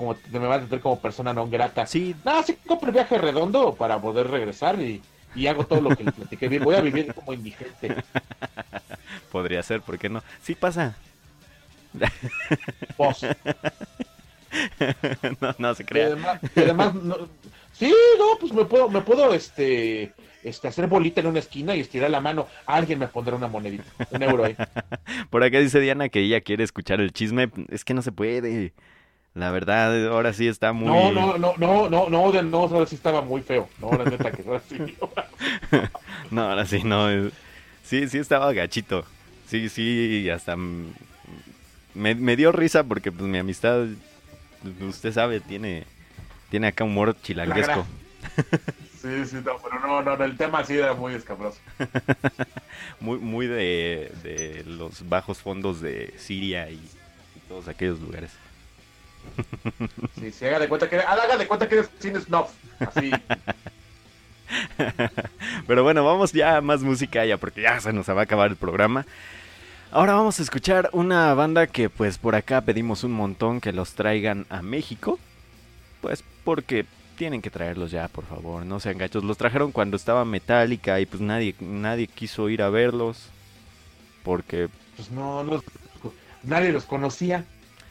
Como, 0.00 0.16
me 0.32 0.38
van 0.38 0.62
a 0.62 0.64
tener 0.64 0.80
como 0.80 0.98
persona 0.98 1.34
no 1.34 1.46
grata. 1.46 1.84
Sí, 1.86 2.16
No, 2.24 2.42
sí 2.42 2.56
compro 2.66 2.88
el 2.88 2.94
viaje 2.94 3.18
redondo 3.18 3.74
para 3.74 4.00
poder 4.00 4.28
regresar 4.30 4.80
y, 4.80 5.02
y 5.34 5.46
hago 5.46 5.66
todo 5.66 5.82
lo 5.82 5.94
que 5.94 6.04
le 6.04 6.12
platiqué. 6.12 6.48
bien. 6.48 6.64
Voy 6.64 6.74
a 6.74 6.80
vivir 6.80 7.12
como 7.12 7.34
indigente. 7.34 7.96
podría 9.30 9.62
ser, 9.62 9.82
¿por 9.82 9.98
qué 9.98 10.08
no? 10.08 10.22
Sí 10.42 10.54
pasa. 10.54 10.96
Pues, 12.96 13.22
no, 15.40 15.54
no 15.58 15.74
se 15.74 15.82
y 15.82 15.86
crea. 15.86 16.06
además, 16.06 16.40
y 16.56 16.60
además, 16.60 16.94
no- 16.94 17.28
sí, 17.72 17.92
no, 18.18 18.38
pues 18.40 18.52
me 18.54 18.64
puedo, 18.64 18.88
me 18.88 19.00
puedo, 19.02 19.34
este, 19.34 20.12
este, 20.42 20.68
hacer 20.68 20.86
bolita 20.86 21.20
en 21.20 21.26
una 21.26 21.38
esquina 21.40 21.74
y 21.76 21.80
estirar 21.80 22.10
la 22.10 22.20
mano. 22.22 22.46
Alguien 22.66 22.98
me 22.98 23.08
pondrá 23.08 23.36
una 23.36 23.48
monedita, 23.48 23.84
un 24.10 24.22
euro 24.22 24.44
ahí. 24.44 24.56
Por 25.28 25.44
acá 25.44 25.58
dice 25.58 25.78
Diana 25.80 26.08
que 26.08 26.20
ella 26.20 26.40
quiere 26.40 26.64
escuchar 26.64 27.00
el 27.00 27.12
chisme. 27.12 27.50
Es 27.68 27.84
que 27.84 27.92
no 27.94 28.00
se 28.02 28.12
puede. 28.12 28.72
La 29.34 29.50
verdad, 29.52 30.08
ahora 30.08 30.32
sí 30.32 30.48
está 30.48 30.72
muy... 30.72 30.88
No, 30.88 31.12
no, 31.12 31.38
no, 31.38 31.54
no, 31.56 31.88
no, 31.88 32.08
no, 32.10 32.32
de- 32.32 32.42
no, 32.42 32.58
ahora 32.62 32.86
sí 32.86 32.96
estaba 32.96 33.22
muy 33.22 33.42
feo. 33.42 33.68
No, 33.80 33.90
la 33.96 34.04
neta 34.04 34.32
que 34.32 34.42
ahora 34.46 34.60
sí. 34.68 34.76
No, 36.30 36.42
ahora 36.50 36.66
sí, 36.66 36.82
no. 36.84 37.08
Sí, 37.84 38.08
sí 38.08 38.18
estaba 38.18 38.52
gachito. 38.52 39.04
Sí, 39.46 39.68
sí, 39.68 40.28
hasta... 40.30 40.56
Me, 40.56 42.14
me 42.14 42.36
dio 42.36 42.52
risa 42.52 42.84
porque 42.84 43.10
pues 43.12 43.28
mi 43.28 43.38
amistad, 43.38 43.86
usted 44.80 45.12
sabe, 45.12 45.40
tiene, 45.40 45.84
tiene 46.50 46.68
acá 46.68 46.84
humor 46.84 47.16
chilanguesco. 47.22 47.84
Sí, 49.00 49.24
sí, 49.26 49.36
no, 49.44 49.56
pero 49.62 49.80
no, 49.80 50.02
no, 50.02 50.16
no, 50.16 50.24
el 50.24 50.36
tema 50.36 50.62
sí 50.64 50.76
era 50.76 50.94
muy 50.94 51.14
escabroso. 51.14 51.58
Muy, 53.00 53.18
muy 53.18 53.46
de, 53.46 54.12
de 54.22 54.62
los 54.66 55.08
bajos 55.08 55.38
fondos 55.38 55.80
de 55.80 56.12
Siria 56.18 56.68
y, 56.70 56.74
y 56.74 57.40
todos 57.48 57.66
aquellos 57.66 57.98
lugares. 57.98 58.30
Sí, 60.18 60.32
sí, 60.32 60.44
haga 60.44 60.58
de 60.58 60.68
cuenta 60.68 60.88
que, 60.88 60.98
haga 60.98 61.36
de 61.36 61.46
cuenta 61.46 61.68
que 61.68 61.76
eres 61.76 61.90
sin 61.98 62.20
snuff. 62.20 62.50
Así. 62.78 63.10
Pero 65.66 65.82
bueno, 65.82 66.04
vamos 66.04 66.32
ya 66.32 66.56
a 66.56 66.60
más 66.60 66.82
música 66.82 67.24
ya 67.24 67.36
porque 67.36 67.62
ya 67.62 67.80
se 67.80 67.92
nos 67.92 68.08
va 68.08 68.20
a 68.20 68.22
acabar 68.22 68.50
el 68.50 68.56
programa. 68.56 69.06
Ahora 69.92 70.14
vamos 70.14 70.38
a 70.38 70.42
escuchar 70.42 70.88
una 70.92 71.34
banda 71.34 71.66
que 71.66 71.90
pues 71.90 72.18
por 72.18 72.34
acá 72.34 72.60
pedimos 72.60 73.02
un 73.02 73.12
montón 73.12 73.60
que 73.60 73.72
los 73.72 73.94
traigan 73.94 74.46
a 74.48 74.62
México. 74.62 75.18
Pues 76.00 76.24
porque 76.44 76.86
tienen 77.16 77.42
que 77.42 77.50
traerlos 77.50 77.90
ya, 77.90 78.08
por 78.08 78.24
favor, 78.24 78.64
no 78.64 78.80
sean 78.80 78.98
gachos. 78.98 79.24
Los 79.24 79.36
trajeron 79.36 79.72
cuando 79.72 79.96
estaba 79.96 80.24
Metallica 80.24 81.00
y 81.00 81.06
pues 81.06 81.20
nadie 81.20 81.54
nadie 81.60 82.06
quiso 82.06 82.48
ir 82.48 82.62
a 82.62 82.70
verlos 82.70 83.26
porque 84.22 84.68
Pues 84.96 85.10
no, 85.10 85.44
no, 85.44 85.62
nadie 86.42 86.72
los 86.72 86.84
conocía. 86.84 87.44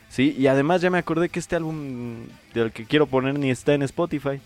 Sí, 0.10 0.36
y 0.38 0.48
además 0.48 0.82
ya 0.82 0.90
me 0.90 0.98
acordé 0.98 1.30
que 1.30 1.40
este 1.40 1.56
álbum 1.56 2.26
del 2.54 2.72
que 2.72 2.86
quiero 2.86 3.08
poner 3.08 3.38
ni 3.40 3.50
está 3.52 3.74
en 3.74 3.84
Spotify. 3.84 4.40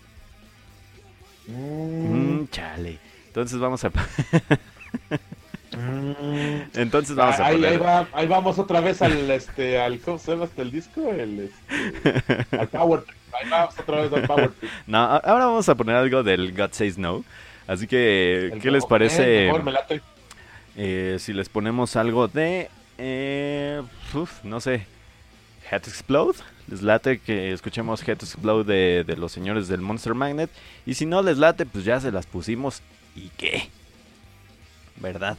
Mm, 1.48 2.40
Mm, 2.42 2.48
chale. 2.50 2.98
Entonces 3.28 3.58
vamos 3.58 3.84
a 3.84 3.90
mm. 5.76 6.62
Entonces 6.74 7.16
vamos 7.16 7.38
a 7.40 7.46
ahí, 7.46 7.54
poner 7.56 7.72
ahí 7.72 7.78
va- 7.78 8.08
ahí 8.12 8.26
vamos 8.26 8.58
otra 8.58 8.80
vez 8.80 9.02
al 9.02 9.30
este 9.30 9.78
al 9.80 9.98
¿cómo 10.00 10.18
se 10.18 10.32
llama 10.32 10.44
este 10.44 10.62
el 10.62 10.70
disco? 10.70 11.10
El 11.10 11.40
este, 11.40 12.56
al 12.56 12.68
Power. 12.68 13.02
Ahí 13.32 13.48
vamos 13.50 13.78
otra 13.78 14.00
vez 14.02 14.12
al 14.12 14.26
Power. 14.26 14.50
No, 14.86 14.98
ahora 14.98 15.46
vamos 15.46 15.68
a 15.68 15.74
poner 15.74 15.96
algo 15.96 16.22
del 16.22 16.52
God 16.56 16.70
Says 16.72 16.96
No. 16.98 17.24
Así 17.66 17.86
que, 17.86 18.50
El 18.52 18.60
¿qué 18.60 18.70
les 18.70 18.84
parece 18.84 19.44
eh, 19.44 19.46
mejor 19.46 19.64
me 19.64 19.72
late. 19.72 20.02
eh, 20.76 21.16
si 21.18 21.32
les 21.32 21.48
ponemos 21.48 21.96
algo 21.96 22.28
de... 22.28 22.68
eh, 22.98 23.80
uf, 24.12 24.44
no 24.44 24.60
sé. 24.60 24.86
Head 25.70 25.82
Explode. 25.88 26.38
Les 26.68 26.82
late 26.82 27.18
que 27.18 27.52
escuchemos 27.52 28.02
Head 28.06 28.18
Explode 28.22 28.64
de, 28.64 29.04
de 29.04 29.16
los 29.16 29.32
señores 29.32 29.68
del 29.68 29.80
Monster 29.80 30.14
Magnet. 30.14 30.50
Y 30.86 30.94
si 30.94 31.06
no 31.06 31.22
les 31.22 31.38
late, 31.38 31.66
pues 31.66 31.84
ya 31.84 32.00
se 32.00 32.10
las 32.12 32.26
pusimos. 32.26 32.82
¿Y 33.16 33.28
qué? 33.36 33.68
¿Verdad? 34.96 35.36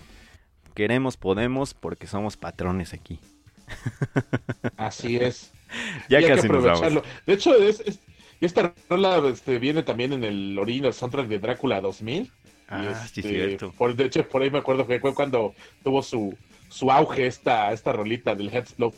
Queremos, 0.73 1.17
podemos, 1.17 1.73
porque 1.73 2.07
somos 2.07 2.37
patrones 2.37 2.93
aquí. 2.93 3.19
Así 4.77 5.17
es. 5.17 5.51
Ya 6.09 6.21
Y 6.21 6.25
casi 6.27 6.47
nos 6.47 6.63
vamos. 6.63 6.79
aprovecharlo. 6.81 7.03
De 7.25 7.33
hecho, 7.33 7.53
es, 7.57 7.79
es- 7.81 7.99
esta 8.39 8.73
rola 8.89 9.17
este, 9.29 9.57
viene 9.59 9.81
también 9.81 10.13
en 10.13 10.23
el 10.23 10.57
original 10.59 10.93
soundtrack 10.93 11.27
de 11.27 11.39
Drácula 11.39 11.81
2000. 11.81 12.23
y, 12.23 12.29
Ah, 12.69 12.93
sí, 13.11 13.21
este, 13.21 13.29
cierto. 13.29 13.73
Por, 13.77 13.95
de 13.95 14.05
hecho, 14.05 14.27
por 14.29 14.41
ahí 14.43 14.51
me 14.51 14.59
acuerdo 14.59 14.85
que 14.85 14.99
fue 14.99 15.13
cuando 15.15 15.53
tuvo 15.83 16.03
su, 16.03 16.37
su 16.69 16.91
auge 16.91 17.25
esta, 17.27 17.71
esta 17.73 17.91
rolita 17.93 18.35
del 18.35 18.49
Headslow. 18.53 18.93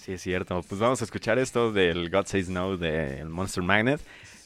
Sí, 0.00 0.12
es 0.12 0.22
cierto. 0.22 0.62
Pues 0.66 0.80
vamos 0.80 1.02
a 1.02 1.04
escuchar 1.04 1.38
esto 1.38 1.72
del 1.72 2.08
God 2.08 2.24
Says 2.24 2.48
No 2.48 2.78
del 2.78 3.28
Monster 3.28 3.62
Magnet. 3.62 4.00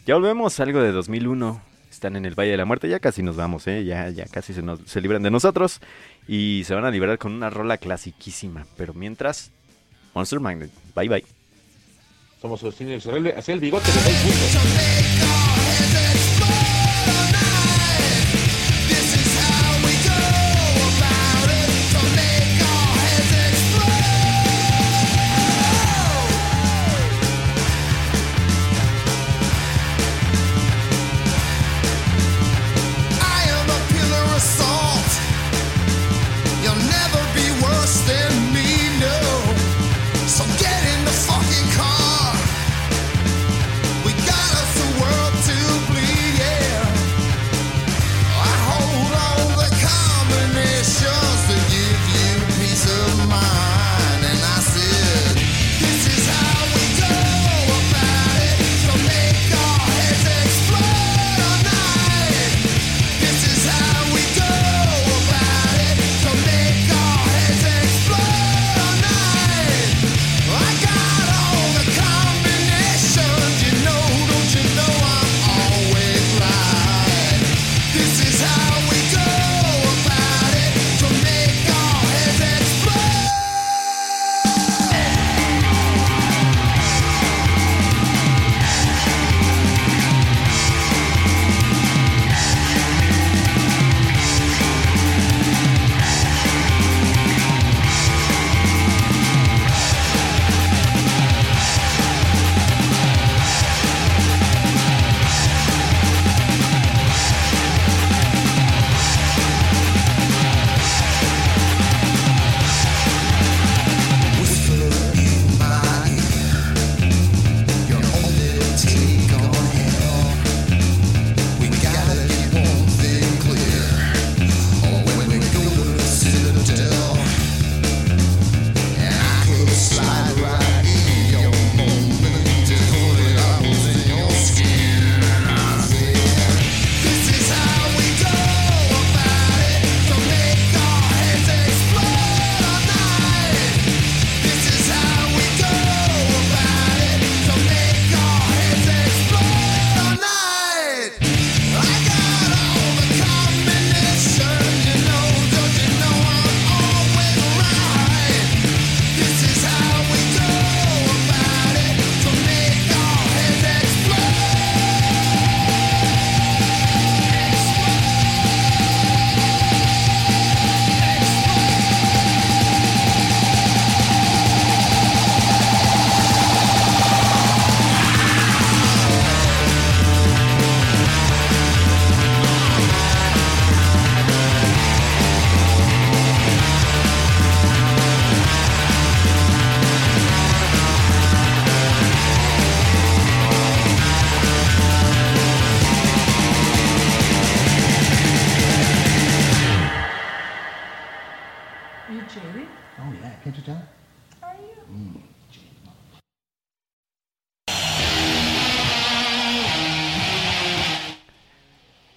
Ya 0.05 0.15
volvemos, 0.15 0.59
algo 0.59 0.83
de 0.83 0.91
2001. 0.91 1.63
Están 1.89 2.17
en 2.17 2.25
el 2.25 2.35
Valle 2.35 2.51
de 2.51 2.57
la 2.57 2.65
Muerte. 2.65 2.89
Ya 2.89 2.99
casi 2.99 3.23
nos 3.23 3.37
vamos, 3.37 3.69
¿eh? 3.69 3.85
Ya, 3.85 4.11
ya 4.11 4.25
casi 4.27 4.53
se, 4.53 4.63
nos, 4.63 4.81
se 4.85 5.01
libran 5.01 5.23
de 5.23 5.31
nosotros. 5.31 5.81
Y 6.27 6.63
se 6.65 6.75
van 6.75 6.85
a 6.85 6.91
liberar 6.91 7.19
con 7.19 7.33
una 7.33 7.51
rola 7.51 7.79
clasiquísima. 7.79 8.67
Pero 8.77 8.95
mientras, 8.95 9.53
Monster 10.13 10.41
Magnet. 10.41 10.71
Bye, 10.97 11.09
bye. 11.09 11.25
Somos 12.43 12.61
los 12.63 12.75
cine 12.75 12.97
hacia 12.97 13.55
el 13.55 13.61
bigote 13.61 13.87
de 13.87 15.54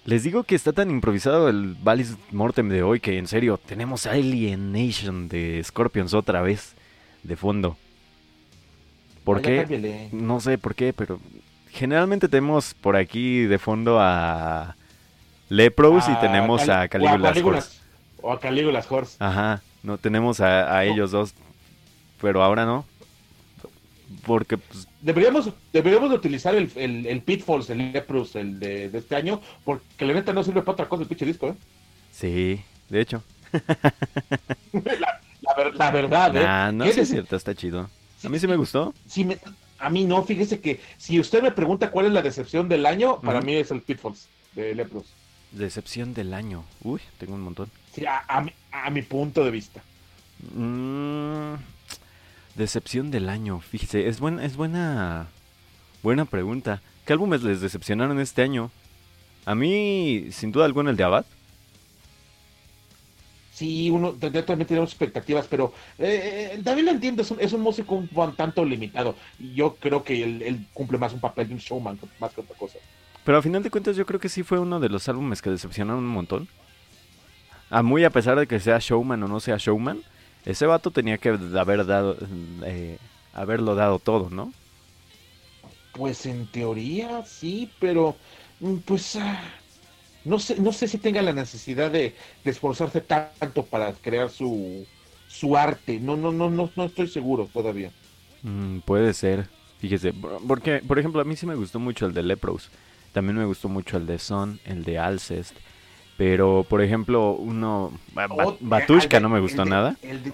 Les 0.08 0.22
digo 0.22 0.42
que 0.44 0.54
está 0.54 0.72
tan 0.72 0.90
improvisado 0.90 1.50
el 1.50 1.74
Valis 1.82 2.16
Mortem 2.32 2.70
de 2.70 2.82
hoy 2.82 2.98
que 2.98 3.18
en 3.18 3.26
serio 3.28 3.58
tenemos 3.58 4.06
Alienation 4.06 5.28
de 5.28 5.60
Scorpions 5.62 6.14
otra 6.14 6.40
vez 6.40 6.72
de 7.24 7.36
fondo. 7.36 7.76
¿Por 9.22 9.42
qué? 9.42 9.58
cámbiale. 9.58 10.08
No 10.12 10.40
sé 10.40 10.56
por 10.56 10.74
qué, 10.74 10.94
pero 10.94 11.20
generalmente 11.70 12.26
tenemos 12.26 12.72
por 12.72 12.96
aquí 12.96 13.40
de 13.42 13.58
fondo 13.58 13.98
a 14.00 14.76
Lepros 15.50 16.08
y 16.08 16.14
tenemos 16.20 16.66
a 16.70 16.88
Caligula's 16.88 17.36
Horse. 17.42 17.78
O 18.22 18.32
a 18.32 18.40
Calígulas 18.40 18.90
Horse. 18.90 19.16
Ajá, 19.18 19.60
no 19.82 19.98
tenemos 19.98 20.40
a, 20.40 20.70
a 20.78 20.84
No. 20.86 20.90
ellos 20.90 21.10
dos, 21.10 21.34
pero 22.18 22.42
ahora 22.42 22.64
no. 22.64 22.86
Porque 24.24 24.56
pues, 24.56 24.86
Deberíamos, 25.02 25.50
deberíamos 25.72 26.10
de 26.10 26.16
utilizar 26.16 26.54
el, 26.54 26.70
el, 26.76 27.06
el 27.06 27.20
Pitfalls, 27.22 27.70
el 27.70 27.92
Leprous, 27.92 28.34
el 28.36 28.58
de, 28.58 28.88
de 28.88 28.98
este 28.98 29.14
año, 29.16 29.40
porque 29.64 30.04
la 30.06 30.14
neta 30.14 30.32
no 30.32 30.42
sirve 30.42 30.62
para 30.62 30.72
otra 30.72 30.88
cosa 30.88 31.02
el 31.02 31.08
pinche 31.08 31.26
disco, 31.26 31.48
¿eh? 31.48 31.54
sí, 32.12 32.60
de 32.88 33.00
hecho. 33.00 33.22
la, 34.72 35.20
la 35.42 35.54
ver- 35.56 35.74
la 35.74 35.90
verdad, 35.90 36.36
¿eh? 36.36 36.42
Nah, 36.42 36.72
no 36.72 36.84
¿Qué 36.84 36.92
sí 36.92 37.00
es 37.00 37.08
cierto, 37.08 37.36
está 37.36 37.54
chido. 37.54 37.88
A 38.24 38.28
mí 38.28 38.38
sí 38.38 38.46
me 38.46 38.56
gustó. 38.56 38.92
me- 39.24 39.38
a 39.78 39.90
mí 39.90 40.04
no, 40.04 40.24
fíjese 40.24 40.60
que 40.60 40.80
si 40.96 41.20
usted 41.20 41.42
me 41.42 41.52
pregunta 41.52 41.90
cuál 41.90 42.06
es 42.06 42.12
la 42.12 42.22
decepción 42.22 42.68
del 42.68 42.84
año, 42.86 43.20
para 43.20 43.40
mí 43.40 43.54
es 43.54 43.70
el 43.70 43.80
Pitfalls 43.82 44.26
de 44.54 44.74
Leprous. 44.74 45.06
Decepción 45.52 46.14
del 46.14 46.34
año. 46.34 46.64
Uy, 46.82 47.00
tengo 47.18 47.34
un 47.34 47.42
montón. 47.42 47.70
Sí, 47.94 48.04
a, 48.04 48.22
a 48.28 48.40
mi, 48.42 48.52
a 48.72 48.90
mi 48.90 49.02
punto 49.02 49.44
de 49.44 49.50
vista. 49.50 49.80
Mm, 50.54 51.54
decepción 52.58 53.10
del 53.10 53.28
año, 53.30 53.60
fíjese, 53.60 54.08
es 54.08 54.20
buena, 54.20 54.44
es 54.44 54.56
buena, 54.56 55.28
buena 56.02 56.26
pregunta. 56.26 56.82
¿Qué 57.06 57.14
álbumes 57.14 57.42
les 57.42 57.62
decepcionaron 57.62 58.20
este 58.20 58.42
año? 58.42 58.70
A 59.46 59.54
mí, 59.54 60.26
sin 60.30 60.52
duda 60.52 60.66
alguna, 60.66 60.90
el 60.90 60.96
de 60.96 61.04
Abad. 61.04 61.24
Sí, 63.52 63.90
uno 63.90 64.12
de- 64.12 64.42
también 64.42 64.68
tenemos 64.68 64.90
expectativas, 64.90 65.46
pero 65.48 65.72
eh, 65.98 66.52
eh, 66.54 66.60
también 66.62 66.86
lo 66.86 66.92
entiendo, 66.92 67.22
es 67.22 67.30
un, 67.30 67.40
es 67.40 67.52
un 67.52 67.60
músico 67.60 67.94
un, 67.96 68.36
tanto 68.36 68.64
limitado. 68.64 69.16
Y 69.38 69.54
yo 69.54 69.74
creo 69.76 70.04
que 70.04 70.22
él, 70.22 70.42
él 70.42 70.66
cumple 70.72 70.98
más 70.98 71.12
un 71.12 71.20
papel 71.20 71.48
de 71.48 71.54
un 71.54 71.60
showman 71.60 71.98
más 72.20 72.32
que 72.32 72.40
otra 72.42 72.56
cosa. 72.56 72.78
Pero 73.24 73.38
a 73.38 73.42
final 73.42 73.62
de 73.62 73.70
cuentas 73.70 73.96
yo 73.96 74.06
creo 74.06 74.20
que 74.20 74.28
sí 74.28 74.42
fue 74.42 74.58
uno 74.60 74.78
de 74.78 74.88
los 74.88 75.08
álbumes 75.08 75.42
que 75.42 75.50
decepcionaron 75.50 76.04
un 76.04 76.10
montón. 76.10 76.46
A 77.68 77.82
muy 77.82 78.04
a 78.04 78.10
pesar 78.10 78.38
de 78.38 78.46
que 78.46 78.60
sea 78.60 78.78
showman 78.78 79.22
o 79.24 79.28
no 79.28 79.40
sea 79.40 79.56
showman, 79.58 80.02
ese 80.44 80.66
vato 80.66 80.90
tenía 80.92 81.18
que 81.18 81.30
haber 81.30 81.86
dado, 81.86 82.16
eh, 82.64 82.98
haberlo 83.32 83.74
dado 83.74 83.98
todo, 84.00 84.30
¿no? 84.30 84.54
Pues 85.92 86.26
en 86.26 86.50
teoría 86.50 87.24
sí, 87.24 87.74
pero 87.80 88.20
mm, 88.60 88.78
pues 88.78 89.16
ah, 89.16 89.62
no 90.24 90.38
sé, 90.38 90.60
no 90.60 90.72
sé 90.72 90.88
si 90.88 90.98
tenga 90.98 91.22
la 91.22 91.32
necesidad 91.32 91.90
de, 91.90 92.16
de 92.44 92.50
esforzarse 92.50 93.00
tanto 93.02 93.66
para 93.68 93.94
crear 94.00 94.30
su, 94.30 94.88
su 95.26 95.56
arte. 95.56 96.00
No, 96.00 96.16
no, 96.16 96.32
no, 96.32 96.50
no, 96.50 96.72
no 96.76 96.84
estoy 96.84 97.08
seguro 97.08 97.50
todavía. 97.52 97.94
Mm, 98.42 98.80
puede 98.80 99.14
ser, 99.14 99.50
fíjese, 99.78 100.12
por- 100.14 100.46
porque 100.46 100.82
por 100.86 100.98
ejemplo 100.98 101.20
a 101.20 101.24
mí 101.24 101.36
sí 101.36 101.46
me 101.46 101.56
gustó 101.56 101.80
mucho 101.80 102.06
el 102.06 102.14
de 102.14 102.22
Lepros, 102.22 102.70
también 103.12 103.36
me 103.38 103.44
gustó 103.46 103.68
mucho 103.68 103.96
el 103.96 104.06
de 104.06 104.18
Son, 104.18 104.60
el 104.64 104.84
de 104.84 104.98
Alcest, 104.98 105.58
pero 106.18 106.66
por 106.68 106.82
ejemplo 106.82 107.30
uno, 107.32 107.98
Oh, 108.30 108.56
Batushka 108.60 109.20
no 109.20 109.30
me 109.30 109.40
gustó 109.40 109.64
de- 109.64 109.70
nada. 109.70 109.96
El 110.02 110.22
de, 110.24 110.32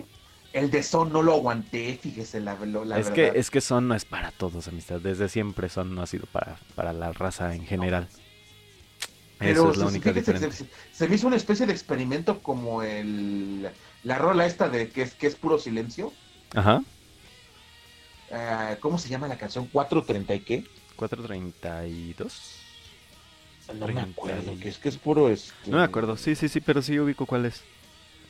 el 0.55 0.70
de 0.70 0.82
Son 0.82 1.12
no 1.12 1.23
lo 1.23 1.35
aguanté, 1.35 1.97
fíjese 2.02 2.40
la, 2.40 2.55
la 2.55 2.98
es 2.98 3.11
verdad. 3.11 3.12
que 3.15 3.39
es 3.39 3.51
que 3.51 3.61
Son 3.61 3.86
no 3.86 3.94
es 3.94 4.05
para 4.05 4.32
todos, 4.32 4.66
amistad, 4.66 4.98
desde 5.01 5.28
siempre 5.28 5.69
Son 5.69 5.94
no 5.94 6.02
ha 6.02 6.06
sido 6.06 6.27
para, 6.27 6.56
para 6.74 6.93
la 6.93 7.12
raza 7.12 7.55
en 7.55 7.65
general. 7.66 8.09
Eso 9.40 9.70
es 9.70 9.77
la 9.77 9.86
única 9.86 10.11
diferencia. 10.12 10.51
Se, 10.51 10.66
se 10.90 11.09
me 11.09 11.16
hizo 11.16 11.27
una 11.27 11.36
especie 11.36 11.66
de 11.66 11.73
experimento 11.73 12.40
como 12.43 12.82
el 12.82 13.69
la 14.05 14.16
rola 14.19 14.47
esta 14.47 14.69
de 14.70 14.89
que 14.89 15.02
es 15.02 15.15
que 15.15 15.27
es 15.27 15.35
puro 15.35 15.59
silencio. 15.59 16.12
Ajá. 16.55 16.82
Ah, 18.32 18.77
¿Cómo 18.81 18.97
se 18.98 19.09
llama 19.11 19.28
la 19.28 19.36
canción? 19.36 19.66
430 19.66 20.35
y 20.35 20.40
qué? 20.40 20.65
432. 20.97 22.61
No 23.68 23.86
me 23.86 23.92
30 23.94 24.02
acuerdo, 24.10 24.58
que 24.58 24.68
es 24.68 24.78
que 24.78 24.88
es 24.88 24.98
puro 24.98 25.28
este... 25.30 25.70
No 25.70 25.78
me 25.78 25.84
acuerdo, 25.84 26.16
sí, 26.16 26.34
sí, 26.34 26.48
sí, 26.48 26.60
pero 26.60 26.82
sí 26.82 26.98
ubico 26.98 27.26
cuál 27.26 27.46
es. 27.46 27.62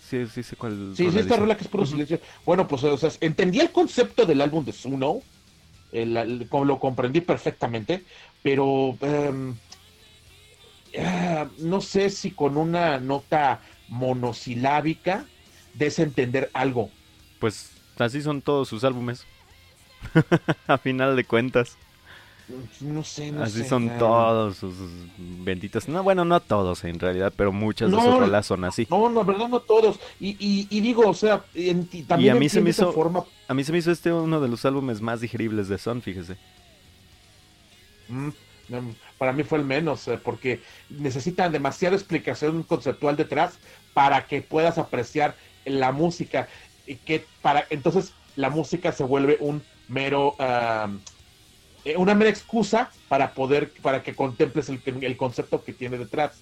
Sí, 0.09 0.27
sí 0.27 0.43
sé 0.43 0.57
cuál. 0.57 0.93
Sí, 0.97 1.11
sí, 1.11 1.19
esta 1.19 1.37
rola 1.37 1.57
que 1.57 1.65
es 1.65 1.69
puro 1.69 1.87
silencio. 1.87 2.21
Bueno, 2.45 2.69
pues, 2.69 2.85
o 2.85 2.97
sea, 2.97 3.11
entendí 3.21 3.61
el 3.61 3.73
concepto 3.73 4.27
del 4.27 4.41
álbum 4.41 4.65
de 4.65 4.73
Suno, 4.73 5.21
el- 5.93 6.17
el- 6.17 6.49
como 6.49 6.65
lo 6.65 6.79
comprendí 6.79 7.21
perfectamente, 7.21 8.05
pero 8.43 8.97
ah, 10.99 11.49
no 11.59 11.81
sé 11.81 12.11
si 12.11 12.31
con 12.31 12.57
una 12.57 13.01
nota 13.01 13.61
monosilábica 13.89 15.27
desentender 15.75 16.51
algo. 16.53 16.91
Pues 17.41 17.71
así 17.99 18.23
son 18.23 18.43
todos 18.43 18.69
sus 18.69 18.85
álbumes. 18.85 19.25
A 20.69 20.79
final 20.79 21.17
de 21.17 21.25
cuentas. 21.25 21.77
No 22.81 23.03
sé, 23.03 23.33
no 23.33 23.43
así 23.43 23.63
sé. 23.63 23.69
son 23.69 23.89
todos 23.99 24.59
sus 24.59 24.75
benditos. 25.17 25.89
No, 25.89 26.03
bueno, 26.03 26.25
no 26.27 26.41
todos 26.41 26.85
en 26.85 26.99
realidad, 26.99 27.33
pero 27.35 27.53
muchas 27.53 27.91
de 27.91 27.97
No, 27.97 28.03
sus 28.03 28.19
rolas 28.19 28.45
son 28.47 28.65
así. 28.65 28.87
No, 28.91 29.09
no, 29.09 29.25
verdad, 29.25 29.49
no 29.49 29.61
todos. 29.61 29.99
Y, 30.21 30.37
y, 30.39 30.67
y 30.71 30.81
digo, 30.81 31.09
o 31.09 31.15
sea, 31.15 31.45
en- 31.55 31.89
y 31.91 32.03
también 32.03 32.37
a 32.37 32.39
mí 32.41 32.49
se 32.49 32.61
me 32.61 32.71
hizo- 32.71 32.93
forma 32.93 33.25
A 33.49 33.55
mí 33.55 33.65
se 33.65 33.73
me 33.73 33.79
hizo 33.79 33.91
este 33.91 34.13
uno 34.13 34.41
de 34.41 34.49
los 34.49 34.65
álbumes 34.67 35.01
más 35.01 35.21
digeribles 35.21 35.69
de 35.69 35.79
Son, 35.79 36.03
fíjese. 36.03 36.37
Mm, 38.09 38.29
mm, 38.69 38.91
Para 39.19 39.33
mí 39.33 39.43
fue 39.43 39.59
el 39.59 39.65
menos, 39.65 40.07
eh, 40.09 40.19
porque 40.23 40.61
necesitan 40.91 41.53
demasiada 41.53 41.97
explicación 41.97 42.63
conceptual 42.63 43.17
detrás 43.17 43.59
para 43.95 44.27
que 44.27 44.43
puedas 44.43 44.77
apreciar 44.79 45.35
la 45.65 45.93
música 45.93 46.49
y 46.87 46.97
que 46.97 47.25
para 47.41 47.65
entonces 47.71 48.13
la 48.37 48.51
música 48.51 48.93
se 48.93 49.05
vuelve 49.05 49.39
un 49.41 49.63
mero 49.89 50.35
ah, 50.39 50.89
eh, 51.85 51.97
una 51.97 52.15
mera 52.15 52.31
excusa 52.31 52.91
para 53.09 53.33
poder 53.33 53.73
para 53.83 54.03
que 54.03 54.15
contemples 54.15 54.69
el, 54.69 54.81
el 55.03 55.17
concepto 55.17 55.63
que 55.65 55.73
tiene 55.73 55.99
detrás. 55.99 56.41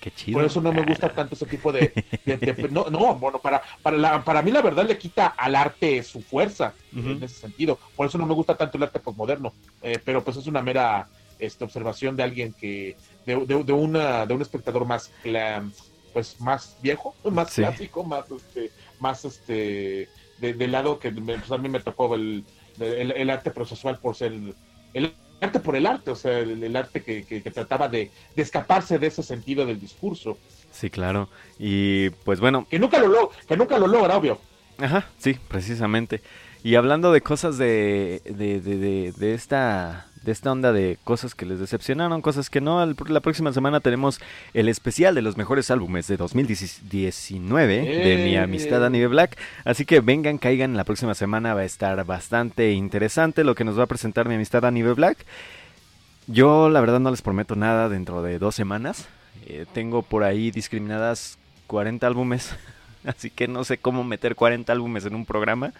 Qué 0.00 0.10
chido. 0.10 0.38
Por 0.38 0.44
eso 0.44 0.60
no 0.60 0.72
me 0.72 0.82
gusta 0.84 1.08
tanto 1.12 1.34
ese 1.34 1.46
tipo 1.46 1.72
de, 1.72 1.92
de- 2.24 2.36
de- 2.36 2.68
no, 2.70 2.88
no, 2.90 3.14
bueno, 3.16 3.38
para, 3.40 3.62
para, 3.82 3.96
la- 3.96 4.22
para 4.24 4.42
mí 4.42 4.50
la 4.52 4.62
verdad 4.62 4.86
le 4.86 4.98
quita 4.98 5.26
al 5.28 5.54
arte 5.56 6.02
su 6.02 6.20
fuerza 6.20 6.74
en 6.94 7.22
ese 7.22 7.34
sentido. 7.40 7.78
Por 7.96 8.06
eso 8.06 8.16
no 8.18 8.26
me 8.26 8.34
gusta 8.34 8.56
tanto 8.56 8.76
el 8.76 8.84
arte 8.84 9.00
postmoderno. 9.00 9.52
Eh, 9.82 9.98
pero 10.04 10.22
pues 10.22 10.36
es 10.36 10.46
una 10.46 10.62
mera 10.62 11.08
este, 11.38 11.64
observación 11.64 12.14
de 12.14 12.22
alguien 12.22 12.52
que, 12.52 12.96
de, 13.24 13.36
de- 13.46 13.64
de 13.64 13.72
una, 13.72 14.26
de 14.26 14.34
un 14.34 14.42
espectador 14.42 14.84
más, 14.84 15.10
pues 16.12 16.40
más 16.40 16.76
viejo, 16.82 17.14
más 17.24 17.50
Sí. 17.50 17.62
clásico, 17.62 18.04
más, 18.04 18.30
este, 18.30 18.70
más 19.00 19.24
este, 19.24 20.08
de- 20.38 20.54
del 20.54 20.72
lado 20.72 20.98
que 20.98 21.10
me- 21.10 21.38
pues 21.38 21.50
a 21.50 21.58
mí 21.58 21.68
me 21.68 21.80
tocó 21.80 22.14
el, 22.14 22.44
el, 22.80 23.12
el 23.12 23.30
arte 23.30 23.50
procesual 23.50 23.98
por 23.98 24.14
ser 24.16 24.32
el, 24.32 24.54
el 24.94 25.14
arte 25.40 25.60
por 25.60 25.76
el 25.76 25.86
arte, 25.86 26.10
o 26.10 26.16
sea, 26.16 26.38
el, 26.38 26.62
el 26.62 26.76
arte 26.76 27.02
que, 27.02 27.24
que- 27.24 27.42
que 27.42 27.50
trataba 27.50 27.88
de, 27.88 28.10
de 28.34 28.42
escaparse 28.42 28.98
de 28.98 29.06
ese 29.08 29.22
sentido 29.22 29.66
del 29.66 29.78
discurso, 29.80 30.38
Sí, 30.72 30.90
claro. 30.90 31.30
Y 31.58 32.10
pues 32.10 32.38
bueno, 32.38 32.66
que 32.68 32.78
nunca 32.78 32.98
lo, 32.98 33.30
que 33.48 33.56
nunca 33.56 33.78
lo 33.78 33.86
logra, 33.86 34.16
obvio. 34.18 34.38
Ajá, 34.78 35.08
sí, 35.18 35.38
precisamente. 35.48 36.20
Y 36.62 36.74
hablando 36.74 37.12
de 37.12 37.22
cosas 37.22 37.56
de, 37.56 38.20
de, 38.26 38.60
de, 38.60 38.76
de, 38.76 39.12
de 39.12 39.34
esta 39.34 40.06
de 40.26 40.32
esta 40.32 40.50
onda 40.50 40.72
de 40.72 40.98
cosas 41.04 41.36
que 41.36 41.46
les 41.46 41.60
decepcionaron, 41.60 42.20
cosas 42.20 42.50
que 42.50 42.60
no, 42.60 42.84
la 42.84 43.20
próxima 43.20 43.52
semana 43.52 43.78
tenemos 43.78 44.20
el 44.54 44.68
especial 44.68 45.14
de 45.14 45.22
los 45.22 45.36
mejores 45.36 45.70
álbumes 45.70 46.08
de 46.08 46.16
2019 46.16 47.76
de 47.76 48.16
mi 48.24 48.34
¡Eh! 48.34 48.38
amistad 48.40 48.84
Anime 48.84 49.06
Black. 49.06 49.38
Así 49.64 49.86
que 49.86 50.00
vengan, 50.00 50.38
caigan, 50.38 50.76
la 50.76 50.82
próxima 50.82 51.14
semana 51.14 51.54
va 51.54 51.60
a 51.60 51.64
estar 51.64 52.04
bastante 52.04 52.72
interesante 52.72 53.44
lo 53.44 53.54
que 53.54 53.62
nos 53.62 53.78
va 53.78 53.84
a 53.84 53.86
presentar 53.86 54.28
mi 54.28 54.34
amistad 54.34 54.64
Anime 54.64 54.94
Black. 54.94 55.24
Yo 56.26 56.70
la 56.70 56.80
verdad 56.80 56.98
no 56.98 57.12
les 57.12 57.22
prometo 57.22 57.54
nada 57.54 57.88
dentro 57.88 58.20
de 58.20 58.40
dos 58.40 58.56
semanas. 58.56 59.06
Eh, 59.46 59.64
tengo 59.72 60.02
por 60.02 60.24
ahí 60.24 60.50
discriminadas 60.50 61.38
40 61.68 62.04
álbumes. 62.04 62.52
Así 63.06 63.30
que 63.30 63.46
no 63.46 63.62
sé 63.62 63.78
cómo 63.78 64.02
meter 64.02 64.34
40 64.34 64.72
álbumes 64.72 65.06
en 65.06 65.14
un 65.14 65.24
programa. 65.24 65.72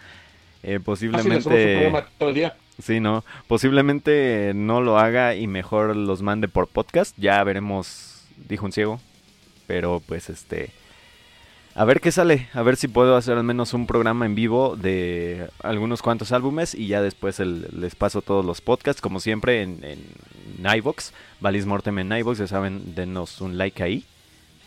Eh, 0.63 0.77
un 0.77 0.85
posiblemente... 0.85 1.79
programa 1.79 2.07
todo 2.17 2.29
el 2.29 2.35
día. 2.37 2.57
Sí, 2.79 3.01
no. 3.01 3.25
Posiblemente 3.49 4.53
no 4.55 4.81
lo 4.81 4.99
haga 4.99 5.35
y 5.35 5.47
mejor 5.47 5.97
los 5.97 6.23
mande 6.23 6.49
por 6.49 6.69
podcast. 6.69 7.17
Ya 7.19 7.43
veremos, 7.43 8.25
dijo 8.49 8.67
un 8.67 8.73
ciego. 8.73 9.01
Pero 9.67 10.03
pues 10.07 10.31
este... 10.31 10.71
A 11.75 11.85
ver 11.85 12.01
qué 12.01 12.11
sale. 12.11 12.49
A 12.55 12.63
ver 12.63 12.77
si 12.77 12.89
puedo 12.89 13.17
hacer 13.17 13.37
al 13.37 13.45
menos 13.45 13.75
un 13.75 13.87
programa 13.87 14.25
en 14.25 14.35
vivo 14.35 14.77
de 14.77 15.49
algunos 15.63 16.01
cuantos 16.01 16.33
álbumes. 16.33 16.75
Y 16.75 16.87
ya 16.87 17.03
después 17.03 17.39
les 17.41 17.95
paso 17.95 18.23
todos 18.23 18.45
los 18.45 18.61
podcasts. 18.61 19.03
Como 19.03 19.21
siempre 19.21 19.63
en, 19.63 19.85
en 19.85 20.77
iVox. 20.77 21.13
Valis 21.41 21.67
Mortem 21.67 21.99
en 21.99 22.13
iVox. 22.13 22.39
Ya 22.39 22.47
saben, 22.47 22.95
denos 22.95 23.41
un 23.41 23.59
like 23.59 23.83
ahí. 23.83 24.05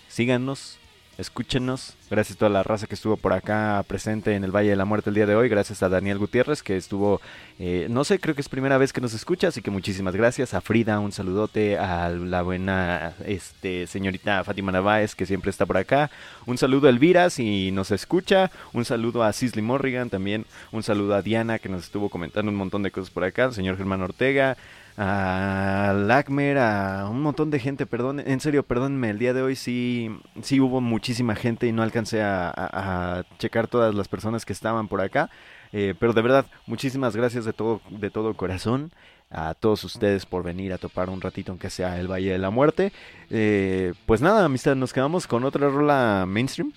Síganos. 0.08 0.78
Escúchenos. 1.20 1.98
Gracias 2.10 2.38
a 2.38 2.40
toda 2.40 2.50
la 2.50 2.64
raza 2.64 2.88
que 2.88 2.96
estuvo 2.96 3.18
por 3.18 3.34
acá 3.34 3.84
presente 3.86 4.36
en 4.36 4.46
el 4.46 4.56
Valle 4.56 4.70
de 4.70 4.78
la 4.78 4.86
Muerte 4.86 5.10
el 5.10 5.16
día 5.16 5.26
de 5.26 5.36
hoy. 5.36 5.50
Gracias 5.50 5.84
a 5.84 5.90
Daniel 5.90 6.18
Gutiérrez 6.18 6.64
que 6.64 6.78
estuvo, 6.78 7.20
eh, 7.60 7.88
no 7.90 8.06
sé, 8.06 8.20
creo 8.20 8.36
que 8.36 8.42
es 8.42 8.48
primera 8.48 8.78
vez 8.78 8.94
que 8.94 9.02
nos 9.02 9.14
escucha, 9.14 9.50
así 9.50 9.62
que 9.62 9.70
muchísimas 9.70 10.16
gracias. 10.16 10.54
A 10.54 10.62
Frida, 10.62 10.98
un 11.02 11.12
saludote. 11.12 11.78
A 11.78 12.08
la 12.08 12.42
buena 12.42 13.16
este, 13.26 13.86
señorita 13.86 14.46
Fátima 14.46 14.72
Narváez 14.72 15.14
que 15.14 15.26
siempre 15.26 15.52
está 15.52 15.66
por 15.66 15.76
acá. 15.76 16.10
Un 16.46 16.58
saludo 16.58 16.88
a 16.88 16.90
Elvira 16.90 17.30
si 17.30 17.72
nos 17.72 17.92
escucha. 17.92 18.50
Un 18.72 18.86
saludo 18.86 19.22
a 19.22 19.34
Sisley 19.34 19.62
Morrigan 19.62 20.10
también. 20.10 20.46
Un 20.72 20.84
saludo 20.84 21.16
a 21.16 21.22
Diana 21.22 21.60
que 21.60 21.68
nos 21.68 21.84
estuvo 21.84 22.08
comentando 22.08 22.50
un 22.50 22.58
montón 22.58 22.82
de 22.82 22.92
cosas 22.92 23.10
por 23.10 23.26
acá. 23.26 23.44
El 23.44 23.54
señor 23.54 23.76
Germán 23.76 24.02
Ortega 24.02 24.56
a 25.02 25.94
Lacmer, 25.96 26.58
a 26.58 27.08
un 27.10 27.22
montón 27.22 27.50
de 27.52 27.60
gente, 27.60 27.86
perdón, 27.86 28.20
en 28.20 28.40
serio, 28.42 28.64
perdónenme, 28.64 29.10
el 29.12 29.18
día 29.18 29.34
de 29.34 29.42
hoy 29.42 29.56
sí, 29.56 30.10
sí 30.42 30.60
hubo 30.60 30.82
muchísima 30.82 31.36
gente 31.36 31.68
y 31.68 31.72
no 31.72 31.84
alcancé 31.84 32.22
a, 32.22 32.50
a- 32.50 33.20
a 33.20 33.24
checar 33.38 33.68
todas 33.68 33.96
las 33.96 34.10
personas 34.10 34.44
que 34.46 34.52
estaban 34.52 34.90
por 34.90 35.00
acá, 35.00 35.30
eh, 35.72 35.94
pero 35.98 36.12
de 36.12 36.22
verdad, 36.22 36.46
muchísimas 36.68 37.16
gracias 37.16 37.46
de 37.46 37.54
todo, 37.54 37.80
de 37.90 38.10
todo 38.12 38.34
corazón 38.36 38.92
a 39.32 39.54
todos 39.54 39.84
ustedes 39.86 40.26
por 40.26 40.44
venir 40.44 40.74
a 40.74 40.78
topar 40.80 41.10
un 41.10 41.22
ratito, 41.22 41.52
aunque 41.54 41.70
sea 41.70 41.98
el 42.00 42.12
Valle 42.12 42.32
de 42.32 42.40
la 42.40 42.50
Muerte. 42.50 42.92
Eh, 43.30 43.94
pues 44.06 44.22
nada, 44.22 44.44
amistad, 44.44 44.76
nos 44.76 44.92
quedamos 44.92 45.28
con 45.28 45.44
otra 45.46 45.70
rola 45.70 46.26
mainstream, 46.28 46.74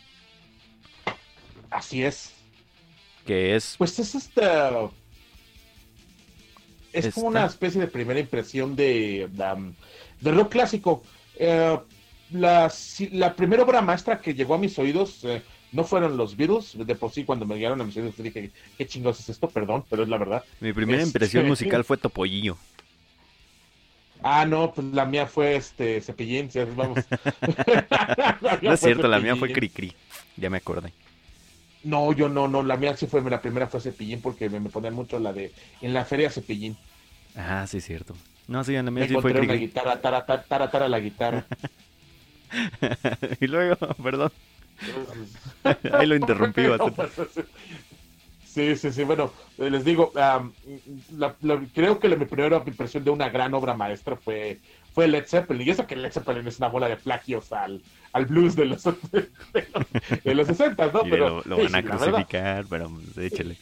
Así 1.71 2.05
es. 2.05 2.35
que 3.27 3.57
es... 3.57 3.75
Pues 3.79 3.99
es 3.99 4.15
esta. 4.15 4.71
Es 6.93 7.15
como 7.15 7.29
una 7.29 7.47
especie 7.47 7.81
de 7.81 7.87
primera 7.87 8.21
impresión 8.21 8.77
de, 8.77 9.29
um, 9.57 9.73
de 10.21 10.33
rock 10.33 10.51
clásico. 10.53 11.03
Eh, 11.37 11.79
la, 12.33 12.69
si- 12.71 13.09
la 13.11 13.35
primera 13.35 13.63
obra 13.63 13.81
maestra 13.83 14.21
que 14.21 14.35
llegó 14.35 14.55
a 14.55 14.59
mis 14.59 14.79
oídos 14.79 15.25
eh, 15.25 15.43
no 15.73 15.85
fueron 15.85 16.17
los 16.17 16.37
Beatles. 16.37 16.77
De 16.87 16.95
por 16.95 17.11
sí, 17.11 17.25
cuando 17.25 17.47
me 17.47 17.57
llegaron 17.57 17.81
a 17.81 17.85
mis 17.85 17.97
oídos 17.97 18.17
dije, 18.17 18.51
¿qué 18.77 18.87
chingos 18.87 19.21
es 19.21 19.29
esto? 19.31 19.49
Perdón, 19.49 19.85
pero 19.89 20.03
es 20.03 20.09
la 20.09 20.19
verdad. 20.19 20.45
Mi 20.61 20.73
primera 20.73 20.99
Este- 20.99 21.09
impresión 21.09 21.47
musical 21.47 21.85
fue 21.85 21.97
Topollillo. 21.97 22.57
Ah, 24.23 24.45
no, 24.47 24.73
pues 24.73 24.87
la 24.93 25.05
mía 25.05 25.27
fue 25.27 25.57
este 25.57 26.01
Cepillín, 26.01 26.49
vamos. 26.77 26.99
No 28.63 28.73
es 28.73 28.81
cierto, 28.81 29.09
la 29.09 29.19
mía 29.19 29.35
fue. 29.35 29.53
Cricri, 29.53 29.93
ya 30.37 30.49
me 30.49 30.59
acordé. 30.59 30.93
No, 31.83 32.13
yo 32.13 32.29
no, 32.29 32.47
no, 32.49 32.63
la 32.63 32.77
mía 32.77 32.97
sí 32.97 33.07
fue, 33.09 33.23
la 33.29 33.41
primera 33.43 33.69
fue 33.69 33.81
Cepillín 33.81 34.21
porque 34.23 34.49
me, 34.51 34.61
me 34.61 34.71
ponían 34.71 34.95
mucho 34.95 35.19
la 35.19 35.33
de 35.33 35.53
en 35.81 35.93
la 35.95 36.05
feria 36.05 36.31
Cepillín. 36.31 36.81
Ah, 37.35 37.67
sí, 37.67 37.79
es 37.79 37.85
cierto. 37.85 38.17
No, 38.47 38.65
sí, 38.65 38.73
la 38.75 38.83
Me 38.99 39.07
mía 39.07 39.07
sí 39.07 39.19
fue 39.19 39.33
una 39.33 39.53
guitarra, 39.55 40.01
tara, 40.01 40.25
tara, 40.25 40.47
tara, 40.49 40.71
tara 40.71 40.89
la 40.89 40.99
guitarra. 41.01 41.47
y 43.41 43.47
luego, 43.47 43.77
perdón, 44.03 44.33
ahí 45.91 46.07
lo 46.07 46.17
interrumpí 46.17 46.67
bastante. 46.67 47.07
Sí, 48.45 48.77
sí, 48.77 48.93
sí. 48.93 49.05
Bueno, 49.05 49.33
eh, 49.57 49.71
les 49.71 49.85
digo, 49.85 50.13
la- 50.15 51.37
la- 51.41 51.71
creo 51.73 51.99
que 52.01 52.09
la, 52.09 52.17
mi 52.17 52.27
primera 52.27 52.63
impresión 52.67 53.05
de 53.05 53.11
una 53.11 53.29
gran 53.31 53.55
obra 53.55 53.75
maestra 53.75 54.17
fue, 54.17 54.61
fue 54.93 55.09
Led 55.09 55.27
Zeppelin. 55.27 55.67
Y 55.67 55.71
eso 55.71 55.87
que 55.87 55.97
Led 55.97 56.13
Zeppelin 56.13 56.47
es 56.47 56.59
una 56.59 56.69
bola 56.69 56.89
de 56.89 56.97
plagios 56.97 57.53
al, 57.53 57.83
al 58.13 58.27
blues 58.27 58.55
de 58.57 58.67
los, 58.67 58.83
de 59.13 59.31
los, 59.53 60.23
de 60.25 60.35
los 60.35 60.47
60, 60.47 60.87
¿no? 60.93 61.07
Y 61.07 61.11
Pero, 61.11 61.43
lo, 61.45 61.57
van 61.57 61.75
a 61.75 61.83
crucificar, 61.83 62.65
pero 62.69 62.91
pues, 62.91 63.33
échale. 63.33 63.57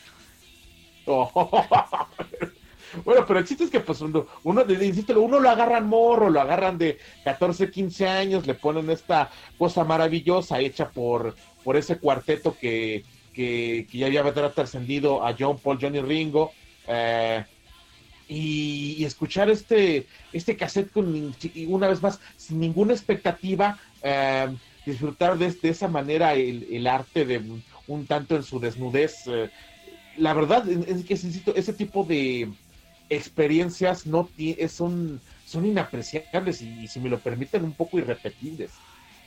bueno, 3.04 3.24
pero 3.26 3.38
el 3.38 3.44
chiste 3.44 3.64
es 3.64 3.70
que 3.70 3.80
pues 3.80 4.00
uno, 4.00 4.26
uno, 4.44 4.64
insisto, 4.70 5.20
uno 5.20 5.40
lo 5.40 5.50
agarran 5.50 5.88
morro, 5.88 6.30
lo 6.30 6.40
agarran 6.40 6.78
de 6.78 6.98
14, 7.24 7.70
15 7.70 8.06
años, 8.06 8.46
le 8.46 8.54
ponen 8.54 8.90
esta 8.90 9.30
cosa 9.58 9.82
maravillosa 9.84 10.60
hecha 10.60 10.88
por, 10.90 11.34
por 11.64 11.76
ese 11.76 11.98
cuarteto 11.98 12.56
que, 12.60 13.04
que, 13.32 13.88
que 13.90 13.98
ya 13.98 14.06
había 14.06 14.52
trascendido 14.52 15.26
a 15.26 15.34
John 15.36 15.58
Paul, 15.58 15.78
Johnny 15.80 16.00
Ringo. 16.00 16.52
eh, 16.86 17.44
y, 18.30 19.04
escuchar 19.04 19.50
este, 19.50 20.06
este 20.32 20.56
cassette 20.56 20.92
con, 20.92 21.34
una 21.66 21.88
vez 21.88 22.00
más, 22.00 22.20
sin 22.36 22.60
ninguna 22.60 22.92
expectativa, 22.92 23.78
eh, 24.02 24.48
disfrutar 24.86 25.36
de, 25.36 25.52
esa 25.62 25.88
manera 25.88 26.34
el, 26.34 26.86
arte 26.86 27.24
de 27.24 27.42
un, 27.88 28.06
tanto 28.06 28.36
en 28.36 28.44
su 28.44 28.60
desnudez. 28.60 29.26
eh, 29.26 29.50
la 30.16 30.34
verdad 30.34 30.68
es 30.68 31.04
que 31.04 31.14
ese 31.14 31.72
tipo 31.72 32.04
de 32.04 32.48
experiencias 33.08 34.06
no 34.06 34.28
son, 34.68 35.20
son 35.44 35.66
inapreciables 35.66 36.62
y, 36.62 36.86
si 36.86 37.00
me 37.00 37.08
lo 37.08 37.18
permiten, 37.18 37.64
un 37.64 37.72
poco 37.72 37.98
irrepetibles. 37.98 38.70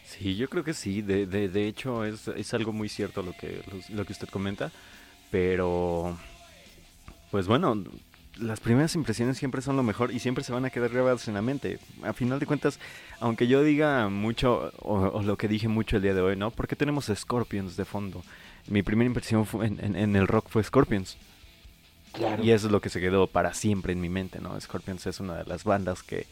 Sí, 0.05 0.35
yo 0.35 0.49
creo 0.49 0.63
que 0.63 0.73
sí. 0.73 1.01
De, 1.01 1.25
de, 1.25 1.49
de 1.49 1.67
hecho, 1.67 2.05
es, 2.05 2.27
es 2.27 2.53
algo 2.53 2.71
muy 2.71 2.89
cierto 2.89 3.21
lo 3.21 3.33
que, 3.33 3.61
lo 3.89 4.05
que 4.05 4.13
usted 4.13 4.29
comenta. 4.29 4.71
Pero, 5.31 6.17
pues 7.31 7.47
bueno, 7.47 7.83
las 8.37 8.59
primeras 8.59 8.95
impresiones 8.95 9.37
siempre 9.37 9.61
son 9.61 9.75
lo 9.77 9.83
mejor 9.83 10.11
y 10.11 10.19
siempre 10.19 10.43
se 10.43 10.51
van 10.53 10.65
a 10.65 10.69
quedar 10.69 10.89
grabadas 10.89 11.27
en 11.27 11.35
la 11.35 11.41
mente. 11.41 11.79
A 12.03 12.13
final 12.13 12.39
de 12.39 12.45
cuentas, 12.45 12.79
aunque 13.19 13.47
yo 13.47 13.63
diga 13.63 14.09
mucho, 14.09 14.71
o, 14.79 14.95
o 14.99 15.21
lo 15.23 15.37
que 15.37 15.47
dije 15.47 15.67
mucho 15.67 15.97
el 15.97 16.01
día 16.03 16.13
de 16.13 16.21
hoy, 16.21 16.35
¿no? 16.35 16.51
Porque 16.51 16.75
tenemos 16.75 17.11
Scorpions 17.13 17.77
de 17.77 17.85
fondo. 17.85 18.23
Mi 18.67 18.81
primera 18.81 19.07
impresión 19.07 19.45
fue 19.45 19.67
en, 19.67 19.79
en- 19.83 19.95
en 19.95 20.15
el 20.15 20.27
rock 20.27 20.47
fue 20.49 20.63
Scorpions. 20.63 21.17
Claro. 22.13 22.43
Y 22.43 22.51
eso 22.51 22.67
es 22.67 22.71
lo 22.71 22.79
que 22.81 22.89
se 22.89 22.99
quedó 23.01 23.27
para 23.27 23.53
siempre 23.53 23.93
en 23.93 23.99
mi 24.01 24.09
mente, 24.09 24.39
¿no? 24.39 24.59
Scorpions 24.59 25.05
es 25.07 25.19
una 25.19 25.35
de 25.35 25.45
las 25.45 25.63
bandas 25.63 26.03
que 26.03 26.27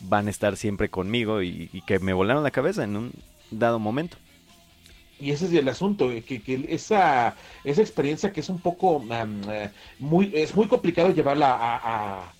van 0.00 0.26
a 0.26 0.30
estar 0.30 0.56
siempre 0.56 0.88
conmigo 0.88 1.40
y, 1.42 1.70
y 1.72 1.82
que 1.82 2.00
me 2.00 2.12
volaron 2.12 2.42
la 2.42 2.50
cabeza 2.50 2.82
en 2.84 2.96
un 2.96 3.12
dado 3.50 3.78
momento. 3.78 4.16
Y 5.16 5.30
ese 5.30 5.46
es 5.46 5.52
el 5.52 5.68
asunto, 5.68 6.10
eh, 6.10 6.24
que, 6.24 6.42
que 6.42 6.66
esa, 6.68 7.36
esa 7.62 7.80
experiencia 7.82 8.32
que 8.32 8.40
es 8.40 8.48
un 8.48 8.60
poco 8.62 9.06
eh, 9.12 9.72
muy, 9.98 10.32
es 10.34 10.54
muy 10.56 10.66
complicado 10.68 11.10
llevarla 11.12 11.52
a, 11.54 12.26
a, 12.28 12.36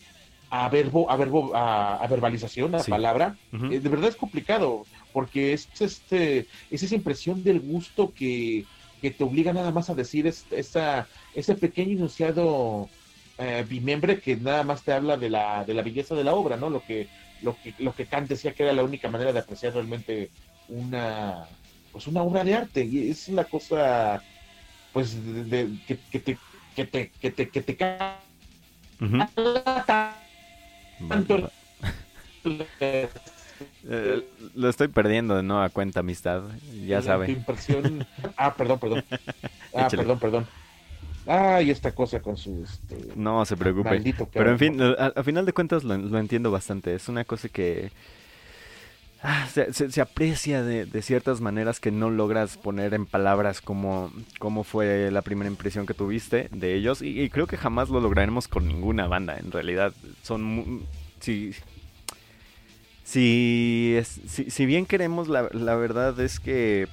a 0.51 0.69
verbo, 0.69 1.11
a 1.11 1.17
verbo, 1.17 1.55
a, 1.55 1.97
a 1.97 2.07
verbalización, 2.09 2.75
a 2.75 2.79
Sí. 2.81 2.91
palabra. 2.91 3.39
Eh, 3.67 3.81
de 3.81 3.89
verdad 3.89 4.09
es 4.11 4.17
complicado, 4.17 4.89
porque 5.13 5.53
es 5.55 5.71
este, 5.81 6.49
es 6.69 6.83
esa 6.83 6.95
impresión 6.97 7.43
del 7.43 7.61
gusto 7.61 8.13
que, 8.13 8.69
que 9.01 9.11
te 9.13 9.25
obliga 9.25 9.53
nada 9.53 9.73
más 9.73 9.89
a 9.91 9.95
decir 9.95 10.27
es- 10.27 10.47
esa, 10.51 11.09
ese 11.33 11.55
pequeño 11.57 11.93
enunciado 11.97 12.93
eh, 13.39 13.65
bimembre 13.69 14.21
que 14.21 14.37
nada 14.37 14.63
más 14.65 14.85
te 14.85 14.93
habla 14.93 15.17
de 15.17 15.31
la, 15.31 15.65
de 15.65 15.75
la 15.75 15.83
belleza 15.83 16.15
de 16.15 16.25
la 16.25 16.35
obra, 16.35 16.57
¿no? 16.57 16.71
Lo 16.71 16.83
que, 16.83 17.11
lo 17.41 17.59
que, 17.59 17.75
lo 17.79 17.95
que 17.95 18.07
Kant 18.09 18.29
decía 18.29 18.55
que 18.55 18.63
era 18.65 18.73
la 18.73 18.85
única 18.85 19.09
manera 19.11 19.33
de 19.33 19.41
apreciar 19.41 19.73
realmente 19.75 20.33
una, 20.67 21.49
pues 21.95 22.07
una 22.09 22.23
obra 22.23 22.45
de 22.45 22.55
arte. 22.55 22.85
Y 22.85 23.09
es 23.11 23.29
una 23.29 23.45
cosa, 23.45 24.23
pues, 24.93 25.15
de, 25.25 25.45
de- 25.45 25.79
que, 25.87 25.99
que 26.11 26.21
te, 26.21 26.39
que 26.77 26.85
te, 26.85 27.11
que 27.11 27.31
te, 27.31 27.49
que 27.51 27.63
te 27.63 27.77
tanto. 31.09 31.51
Eh, 33.89 34.23
lo 34.55 34.69
estoy 34.69 34.89
perdiendo 34.89 35.37
de 35.37 35.43
nueva 35.43 35.69
cuenta, 35.69 36.01
amistad. 36.01 36.43
Ya 36.87 37.01
sabe. 37.03 37.31
impresión. 37.31 38.05
Ah, 38.37 38.53
perdón, 38.55 38.79
perdón. 38.81 39.05
Ah, 39.75 39.87
Échale. 39.87 39.97
perdón, 39.99 40.19
perdón. 40.19 40.47
Ay, 41.27 41.71
esta 41.71 41.93
cosa 41.93 42.21
con 42.21 42.37
su. 42.37 42.63
Este, 42.65 42.97
No 43.15 43.45
se 43.45 43.57
preocupe. 43.57 44.03
Pero 44.33 44.51
en 44.51 44.59
fin, 44.59 44.83
a, 44.83 45.13
a 45.15 45.23
final 45.23 45.47
de 45.47 45.53
cuentas 45.53 45.85
lo, 45.85 45.97
lo 45.97 46.19
entiendo 46.19 46.51
bastante. 46.51 46.95
Es 46.95 47.09
una 47.09 47.25
cosa 47.25 47.49
que 47.49 47.91
ah, 49.25 49.49
se, 49.53 49.73
se- 49.73 49.91
se 49.91 50.01
aprecia 50.01 50.63
de, 50.63 50.87
de 50.87 51.03
ciertas 51.03 51.41
maneras 51.41 51.81
que 51.81 51.91
no 51.91 52.11
logras 52.11 52.57
poner 52.57 52.95
en 52.95 53.07
palabras 53.07 53.61
como, 53.61 54.13
cómo 54.39 54.63
fue 54.63 55.11
la 55.11 55.23
primera 55.23 55.51
impresión 55.51 55.87
que 55.87 55.95
tuviste 55.95 56.49
de 56.53 56.75
ellos. 56.75 57.03
Y, 57.03 57.21
y 57.21 57.29
creo 57.31 57.49
que 57.49 57.57
jamás 57.57 57.89
lo 57.89 58.01
lograremos 58.01 58.47
con 58.47 58.69
ninguna 58.69 59.09
banda. 59.09 59.37
En 59.37 59.51
realidad, 59.51 59.93
son... 60.23 60.83
Si, 61.21 61.53
si, 63.03 63.95
es- 63.99 64.21
si, 64.29 64.51
si 64.51 64.67
bien 64.67 64.87
queremos, 64.87 65.29
la, 65.29 65.49
la 65.53 65.75
verdad 65.77 66.19
es 66.21 66.41
que 66.41 66.89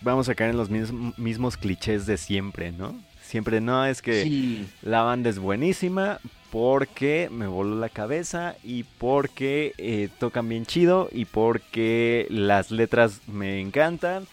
vamos 0.00 0.28
a 0.28 0.34
caer 0.34 0.50
en 0.50 0.56
los 0.56 0.70
mismos, 0.70 1.18
mismos 1.18 1.56
clichés 1.56 2.06
de 2.06 2.16
siempre, 2.16 2.72
¿no? 2.72 2.94
Siempre 3.22 3.60
no 3.60 3.84
es 3.86 4.02
que... 4.02 4.24
Sí, 4.24 4.66
La 4.82 5.02
banda 5.02 5.30
es 5.30 5.38
buenísima 5.38 6.18
porque 6.52 7.30
me 7.32 7.46
voló 7.46 7.76
la 7.76 7.88
cabeza 7.88 8.56
y 8.62 8.82
porque 8.84 9.72
eh, 9.78 10.10
tocan 10.18 10.50
bien 10.50 10.66
chido 10.66 11.08
y 11.10 11.24
porque 11.24 12.26
las 12.28 12.70
letras 12.70 13.26
me 13.26 13.58
encantan 13.58 14.26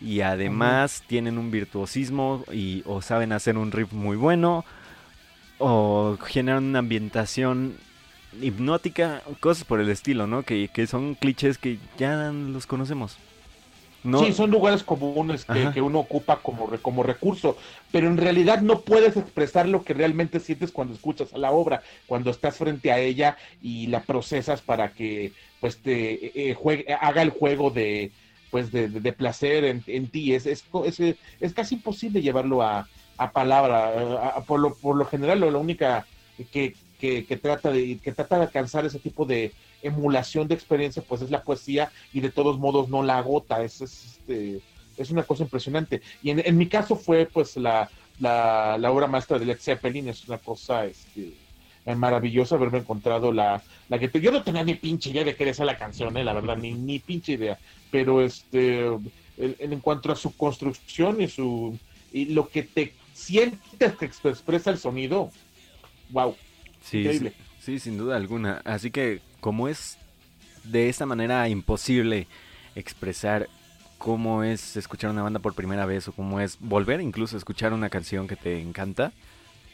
y 0.00 0.22
además 0.22 1.04
tienen 1.06 1.36
un 1.36 1.50
virtuosismo 1.50 2.44
y 2.50 2.82
o 2.86 3.02
saben 3.02 3.30
hacer 3.30 3.58
un 3.58 3.72
riff 3.72 3.92
muy 3.92 4.16
bueno 4.16 4.64
o 5.58 6.16
generan 6.24 6.64
una 6.64 6.78
ambientación 6.78 7.74
hipnótica, 8.40 9.20
cosas 9.40 9.64
por 9.64 9.78
el 9.78 9.90
estilo, 9.90 10.26
¿no? 10.26 10.44
Que, 10.44 10.68
que 10.68 10.86
son 10.86 11.14
clichés 11.14 11.58
que 11.58 11.78
ya 11.98 12.32
los 12.32 12.66
conocemos. 12.66 13.18
No, 14.06 14.18
sí, 14.18 14.32
son 14.32 14.50
lugares 14.50 14.84
comunes 14.84 15.44
que, 15.44 15.80
uno 15.80 16.00
ocupa 16.00 16.42
como, 16.42 16.66
re- 16.66 16.80
como 16.80 17.02
recurso, 17.02 17.56
pero 17.90 18.06
en 18.08 18.16
realidad 18.16 18.60
no 18.62 18.84
puedes 18.84 19.16
expresar 19.16 19.68
lo 19.68 19.84
que 19.84 19.94
realmente 19.94 20.40
sientes 20.40 20.72
cuando 20.72 20.94
escuchas 20.94 21.32
a 21.34 21.38
la 21.38 21.50
obra, 21.52 21.82
cuando 22.06 22.30
estás 22.30 22.56
frente 22.56 22.92
a 22.92 22.98
ella 22.98 23.36
y 23.60 23.88
la 23.88 24.04
procesas 24.06 24.62
para 24.62 24.92
que 24.94 25.34
pues 25.58 25.82
te 25.82 26.50
eh, 26.50 26.54
juegue- 26.54 26.86
haga 27.00 27.22
el 27.22 27.30
juego 27.30 27.70
de, 27.70 28.14
pues 28.50 28.70
de, 28.70 28.88
de- 28.88 29.00
de 29.00 29.12
placer 29.12 29.64
en, 29.64 29.82
en 29.86 30.10
ti. 30.10 30.34
Es, 30.34 30.46
es, 30.46 30.64
es, 30.84 31.16
es 31.40 31.54
casi 31.54 31.76
imposible 31.76 32.22
llevarlo 32.22 32.62
a, 32.62 32.88
a 33.16 33.32
palabra. 33.32 33.88
A- 33.88 34.28
a- 34.38 34.44
por, 34.44 34.60
lo, 34.60 34.78
por 34.78 34.96
lo 34.96 35.04
general, 35.06 35.40
lo, 35.40 35.50
la 35.50 35.58
única 35.58 36.08
que, 36.50 36.78
que, 36.98 37.38
trata 37.40 37.70
de, 37.70 37.98
que 37.98 38.12
trata 38.12 38.36
de 38.36 38.42
alcanzar 38.44 38.84
ese 38.84 38.98
tipo 38.98 39.24
de 39.24 39.52
emulación 39.82 40.48
de 40.48 40.54
experiencia, 40.54 41.02
pues 41.06 41.22
es 41.22 41.30
la 41.30 41.42
poesía 41.42 41.90
y 42.12 42.20
de 42.20 42.30
todos 42.30 42.58
modos 42.58 42.88
no 42.88 43.02
la 43.02 43.18
agota. 43.18 43.62
Es, 43.62 43.80
es, 43.80 44.04
este, 44.04 44.60
es 44.96 45.10
una 45.10 45.22
cosa 45.22 45.42
impresionante. 45.42 46.02
Y 46.22 46.30
en, 46.30 46.42
en 46.44 46.56
mi 46.56 46.66
caso 46.68 46.96
fue 46.96 47.26
pues 47.26 47.56
la, 47.56 47.90
la, 48.18 48.90
obra 48.90 49.06
maestra 49.06 49.38
de 49.38 49.46
Led 49.46 49.58
Zeppelin, 49.58 50.08
es 50.08 50.26
una 50.28 50.38
cosa 50.38 50.86
este, 50.86 51.34
maravillosa 51.94 52.56
haberme 52.56 52.78
encontrado 52.78 53.32
la, 53.32 53.62
la 53.88 53.98
que 53.98 54.20
yo 54.20 54.32
no 54.32 54.42
tenía 54.42 54.64
ni 54.64 54.74
pinche 54.74 55.10
idea 55.10 55.24
de 55.24 55.36
qué 55.36 55.44
decía 55.44 55.64
la 55.64 55.78
canción, 55.78 56.16
eh, 56.16 56.24
la 56.24 56.32
verdad, 56.32 56.56
ni, 56.56 56.72
ni 56.72 56.98
pinche 56.98 57.32
idea. 57.32 57.58
Pero 57.90 58.22
este 58.22 58.86
en, 59.38 59.54
en 59.58 59.80
cuanto 59.80 60.10
a 60.12 60.16
su 60.16 60.34
construcción 60.36 61.20
y 61.20 61.28
su 61.28 61.78
y 62.12 62.26
lo 62.26 62.48
que 62.48 62.62
te 62.62 62.94
sientes 63.12 63.96
que 63.96 64.06
expresa 64.06 64.70
el 64.70 64.78
sonido, 64.78 65.30
wow. 66.10 66.34
Sí, 66.86 66.98
Increíble. 67.00 67.32
sí, 67.58 67.72
sí, 67.72 67.78
sin 67.80 67.98
duda 67.98 68.16
alguna. 68.16 68.62
Así 68.64 68.90
que 68.90 69.20
como 69.40 69.66
es 69.68 69.98
de 70.64 70.88
esta 70.88 71.04
manera 71.04 71.48
imposible 71.48 72.28
expresar 72.76 73.48
cómo 73.98 74.44
es 74.44 74.76
escuchar 74.76 75.10
una 75.10 75.22
banda 75.22 75.40
por 75.40 75.54
primera 75.54 75.86
vez 75.86 76.06
o 76.08 76.12
cómo 76.12 76.40
es 76.40 76.58
volver 76.60 77.00
incluso 77.00 77.36
a 77.36 77.38
escuchar 77.38 77.72
una 77.72 77.88
canción 77.88 78.28
que 78.28 78.36
te 78.36 78.60
encanta, 78.60 79.12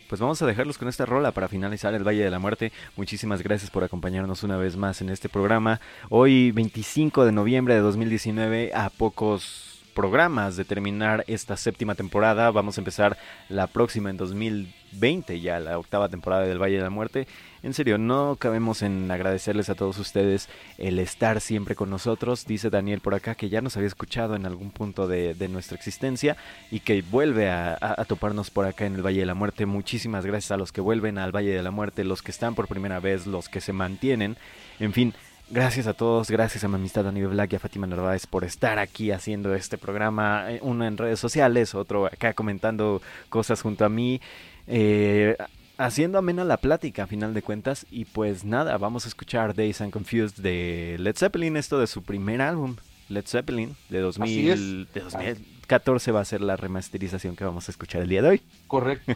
pues 0.08 0.20
vamos 0.20 0.40
a 0.42 0.46
dejarlos 0.46 0.78
con 0.78 0.88
esta 0.88 1.06
rola 1.06 1.32
para 1.32 1.48
finalizar 1.48 1.94
el 1.94 2.06
Valle 2.06 2.24
de 2.24 2.30
la 2.30 2.38
Muerte. 2.38 2.72
Muchísimas 2.96 3.42
gracias 3.42 3.70
por 3.70 3.82
acompañarnos 3.84 4.42
una 4.42 4.56
vez 4.56 4.76
más 4.76 5.00
en 5.00 5.08
este 5.08 5.28
programa. 5.28 5.80
Hoy 6.08 6.50
25 6.52 7.24
de 7.24 7.32
noviembre 7.32 7.74
de 7.74 7.80
2019 7.80 8.72
a 8.74 8.90
pocos 8.90 9.71
programas 9.94 10.56
de 10.56 10.64
terminar 10.64 11.24
esta 11.26 11.56
séptima 11.56 11.94
temporada. 11.94 12.50
Vamos 12.50 12.76
a 12.76 12.80
empezar 12.80 13.16
la 13.48 13.66
próxima 13.66 14.10
en 14.10 14.16
2020, 14.16 15.40
ya 15.40 15.60
la 15.60 15.78
octava 15.78 16.08
temporada 16.08 16.42
del 16.44 16.60
Valle 16.60 16.76
de 16.76 16.82
la 16.82 16.90
Muerte. 16.90 17.26
En 17.62 17.74
serio, 17.74 17.96
no 17.96 18.36
cabemos 18.36 18.82
en 18.82 19.08
agradecerles 19.10 19.70
a 19.70 19.74
todos 19.76 19.96
ustedes 19.98 20.48
el 20.78 20.98
estar 20.98 21.40
siempre 21.40 21.76
con 21.76 21.90
nosotros. 21.90 22.44
Dice 22.44 22.70
Daniel 22.70 23.00
por 23.00 23.14
acá 23.14 23.34
que 23.36 23.48
ya 23.48 23.60
nos 23.60 23.76
había 23.76 23.86
escuchado 23.86 24.34
en 24.34 24.46
algún 24.46 24.70
punto 24.72 25.06
de, 25.06 25.36
nuestra 25.48 25.76
existencia 25.76 26.36
y 26.70 26.80
que 26.80 27.02
vuelve 27.02 27.50
a- 27.50 27.76
a 27.80 28.04
toparnos 28.04 28.50
por 28.50 28.66
acá 28.66 28.86
en 28.86 28.94
el 28.96 29.06
Valle 29.06 29.20
de 29.20 29.26
la 29.26 29.34
Muerte. 29.34 29.66
Muchísimas 29.66 30.26
gracias 30.26 30.50
a 30.50 30.56
los 30.56 30.72
que 30.72 30.80
vuelven 30.80 31.18
al 31.18 31.30
Valle 31.34 31.54
de 31.54 31.62
la 31.62 31.70
Muerte, 31.70 32.02
los 32.04 32.22
que 32.22 32.30
están 32.32 32.54
por 32.54 32.66
primera 32.66 32.98
vez, 32.98 33.26
los 33.26 33.48
que 33.48 33.60
se 33.60 33.72
mantienen. 33.72 34.36
En 34.80 34.92
fin, 34.92 35.14
Gracias 35.52 35.86
a 35.86 35.92
todos, 35.92 36.30
gracias 36.30 36.64
a 36.64 36.68
mi 36.68 36.76
amistad 36.76 37.06
Aníbal 37.06 37.32
Black 37.32 37.52
y 37.52 37.56
a 37.56 37.58
Fátima 37.58 37.86
Narváez 37.86 38.26
por 38.26 38.42
estar 38.42 38.78
aquí 38.78 39.10
haciendo 39.10 39.54
este 39.54 39.76
programa, 39.76 40.50
eh, 40.50 40.60
uno 40.62 40.86
en 40.86 40.96
redes 40.96 41.20
sociales, 41.20 41.74
otro 41.74 42.06
acá 42.06 42.32
comentando 42.32 43.02
cosas 43.28 43.60
junto 43.60 43.84
a 43.84 43.90
mí, 43.90 44.22
eh, 44.66 45.36
haciendo 45.76 46.16
amena 46.16 46.44
la 46.44 46.56
plática 46.56 47.02
a 47.02 47.06
final 47.06 47.34
de 47.34 47.42
cuentas. 47.42 47.84
Y 47.90 48.06
pues 48.06 48.46
nada, 48.46 48.78
vamos 48.78 49.04
a 49.04 49.08
escuchar 49.08 49.54
Days 49.54 49.82
and 49.82 49.92
Confused 49.92 50.42
de 50.42 50.96
Led 50.98 51.16
Zeppelin, 51.16 51.58
esto 51.58 51.78
de 51.78 51.86
su 51.86 52.02
primer 52.02 52.40
álbum, 52.40 52.76
Led 53.10 53.26
Zeppelin, 53.26 53.76
de, 53.90 53.98
2000, 53.98 54.48
es. 54.48 54.94
de 54.94 55.00
2014 55.02 56.12
va 56.12 56.20
a 56.20 56.24
ser 56.24 56.40
la 56.40 56.56
remasterización 56.56 57.36
que 57.36 57.44
vamos 57.44 57.68
a 57.68 57.72
escuchar 57.72 58.00
el 58.00 58.08
día 58.08 58.22
de 58.22 58.28
hoy, 58.30 58.40
Correcto. 58.68 59.12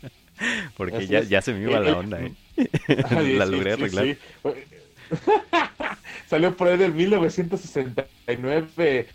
porque 0.78 1.06
ya, 1.06 1.20
ya 1.24 1.42
se 1.42 1.52
me 1.52 1.60
iba 1.60 1.78
la 1.78 1.98
onda, 1.98 2.22
¿eh? 2.22 2.32
La 3.36 3.44
sí, 3.44 3.52
logré 3.52 3.76
sí, 3.76 3.82
arreglar. 3.82 4.04
sí. 4.06 4.18
Salió 6.28 6.56
por 6.56 6.68
ahí 6.68 6.76
del 6.76 6.94
1969 6.94 9.08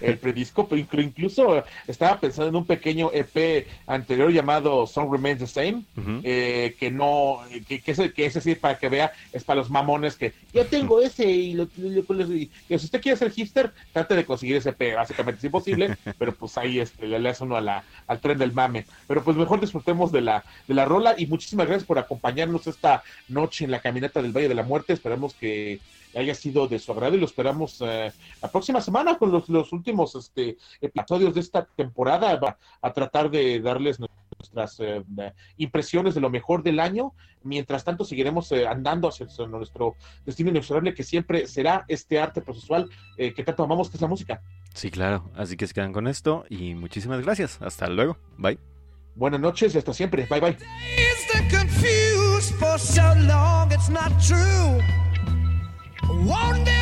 el 0.00 0.18
predisco, 0.18 0.68
pero 0.68 0.80
inclu- 0.82 1.02
incluso 1.04 1.62
estaba 1.86 2.18
pensando 2.20 2.48
en 2.48 2.56
un 2.56 2.66
pequeño 2.66 3.10
EP 3.12 3.66
anterior 3.86 4.30
llamado 4.32 4.86
Song 4.86 5.10
Remains 5.10 5.40
the 5.40 5.46
Same, 5.46 5.82
eh, 6.24 6.74
que 6.78 6.90
no, 6.90 7.40
que, 7.68 7.80
que 7.80 7.92
ese, 7.92 8.12
que 8.12 8.26
ese 8.26 8.40
sí, 8.40 8.54
para 8.54 8.78
que 8.78 8.88
vea, 8.88 9.12
es 9.32 9.44
para 9.44 9.60
los 9.60 9.70
mamones 9.70 10.16
que 10.16 10.32
yo 10.52 10.66
tengo 10.66 11.00
ese 11.00 11.24
y, 11.30 11.54
lo, 11.54 11.68
lo- 11.76 12.04
lo- 12.14 12.32
y 12.34 12.50
si 12.68 12.74
usted 12.74 13.00
quiere 13.00 13.16
ser 13.18 13.30
hipster, 13.30 13.72
trate 13.92 14.14
de 14.14 14.24
conseguir 14.24 14.56
ese 14.56 14.70
EP, 14.70 14.94
básicamente 14.94 15.38
es 15.38 15.44
imposible, 15.44 15.96
pero 16.18 16.34
pues 16.34 16.56
ahí 16.58 16.80
este, 16.80 17.06
le, 17.06 17.18
le 17.18 17.28
hace 17.28 17.44
uno 17.44 17.56
a 17.56 17.60
la, 17.60 17.84
al 18.06 18.20
tren 18.20 18.38
del 18.38 18.52
mame. 18.52 18.86
Pero 19.06 19.22
pues 19.24 19.36
mejor 19.36 19.60
disfrutemos 19.60 20.12
de 20.12 20.20
la, 20.20 20.44
de 20.68 20.74
la 20.74 20.84
rola 20.84 21.14
y 21.18 21.26
muchísimas 21.26 21.66
gracias 21.66 21.86
por 21.86 21.98
acompañarnos 21.98 22.66
esta 22.66 23.02
noche 23.28 23.64
en 23.64 23.70
la 23.70 23.80
caminata 23.80 24.22
del 24.22 24.32
Valle 24.32 24.48
de 24.48 24.54
la 24.54 24.62
Muerte. 24.62 24.92
Esperamos 24.92 25.34
que 25.34 25.80
haya 26.14 26.34
sido 26.34 26.68
de 26.68 26.78
su 26.78 26.92
agrado 26.92 27.16
y 27.16 27.20
lo 27.20 27.26
esperamos 27.26 27.80
eh, 27.80 28.12
la 28.40 28.50
próxima 28.50 28.80
semana 28.80 29.16
con 29.18 29.30
los, 29.30 29.48
los 29.48 29.72
últimos 29.72 30.14
este, 30.14 30.58
episodios 30.80 31.34
de 31.34 31.40
esta 31.40 31.64
temporada 31.64 32.36
va 32.36 32.58
a 32.80 32.92
tratar 32.92 33.30
de 33.30 33.60
darles 33.60 33.98
nuestras 34.42 34.80
eh, 34.80 35.02
impresiones 35.56 36.14
de 36.14 36.20
lo 36.20 36.30
mejor 36.30 36.62
del 36.62 36.80
año. 36.80 37.12
Mientras 37.44 37.84
tanto, 37.84 38.04
seguiremos 38.04 38.50
eh, 38.52 38.66
andando 38.66 39.08
hacia 39.08 39.26
nuestro 39.46 39.96
destino 40.24 40.50
inexorable, 40.50 40.94
que 40.94 41.02
siempre 41.02 41.46
será 41.46 41.84
este 41.88 42.20
arte 42.20 42.40
procesual 42.40 42.88
eh, 43.16 43.34
que 43.34 43.42
tanto 43.42 43.64
amamos, 43.64 43.90
que 43.90 43.96
es 43.96 44.00
la 44.00 44.08
música. 44.08 44.42
Sí, 44.74 44.90
claro. 44.90 45.30
Así 45.36 45.56
que 45.56 45.66
se 45.66 45.74
quedan 45.74 45.92
con 45.92 46.06
esto 46.06 46.44
y 46.48 46.74
muchísimas 46.74 47.22
gracias. 47.22 47.60
Hasta 47.60 47.88
luego. 47.88 48.16
Bye. 48.38 48.58
Buenas 49.14 49.40
noches 49.40 49.74
y 49.74 49.78
hasta 49.78 49.92
siempre. 49.92 50.26
Bye 50.30 50.40
bye. 50.40 50.56
Is 56.10 56.64
the 56.64 56.81